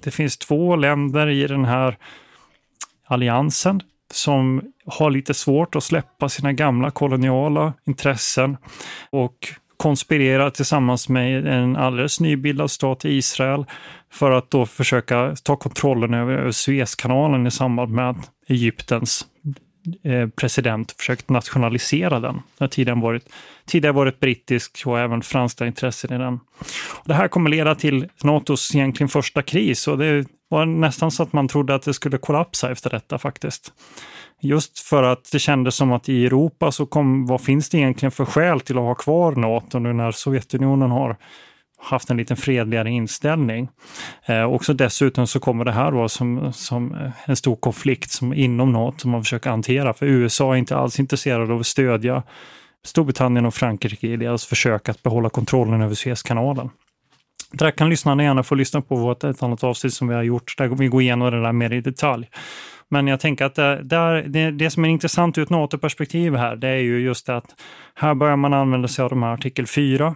det 0.03 0.11
finns 0.11 0.37
två 0.37 0.75
länder 0.75 1.27
i 1.29 1.47
den 1.47 1.65
här 1.65 1.97
alliansen 3.05 3.81
som 4.13 4.61
har 4.85 5.11
lite 5.11 5.33
svårt 5.33 5.75
att 5.75 5.83
släppa 5.83 6.29
sina 6.29 6.53
gamla 6.53 6.91
koloniala 6.91 7.73
intressen 7.85 8.57
och 9.09 9.37
konspirerar 9.77 10.49
tillsammans 10.49 11.09
med 11.09 11.47
en 11.47 11.75
alldeles 11.75 12.19
nybildad 12.19 12.71
stat 12.71 13.05
Israel 13.05 13.65
för 14.11 14.31
att 14.31 14.51
då 14.51 14.65
försöka 14.65 15.35
ta 15.43 15.55
kontrollen 15.55 16.13
över 16.13 16.51
Suezkanalen 16.51 17.47
i 17.47 17.51
samband 17.51 17.91
med 17.91 18.15
Egyptens 18.47 19.27
Eh, 20.03 20.27
president 20.29 20.91
försökt 20.97 21.29
nationalisera 21.29 22.19
den. 22.19 22.35
Det 22.35 22.63
har 22.63 22.67
tidigare 22.67 22.99
varit, 22.99 23.29
tidigare 23.65 23.93
varit 23.93 24.19
brittisk 24.19 24.83
och 24.85 24.99
även 24.99 25.21
franska 25.21 25.65
intressen 25.65 26.13
i 26.13 26.17
den. 26.17 26.39
Det 27.05 27.13
här 27.13 27.27
kommer 27.27 27.49
leda 27.49 27.75
till 27.75 28.07
NATOs 28.23 28.75
egentligen 28.75 29.09
första 29.09 29.41
kris 29.41 29.87
och 29.87 29.97
det 29.97 30.25
var 30.49 30.65
nästan 30.65 31.11
så 31.11 31.23
att 31.23 31.33
man 31.33 31.47
trodde 31.47 31.75
att 31.75 31.83
det 31.83 31.93
skulle 31.93 32.17
kollapsa 32.17 32.71
efter 32.71 32.89
detta 32.89 33.17
faktiskt. 33.17 33.73
Just 34.41 34.79
för 34.79 35.03
att 35.03 35.31
det 35.31 35.39
kändes 35.39 35.75
som 35.75 35.91
att 35.91 36.09
i 36.09 36.25
Europa 36.25 36.71
så 36.71 36.85
kom, 36.85 37.25
vad 37.25 37.41
finns 37.41 37.69
det 37.69 37.77
egentligen 37.77 38.11
för 38.11 38.25
skäl 38.25 38.59
till 38.59 38.77
att 38.77 38.83
ha 38.83 38.95
kvar 38.95 39.31
NATO 39.31 39.79
nu 39.79 39.93
när 39.93 40.11
Sovjetunionen 40.11 40.91
har 40.91 41.17
haft 41.83 42.09
en 42.09 42.17
lite 42.17 42.35
fredligare 42.35 42.89
inställning. 42.89 43.69
Eh, 44.25 44.43
också 44.43 44.73
dessutom 44.73 45.27
så 45.27 45.39
kommer 45.39 45.65
det 45.65 45.71
här 45.71 45.91
då 45.91 46.09
som, 46.09 46.53
som 46.53 46.95
eh, 46.95 47.11
en 47.25 47.35
stor 47.35 47.55
konflikt 47.55 48.11
som 48.11 48.33
inom 48.33 48.71
NATO 48.71 48.99
som 48.99 49.11
man 49.11 49.23
försöker 49.23 49.49
hantera. 49.49 49.93
För 49.93 50.05
USA 50.05 50.53
är 50.53 50.57
inte 50.57 50.77
alls 50.77 50.99
intresserade 50.99 51.53
av 51.53 51.59
att 51.59 51.67
stödja 51.67 52.23
Storbritannien 52.85 53.45
och 53.45 53.53
Frankrike 53.53 54.07
i 54.07 54.17
deras 54.17 54.45
försök 54.45 54.89
att 54.89 55.03
behålla 55.03 55.29
kontrollen 55.29 55.81
över 55.81 55.95
Suezkanalen. 55.95 56.69
Där 57.51 57.71
kan 57.71 57.89
lyssnarna 57.89 58.23
gärna 58.23 58.43
få 58.43 58.55
lyssna 58.55 58.81
på 58.81 58.95
vårt, 58.95 59.23
ett 59.23 59.43
annat 59.43 59.63
avsnitt 59.63 59.93
som 59.93 60.07
vi 60.07 60.15
har 60.15 60.23
gjort, 60.23 60.57
där 60.57 60.67
vi 60.67 60.87
går 60.87 61.01
igenom 61.01 61.31
det 61.31 61.41
där 61.41 61.51
mer 61.51 61.73
i 61.73 61.81
detalj. 61.81 62.29
Men 62.89 63.07
jag 63.07 63.19
tänker 63.19 63.45
att 63.45 63.55
det, 63.55 63.83
där, 63.83 64.23
det, 64.27 64.51
det 64.51 64.69
som 64.69 64.85
är 64.85 64.89
intressant 64.89 65.37
ur 65.37 65.43
ett 65.43 65.49
NATO-perspektiv 65.49 66.35
här, 66.35 66.55
det 66.55 66.67
är 66.67 66.77
ju 66.77 66.99
just 66.99 67.29
att 67.29 67.45
här 67.95 68.15
börjar 68.15 68.35
man 68.35 68.53
använda 68.53 68.87
sig 68.87 69.03
av 69.03 69.09
de 69.09 69.23
här 69.23 69.33
artikel 69.33 69.67
4 69.67 70.15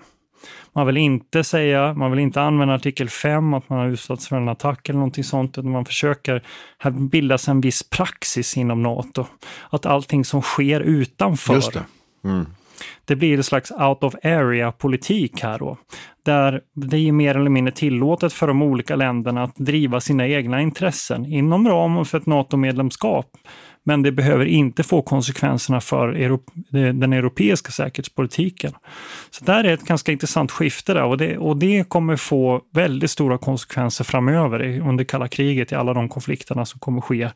man 0.74 0.88
vill 0.88 0.97
inte 0.97 1.43
säga, 1.43 1.93
man 1.93 2.11
vill 2.11 2.20
inte 2.20 2.41
använda 2.41 2.74
artikel 2.74 3.09
5, 3.09 3.53
att 3.53 3.70
man 3.70 3.80
har 3.80 3.88
utsatts 3.88 4.28
för 4.28 4.36
en 4.36 4.49
attack 4.49 4.89
eller 4.89 4.99
någonting 4.99 5.24
sånt, 5.24 5.57
utan 5.57 5.72
man 5.72 5.86
försöker, 5.86 6.43
här 6.78 6.91
bildas 6.91 7.47
en 7.47 7.61
viss 7.61 7.89
praxis 7.89 8.57
inom 8.57 8.84
NATO. 8.84 9.26
Att 9.70 9.86
allting 9.86 10.26
som 10.26 10.41
sker 10.41 10.82
utanför, 10.82 11.53
Just 11.53 11.74
det. 11.74 11.86
Mm. 12.24 12.45
det 13.05 13.15
blir 13.15 13.38
en 13.38 13.43
slags 13.43 13.72
out 13.72 14.03
of 14.03 14.15
area-politik 14.24 15.41
här 15.43 15.59
då. 15.59 15.78
Där 16.26 16.61
det 16.74 16.97
är 16.97 17.11
mer 17.11 17.36
eller 17.36 17.49
mindre 17.49 17.74
tillåtet 17.74 18.34
för 18.34 18.47
de 18.47 18.61
olika 18.61 18.95
länderna 18.95 19.43
att 19.43 19.55
driva 19.55 20.01
sina 20.01 20.28
egna 20.28 20.61
intressen 20.61 21.26
inom 21.26 21.68
ramen 21.68 22.05
för 22.05 22.18
ett 22.18 22.26
NATO-medlemskap. 22.26 23.38
Men 23.88 24.01
det 24.01 24.11
behöver 24.11 24.45
inte 24.45 24.83
få 24.83 25.01
konsekvenserna 25.01 25.81
för 25.81 26.07
den 26.93 27.13
europeiska 27.13 27.71
säkerhetspolitiken. 27.71 28.71
Så 29.29 29.45
där 29.45 29.63
är 29.63 29.73
ett 29.73 29.85
ganska 29.85 30.11
intressant 30.11 30.51
skifte 30.51 30.93
där 30.93 31.03
och 31.03 31.17
det, 31.17 31.38
och 31.38 31.57
det 31.57 31.89
kommer 31.89 32.15
få 32.15 32.61
väldigt 32.73 33.11
stora 33.11 33.38
konsekvenser 33.38 34.03
framöver 34.03 34.79
under 34.79 35.03
kalla 35.03 35.27
kriget 35.27 35.71
i 35.71 35.75
alla 35.75 35.93
de 35.93 36.09
konflikterna 36.09 36.65
som 36.65 36.79
kommer 36.79 37.01
ske. 37.01 37.29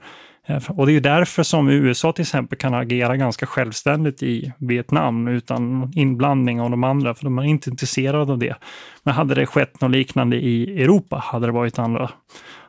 Eh, 0.47 0.71
och 0.71 0.87
det 0.87 0.93
är 0.95 1.01
därför 1.01 1.43
som 1.43 1.69
USA 1.69 2.13
till 2.13 2.21
exempel 2.21 2.57
kan 2.57 2.73
agera 2.73 3.17
ganska 3.17 3.45
självständigt 3.45 4.23
i 4.23 4.51
Vietnam 4.57 5.27
utan 5.27 5.91
inblandning 5.95 6.61
av 6.61 6.69
de 6.71 6.83
andra, 6.83 7.15
för 7.15 7.23
de 7.23 7.37
är 7.39 7.43
inte 7.43 7.69
intresserade 7.69 8.31
av 8.31 8.37
det. 8.37 8.55
Men 9.03 9.13
hade 9.13 9.35
det 9.35 9.45
skett 9.45 9.81
något 9.81 9.91
liknande 9.91 10.35
i 10.35 10.83
Europa 10.83 11.23
hade 11.25 11.45
det 11.45 11.51
varit 11.51 11.79
andra 11.79 12.09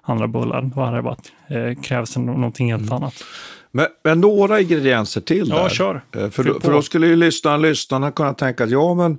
andra 0.03 0.28
bullar. 0.28 0.62
Då 0.62 0.80
hade 0.80 0.97
det 0.97 1.03
varit, 1.03 1.33
eh, 1.49 1.83
krävs 1.83 2.16
någonting 2.16 2.72
helt 2.72 2.83
Mm. 2.83 2.95
annat. 2.95 3.14
Men, 3.73 3.87
men 4.05 4.20
några 4.20 4.61
ingredienser 4.61 5.20
till 5.20 5.49
Ja, 5.49 5.62
där. 5.62 5.68
kör. 5.68 5.95
Eh, 5.95 6.31
För, 6.31 6.43
Fyll 6.43 6.55
för 6.61 6.73
då 6.73 6.83
skulle 6.83 7.07
ju 7.07 7.16
lyssnarna, 7.16 7.57
lyssnarna 7.57 8.11
kunna 8.12 8.35
tänka 8.35 8.64
att 8.64 8.70
ja, 8.70 8.95
men 8.95 9.18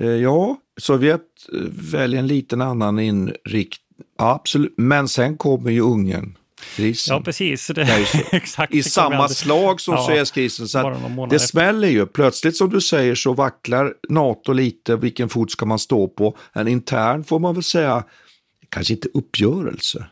eh, 0.00 0.06
ja, 0.10 0.56
Sovjet 0.80 1.20
eh, 1.52 1.60
väljer 1.92 2.18
en 2.18 2.26
liten 2.26 2.60
annan 2.60 2.98
inriktning. 2.98 3.84
Ja, 4.18 4.34
absolut. 4.34 4.74
Men 4.76 5.08
sen 5.08 5.36
kommer 5.36 5.70
ju 5.70 5.80
Ungern. 5.80 6.34
Krisen. 6.76 7.16
Ja, 7.16 7.22
precis. 7.22 7.66
Det, 7.66 7.88
exakt. 8.32 8.74
I 8.74 8.82
samma 8.82 9.28
slag 9.28 9.80
som 9.80 9.94
Ja, 9.94 10.06
Suezkrisen. 10.06 10.68
Så 10.68 10.78
att 10.78 11.30
det 11.30 11.38
smäller 11.38 11.88
ju. 11.88 12.06
Plötsligt 12.06 12.56
som 12.56 12.70
du 12.70 12.80
säger 12.80 13.14
så 13.14 13.32
vacklar 13.32 13.94
NATO 14.08 14.52
lite. 14.52 14.96
Vilken 14.96 15.28
fot 15.28 15.50
ska 15.50 15.66
man 15.66 15.78
stå 15.78 16.08
på? 16.08 16.36
En 16.52 16.68
intern 16.68 17.24
får 17.24 17.38
man 17.38 17.54
väl 17.54 17.62
säga, 17.64 18.04
kanske 18.68 18.92
inte 18.94 19.08
uppgörelse, 19.14 20.06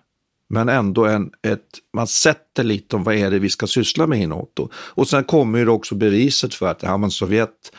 men 0.49 0.69
ändå 0.69 1.05
en, 1.07 1.31
ett, 1.43 1.67
man 1.93 2.07
sätter 2.07 2.65
lite 2.65 2.97
om 2.97 3.05
vad 3.05 3.15
är 3.15 3.31
det 3.31 3.39
vi 3.39 3.49
ska 3.49 3.67
syssla 3.67 4.07
med 4.07 4.23
i 4.23 4.27
NATO. 4.27 4.69
Och 4.75 5.09
sen 5.09 5.25
kommer 5.25 5.59
ju 5.59 5.69
också 5.69 5.95
beviset 5.95 6.55
för 6.55 6.67
att 6.67 6.83
ja, 6.83 6.97
men 6.97 7.11
Sovjet, 7.11 7.73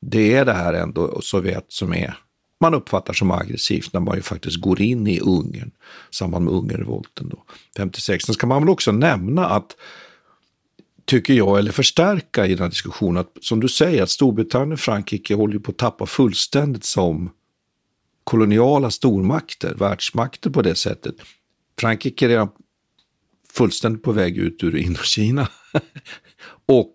det 0.00 0.34
är 0.34 0.44
det 0.44 0.52
här 0.52 0.74
ändå 0.74 1.20
Sovjet 1.20 1.66
som 1.68 1.92
är 1.92 2.18
man 2.64 2.74
uppfattar 2.74 3.12
som 3.12 3.30
aggressivt 3.30 3.92
när 3.92 4.00
man 4.00 4.16
ju 4.16 4.22
faktiskt 4.22 4.60
går 4.60 4.80
in 4.80 5.06
i 5.06 5.20
Ungern 5.20 5.68
i 6.10 6.14
samband 6.14 6.44
med 6.44 6.54
Ungernrevolten 6.54 7.28
då, 7.28 7.44
56. 7.76 8.24
Sen 8.24 8.34
ska 8.34 8.46
man 8.46 8.62
väl 8.62 8.68
också 8.68 8.92
nämna 8.92 9.46
att, 9.46 9.76
tycker 11.04 11.34
jag, 11.34 11.58
eller 11.58 11.72
förstärka 11.72 12.46
i 12.46 12.48
den 12.48 12.58
här 12.58 12.68
diskussionen, 12.68 13.16
att 13.16 13.30
som 13.40 13.60
du 13.60 13.68
säger, 13.68 14.02
att 14.02 14.10
Storbritannien 14.10 14.72
och 14.72 14.80
Frankrike 14.80 15.34
håller 15.34 15.54
ju 15.54 15.60
på 15.60 15.70
att 15.70 15.78
tappa 15.78 16.06
fullständigt 16.06 16.84
som 16.84 17.30
koloniala 18.24 18.90
stormakter, 18.90 19.74
världsmakter 19.74 20.50
på 20.50 20.62
det 20.62 20.74
sättet. 20.74 21.14
Frankrike 21.80 22.24
är 22.24 22.28
redan 22.28 22.48
fullständigt 23.52 24.02
på 24.02 24.12
väg 24.12 24.38
ut 24.38 24.64
ur 24.64 24.76
Indokina. 24.76 25.48
och 26.66 26.94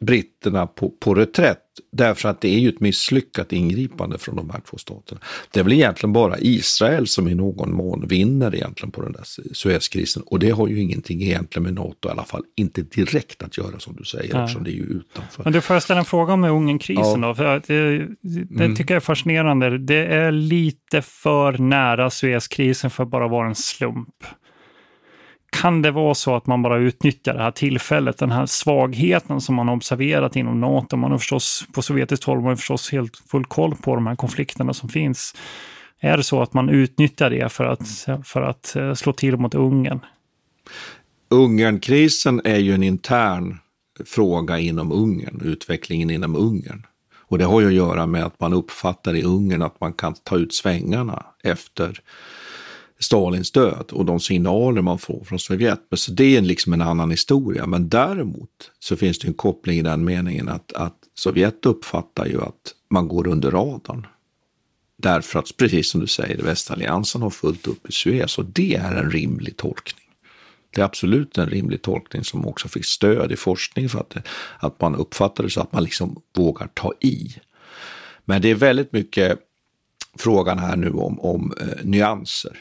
britterna 0.00 0.66
på, 0.66 0.90
på 1.00 1.14
reträtt. 1.14 1.58
Därför 1.92 2.28
att 2.28 2.40
det 2.40 2.48
är 2.48 2.58
ju 2.58 2.68
ett 2.68 2.80
misslyckat 2.80 3.52
ingripande 3.52 4.18
från 4.18 4.36
de 4.36 4.50
här 4.50 4.60
två 4.70 4.76
staterna. 4.76 5.20
Det 5.50 5.60
är 5.60 5.64
väl 5.64 5.72
egentligen 5.72 6.12
bara 6.12 6.38
Israel 6.38 7.06
som 7.06 7.28
i 7.28 7.34
någon 7.34 7.74
mån 7.74 8.06
vinner 8.08 8.54
egentligen 8.54 8.90
på 8.92 9.02
den 9.02 9.12
där 9.12 9.24
Suezkrisen. 9.54 10.22
Och 10.26 10.38
det 10.38 10.50
har 10.50 10.68
ju 10.68 10.80
ingenting 10.80 11.22
egentligen 11.22 11.64
med 11.64 11.74
NATO 11.74 12.08
i 12.08 12.12
alla 12.12 12.24
fall, 12.24 12.42
inte 12.56 12.82
direkt 12.82 13.42
att 13.42 13.58
göra 13.58 13.78
som 13.78 13.96
du 13.96 14.04
säger, 14.04 14.34
Nej. 14.34 14.42
eftersom 14.42 14.64
det 14.64 14.70
är 14.70 14.74
ju 14.74 14.82
utanför. 14.82 15.44
Men 15.44 15.52
du 15.52 15.60
får 15.60 15.74
jag 15.76 15.82
ställa 15.82 15.98
en 16.00 16.04
fråga 16.04 16.32
om 16.32 16.44
Ungernkrisen 16.44 17.22
Ja. 17.22 17.28
då? 17.28 17.34
För 17.34 17.62
det, 17.66 17.98
det 18.22 18.64
Mm. 18.64 18.76
tycker 18.76 18.94
jag 18.94 19.00
är 19.00 19.04
fascinerande. 19.04 19.78
Det 19.78 20.06
är 20.06 20.32
lite 20.32 21.02
för 21.02 21.58
nära 21.58 22.10
Suezkrisen 22.10 22.90
för 22.90 23.02
att 23.02 23.10
bara 23.10 23.28
vara 23.28 23.48
en 23.48 23.54
slump. 23.54 24.14
Kan 25.50 25.82
det 25.82 25.90
vara 25.90 26.14
så 26.14 26.36
att 26.36 26.46
man 26.46 26.62
bara 26.62 26.78
utnyttjar 26.78 27.34
det 27.34 27.42
här 27.42 27.50
tillfället, 27.50 28.18
den 28.18 28.30
här 28.30 28.46
svagheten 28.46 29.40
som 29.40 29.54
man 29.54 29.68
har 29.68 29.76
observerat 29.76 30.36
inom 30.36 30.60
NATO? 30.60 30.96
Man 30.96 31.10
har 31.10 31.18
förstås, 31.18 31.64
på 31.74 31.82
sovjetiskt 31.82 32.24
håll, 32.24 32.40
man 32.40 32.48
har 32.48 32.56
förstås 32.56 32.92
helt 32.92 33.16
full 33.16 33.44
koll 33.44 33.74
på 33.74 33.94
de 33.94 34.06
här 34.06 34.16
konflikterna 34.16 34.74
som 34.74 34.88
finns. 34.88 35.34
Är 36.00 36.16
det 36.16 36.22
så 36.22 36.42
att 36.42 36.54
man 36.54 36.68
utnyttjar 36.68 37.30
det 37.30 37.52
för 37.52 37.64
att, 37.64 38.06
för 38.24 38.42
att 38.42 38.76
eh, 38.76 38.94
slå 38.94 39.12
till 39.12 39.36
mot 39.36 39.54
Ungern? 39.54 40.00
Ungernkrisen 41.30 42.40
är 42.44 42.58
ju 42.58 42.74
en 42.74 42.82
intern 42.82 43.58
fråga 44.06 44.58
inom 44.58 44.92
Ungern, 44.92 45.40
utvecklingen 45.44 46.10
inom 46.10 46.36
Ungern. 46.36 46.86
Och 47.28 47.38
det 47.38 47.44
har 47.44 47.60
ju 47.60 47.66
att 47.66 47.72
göra 47.72 48.06
med 48.06 48.24
att 48.24 48.40
man 48.40 48.52
uppfattar 48.52 49.16
i 49.16 49.22
Ungern 49.22 49.62
att 49.62 49.80
man 49.80 49.92
kan 49.92 50.14
ta 50.14 50.36
ut 50.36 50.54
svängarna 50.54 51.26
efter 51.42 52.00
Stalins 53.00 53.52
död 53.52 53.86
och 53.92 54.04
de 54.04 54.20
signaler 54.20 54.82
man 54.82 54.98
får 54.98 55.24
från 55.24 55.38
Sovjet. 55.38 55.80
Men 55.90 55.98
så 55.98 56.12
det 56.12 56.36
är 56.36 56.40
liksom 56.40 56.72
en 56.72 56.82
annan 56.82 57.10
historia. 57.10 57.66
Men 57.66 57.88
däremot 57.88 58.70
så 58.78 58.96
finns 58.96 59.18
det 59.18 59.28
en 59.28 59.34
koppling 59.34 59.78
i 59.78 59.82
den 59.82 60.04
meningen 60.04 60.48
att, 60.48 60.72
att 60.72 60.96
Sovjet 61.14 61.66
uppfattar 61.66 62.26
ju 62.26 62.42
att 62.42 62.74
man 62.90 63.08
går 63.08 63.26
under 63.26 63.50
radarn. 63.50 64.06
Därför 64.96 65.38
att, 65.38 65.56
precis 65.56 65.90
som 65.90 66.00
du 66.00 66.06
säger, 66.06 66.42
västalliansen 66.42 67.22
har 67.22 67.30
fullt 67.30 67.66
upp 67.66 67.88
i 67.88 67.92
Suez 67.92 68.38
och 68.38 68.44
det 68.44 68.74
är 68.74 68.94
en 68.94 69.10
rimlig 69.10 69.56
tolkning. 69.56 70.04
Det 70.70 70.80
är 70.80 70.84
absolut 70.84 71.38
en 71.38 71.50
rimlig 71.50 71.82
tolkning 71.82 72.24
som 72.24 72.46
också 72.46 72.68
fick 72.68 72.84
stöd 72.84 73.32
i 73.32 73.36
forskning 73.36 73.88
för 73.88 73.98
att, 73.98 74.16
att 74.58 74.80
man 74.80 74.96
uppfattar 74.96 75.44
det 75.44 75.50
så 75.50 75.60
att 75.60 75.72
man 75.72 75.82
liksom 75.82 76.22
vågar 76.36 76.68
ta 76.74 76.92
i. 77.00 77.34
Men 78.24 78.42
det 78.42 78.50
är 78.50 78.54
väldigt 78.54 78.92
mycket 78.92 79.38
frågan 80.18 80.58
här 80.58 80.76
nu 80.76 80.90
om, 80.90 81.20
om 81.20 81.54
eh, 81.60 81.84
nyanser. 81.84 82.58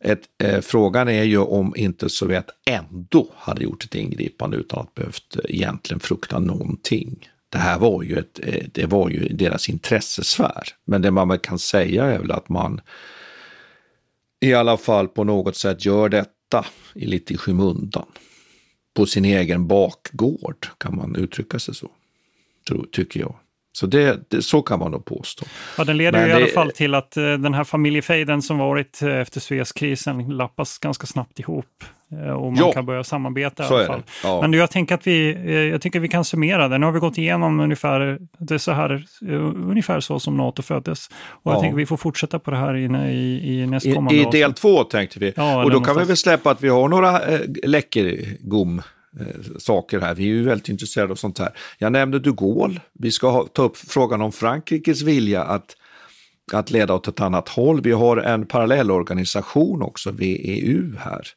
Ett, 0.00 0.22
eh, 0.44 0.60
frågan 0.60 1.08
är 1.08 1.22
ju 1.22 1.38
om 1.38 1.74
inte 1.76 2.08
Sovjet 2.08 2.50
ändå 2.70 3.28
hade 3.36 3.64
gjort 3.64 3.84
ett 3.84 3.94
ingripande 3.94 4.56
utan 4.56 4.80
att 4.80 4.94
behövt 4.94 5.36
eh, 5.36 5.54
egentligen 5.54 6.00
frukta 6.00 6.38
någonting. 6.38 7.28
Det 7.48 7.58
här 7.58 7.78
var 7.78 8.02
ju, 8.02 8.18
ett, 8.18 8.40
eh, 8.42 8.64
det 8.72 8.86
var 8.86 9.10
ju 9.10 9.28
deras 9.28 9.68
intressesfär. 9.68 10.62
Men 10.84 11.02
det 11.02 11.10
man 11.10 11.28
väl 11.28 11.38
kan 11.38 11.58
säga 11.58 12.04
är 12.04 12.18
väl 12.18 12.30
att 12.30 12.48
man 12.48 12.80
i 14.40 14.54
alla 14.54 14.76
fall 14.76 15.08
på 15.08 15.24
något 15.24 15.56
sätt 15.56 15.84
gör 15.84 16.08
detta 16.08 16.66
i 16.94 17.06
lite 17.06 17.34
i 17.34 17.36
skymundan. 17.36 18.06
På 18.94 19.06
sin 19.06 19.24
egen 19.24 19.66
bakgård 19.66 20.66
kan 20.78 20.96
man 20.96 21.16
uttrycka 21.16 21.58
sig 21.58 21.74
så, 21.74 21.90
tror, 22.68 22.86
tycker 22.92 23.20
jag. 23.20 23.34
Så 23.76 23.86
det, 23.86 24.30
det, 24.30 24.42
så 24.42 24.62
kan 24.62 24.78
man 24.78 24.90
nog 24.90 25.04
påstå. 25.04 25.46
Ja, 25.78 25.84
den 25.84 25.96
leder 25.96 26.18
Men 26.18 26.28
ju 26.28 26.32
i 26.32 26.36
alla 26.36 26.46
fall 26.46 26.70
till 26.70 26.94
att 26.94 27.16
eh, 27.16 27.22
den 27.32 27.54
här 27.54 27.64
familjefejden 27.64 28.42
som 28.42 28.58
varit 28.58 29.02
eh, 29.02 29.08
efter 29.16 29.40
Suezkrisen 29.40 30.28
lappas 30.36 30.78
ganska 30.78 31.06
snabbt 31.06 31.38
ihop. 31.40 31.66
Eh, 32.12 32.30
och 32.32 32.52
man 32.52 32.56
Ja, 32.56 32.72
kan 32.72 32.86
börja 32.86 33.04
samarbeta 33.04 33.62
i 33.62 33.66
alla 33.66 33.86
fall. 33.86 34.02
Ja. 34.24 34.40
Men 34.40 34.50
du, 34.50 34.58
jag 34.58 34.70
tänker 34.70 34.94
att 34.94 35.06
vi, 35.06 35.68
jag 35.72 35.80
tycker 35.82 36.00
vi 36.00 36.08
kan 36.08 36.24
summera 36.24 36.68
det. 36.68 36.78
Nu 36.78 36.86
har 36.86 36.92
vi 36.92 36.98
gått 37.00 37.18
igenom 37.18 37.60
ungefär, 37.60 38.18
det 38.38 38.58
så 38.58 38.72
här, 38.72 39.04
ungefär 39.70 40.00
så 40.00 40.20
som 40.20 40.36
NATO 40.36 40.62
föddes. 40.62 41.08
Och 41.26 41.52
jag 41.52 41.56
Ja. 41.56 41.60
tänker 41.60 41.76
vi 41.76 41.86
får 41.86 41.96
fortsätta 41.96 42.38
på 42.38 42.50
det 42.50 42.56
här 42.56 42.74
i, 42.76 42.84
i, 42.84 43.40
i 43.42 43.62
I, 43.62 43.66
nästkommande 43.66 44.14
I 44.14 44.24
del 44.32 44.44
avsnitt. 44.44 44.56
två 44.56 44.84
tänkte 44.84 45.18
vi. 45.18 45.32
Ja, 45.36 45.64
och 45.64 45.70
då 45.70 45.80
kan 45.80 45.96
vi 45.98 46.04
väl 46.04 46.16
släppa 46.16 46.50
att 46.50 46.62
vi 46.62 46.68
har 46.68 46.88
några 46.88 47.22
eh, 47.22 47.40
läckergom 47.64 48.82
saker 49.58 50.00
här. 50.00 50.14
Vi 50.14 50.22
är 50.22 50.28
ju 50.28 50.44
väldigt 50.44 50.68
intresserade 50.68 51.12
av 51.12 51.16
sånt 51.16 51.38
här. 51.38 51.52
Jag 51.78 51.92
nämnde 51.92 52.18
de 52.18 52.30
Gaulle. 52.30 52.80
Vi 52.92 53.12
ska 53.12 53.30
ha, 53.30 53.46
ta 53.46 53.62
upp 53.62 53.76
frågan 53.76 54.22
om 54.22 54.32
Frankrikes 54.32 55.02
vilja 55.02 55.42
att, 55.44 55.76
att 56.52 56.70
leda 56.70 56.94
åt 56.94 57.08
ett 57.08 57.20
annat 57.20 57.48
håll. 57.48 57.80
Vi 57.80 57.92
har 57.92 58.16
en 58.16 58.46
parallellorganisation 58.46 59.82
också, 59.82 60.10
VEU 60.10 60.96
här. 60.98 61.28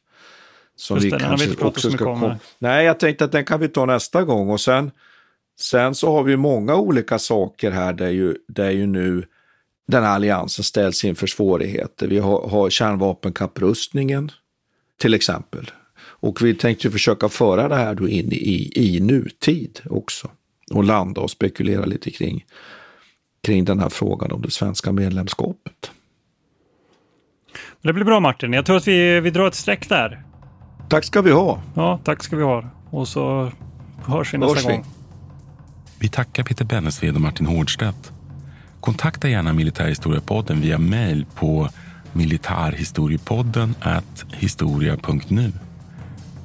Som 0.76 0.96
Just 0.96 1.04
vi 1.06 1.10
det, 1.10 1.16
vi 1.16 1.22
kanske 1.22 1.48
pratat 1.48 1.66
också 1.66 1.80
så 1.80 1.96
ska 1.96 2.04
mycket 2.04 2.06
om, 2.06 2.20
kom- 2.20 2.38
Nej, 2.58 2.86
jag 2.86 3.00
tänkte 3.00 3.24
att 3.24 3.32
den 3.32 3.44
kan 3.44 3.60
vi 3.60 3.68
ta 3.68 3.86
nästa 3.86 4.24
gång. 4.24 4.50
Och 4.50 4.60
sen, 4.60 4.90
sen 5.60 5.94
så 5.94 6.12
har 6.12 6.22
vi 6.22 6.36
många 6.36 6.76
olika 6.76 7.18
saker 7.18 7.70
här 7.70 7.92
där 7.92 8.10
ju, 8.10 8.34
där 8.48 8.70
ju 8.70 8.86
nu 8.86 9.24
den 9.88 10.02
här 10.04 10.14
alliansen 10.14 10.64
ställs 10.64 11.04
inför 11.04 11.26
svårigheter. 11.26 12.08
Vi 12.08 12.18
har, 12.18 12.48
har 12.48 12.70
kärnvapenkapprustningen 12.70 14.30
till 15.00 15.14
exempel. 15.14 15.70
Och 16.20 16.42
vi 16.42 16.54
tänkte 16.54 16.90
försöka 16.90 17.28
föra 17.28 17.68
det 17.68 17.76
här 17.76 17.94
då 17.94 18.08
in 18.08 18.32
i, 18.32 18.72
i 18.74 19.00
nutid 19.00 19.80
också. 19.90 20.30
Och 20.70 20.84
landa 20.84 21.20
och 21.20 21.30
spekulera 21.30 21.84
lite 21.84 22.10
kring, 22.10 22.44
kring 23.46 23.64
den 23.64 23.80
här 23.80 23.88
frågan 23.88 24.32
om 24.32 24.42
det 24.42 24.50
svenska 24.50 24.92
medlemskapet. 24.92 25.90
Det 27.82 27.92
blir 27.92 28.04
bra 28.04 28.20
Martin. 28.20 28.52
Jag 28.52 28.66
tror 28.66 28.76
att 28.76 28.88
vi, 28.88 29.20
vi 29.20 29.30
drar 29.30 29.48
ett 29.48 29.54
streck 29.54 29.88
där. 29.88 30.22
Tack 30.88 31.04
ska 31.04 31.22
vi 31.22 31.30
ha. 31.30 31.62
Ja, 31.74 32.00
tack 32.04 32.22
ska 32.22 32.36
vi 32.36 32.42
ha. 32.42 32.64
Och 32.90 33.08
så 33.08 33.52
hörs 34.06 34.34
vi 34.34 34.38
nästa 34.38 34.54
Hörs 34.54 34.64
vi. 34.64 34.72
gång. 34.72 34.84
Vi 36.00 36.08
tackar 36.08 36.42
Peter 36.42 36.64
Bennesved 36.64 37.14
och 37.14 37.20
Martin 37.20 37.46
Hårdstedt. 37.46 38.12
Kontakta 38.80 39.28
gärna 39.28 39.52
Militärhistoriepodden 39.52 40.60
via 40.60 40.78
mejl 40.78 41.26
på 41.34 41.68
militarhistoriepodden 42.12 43.74
historia.nu. 44.32 45.52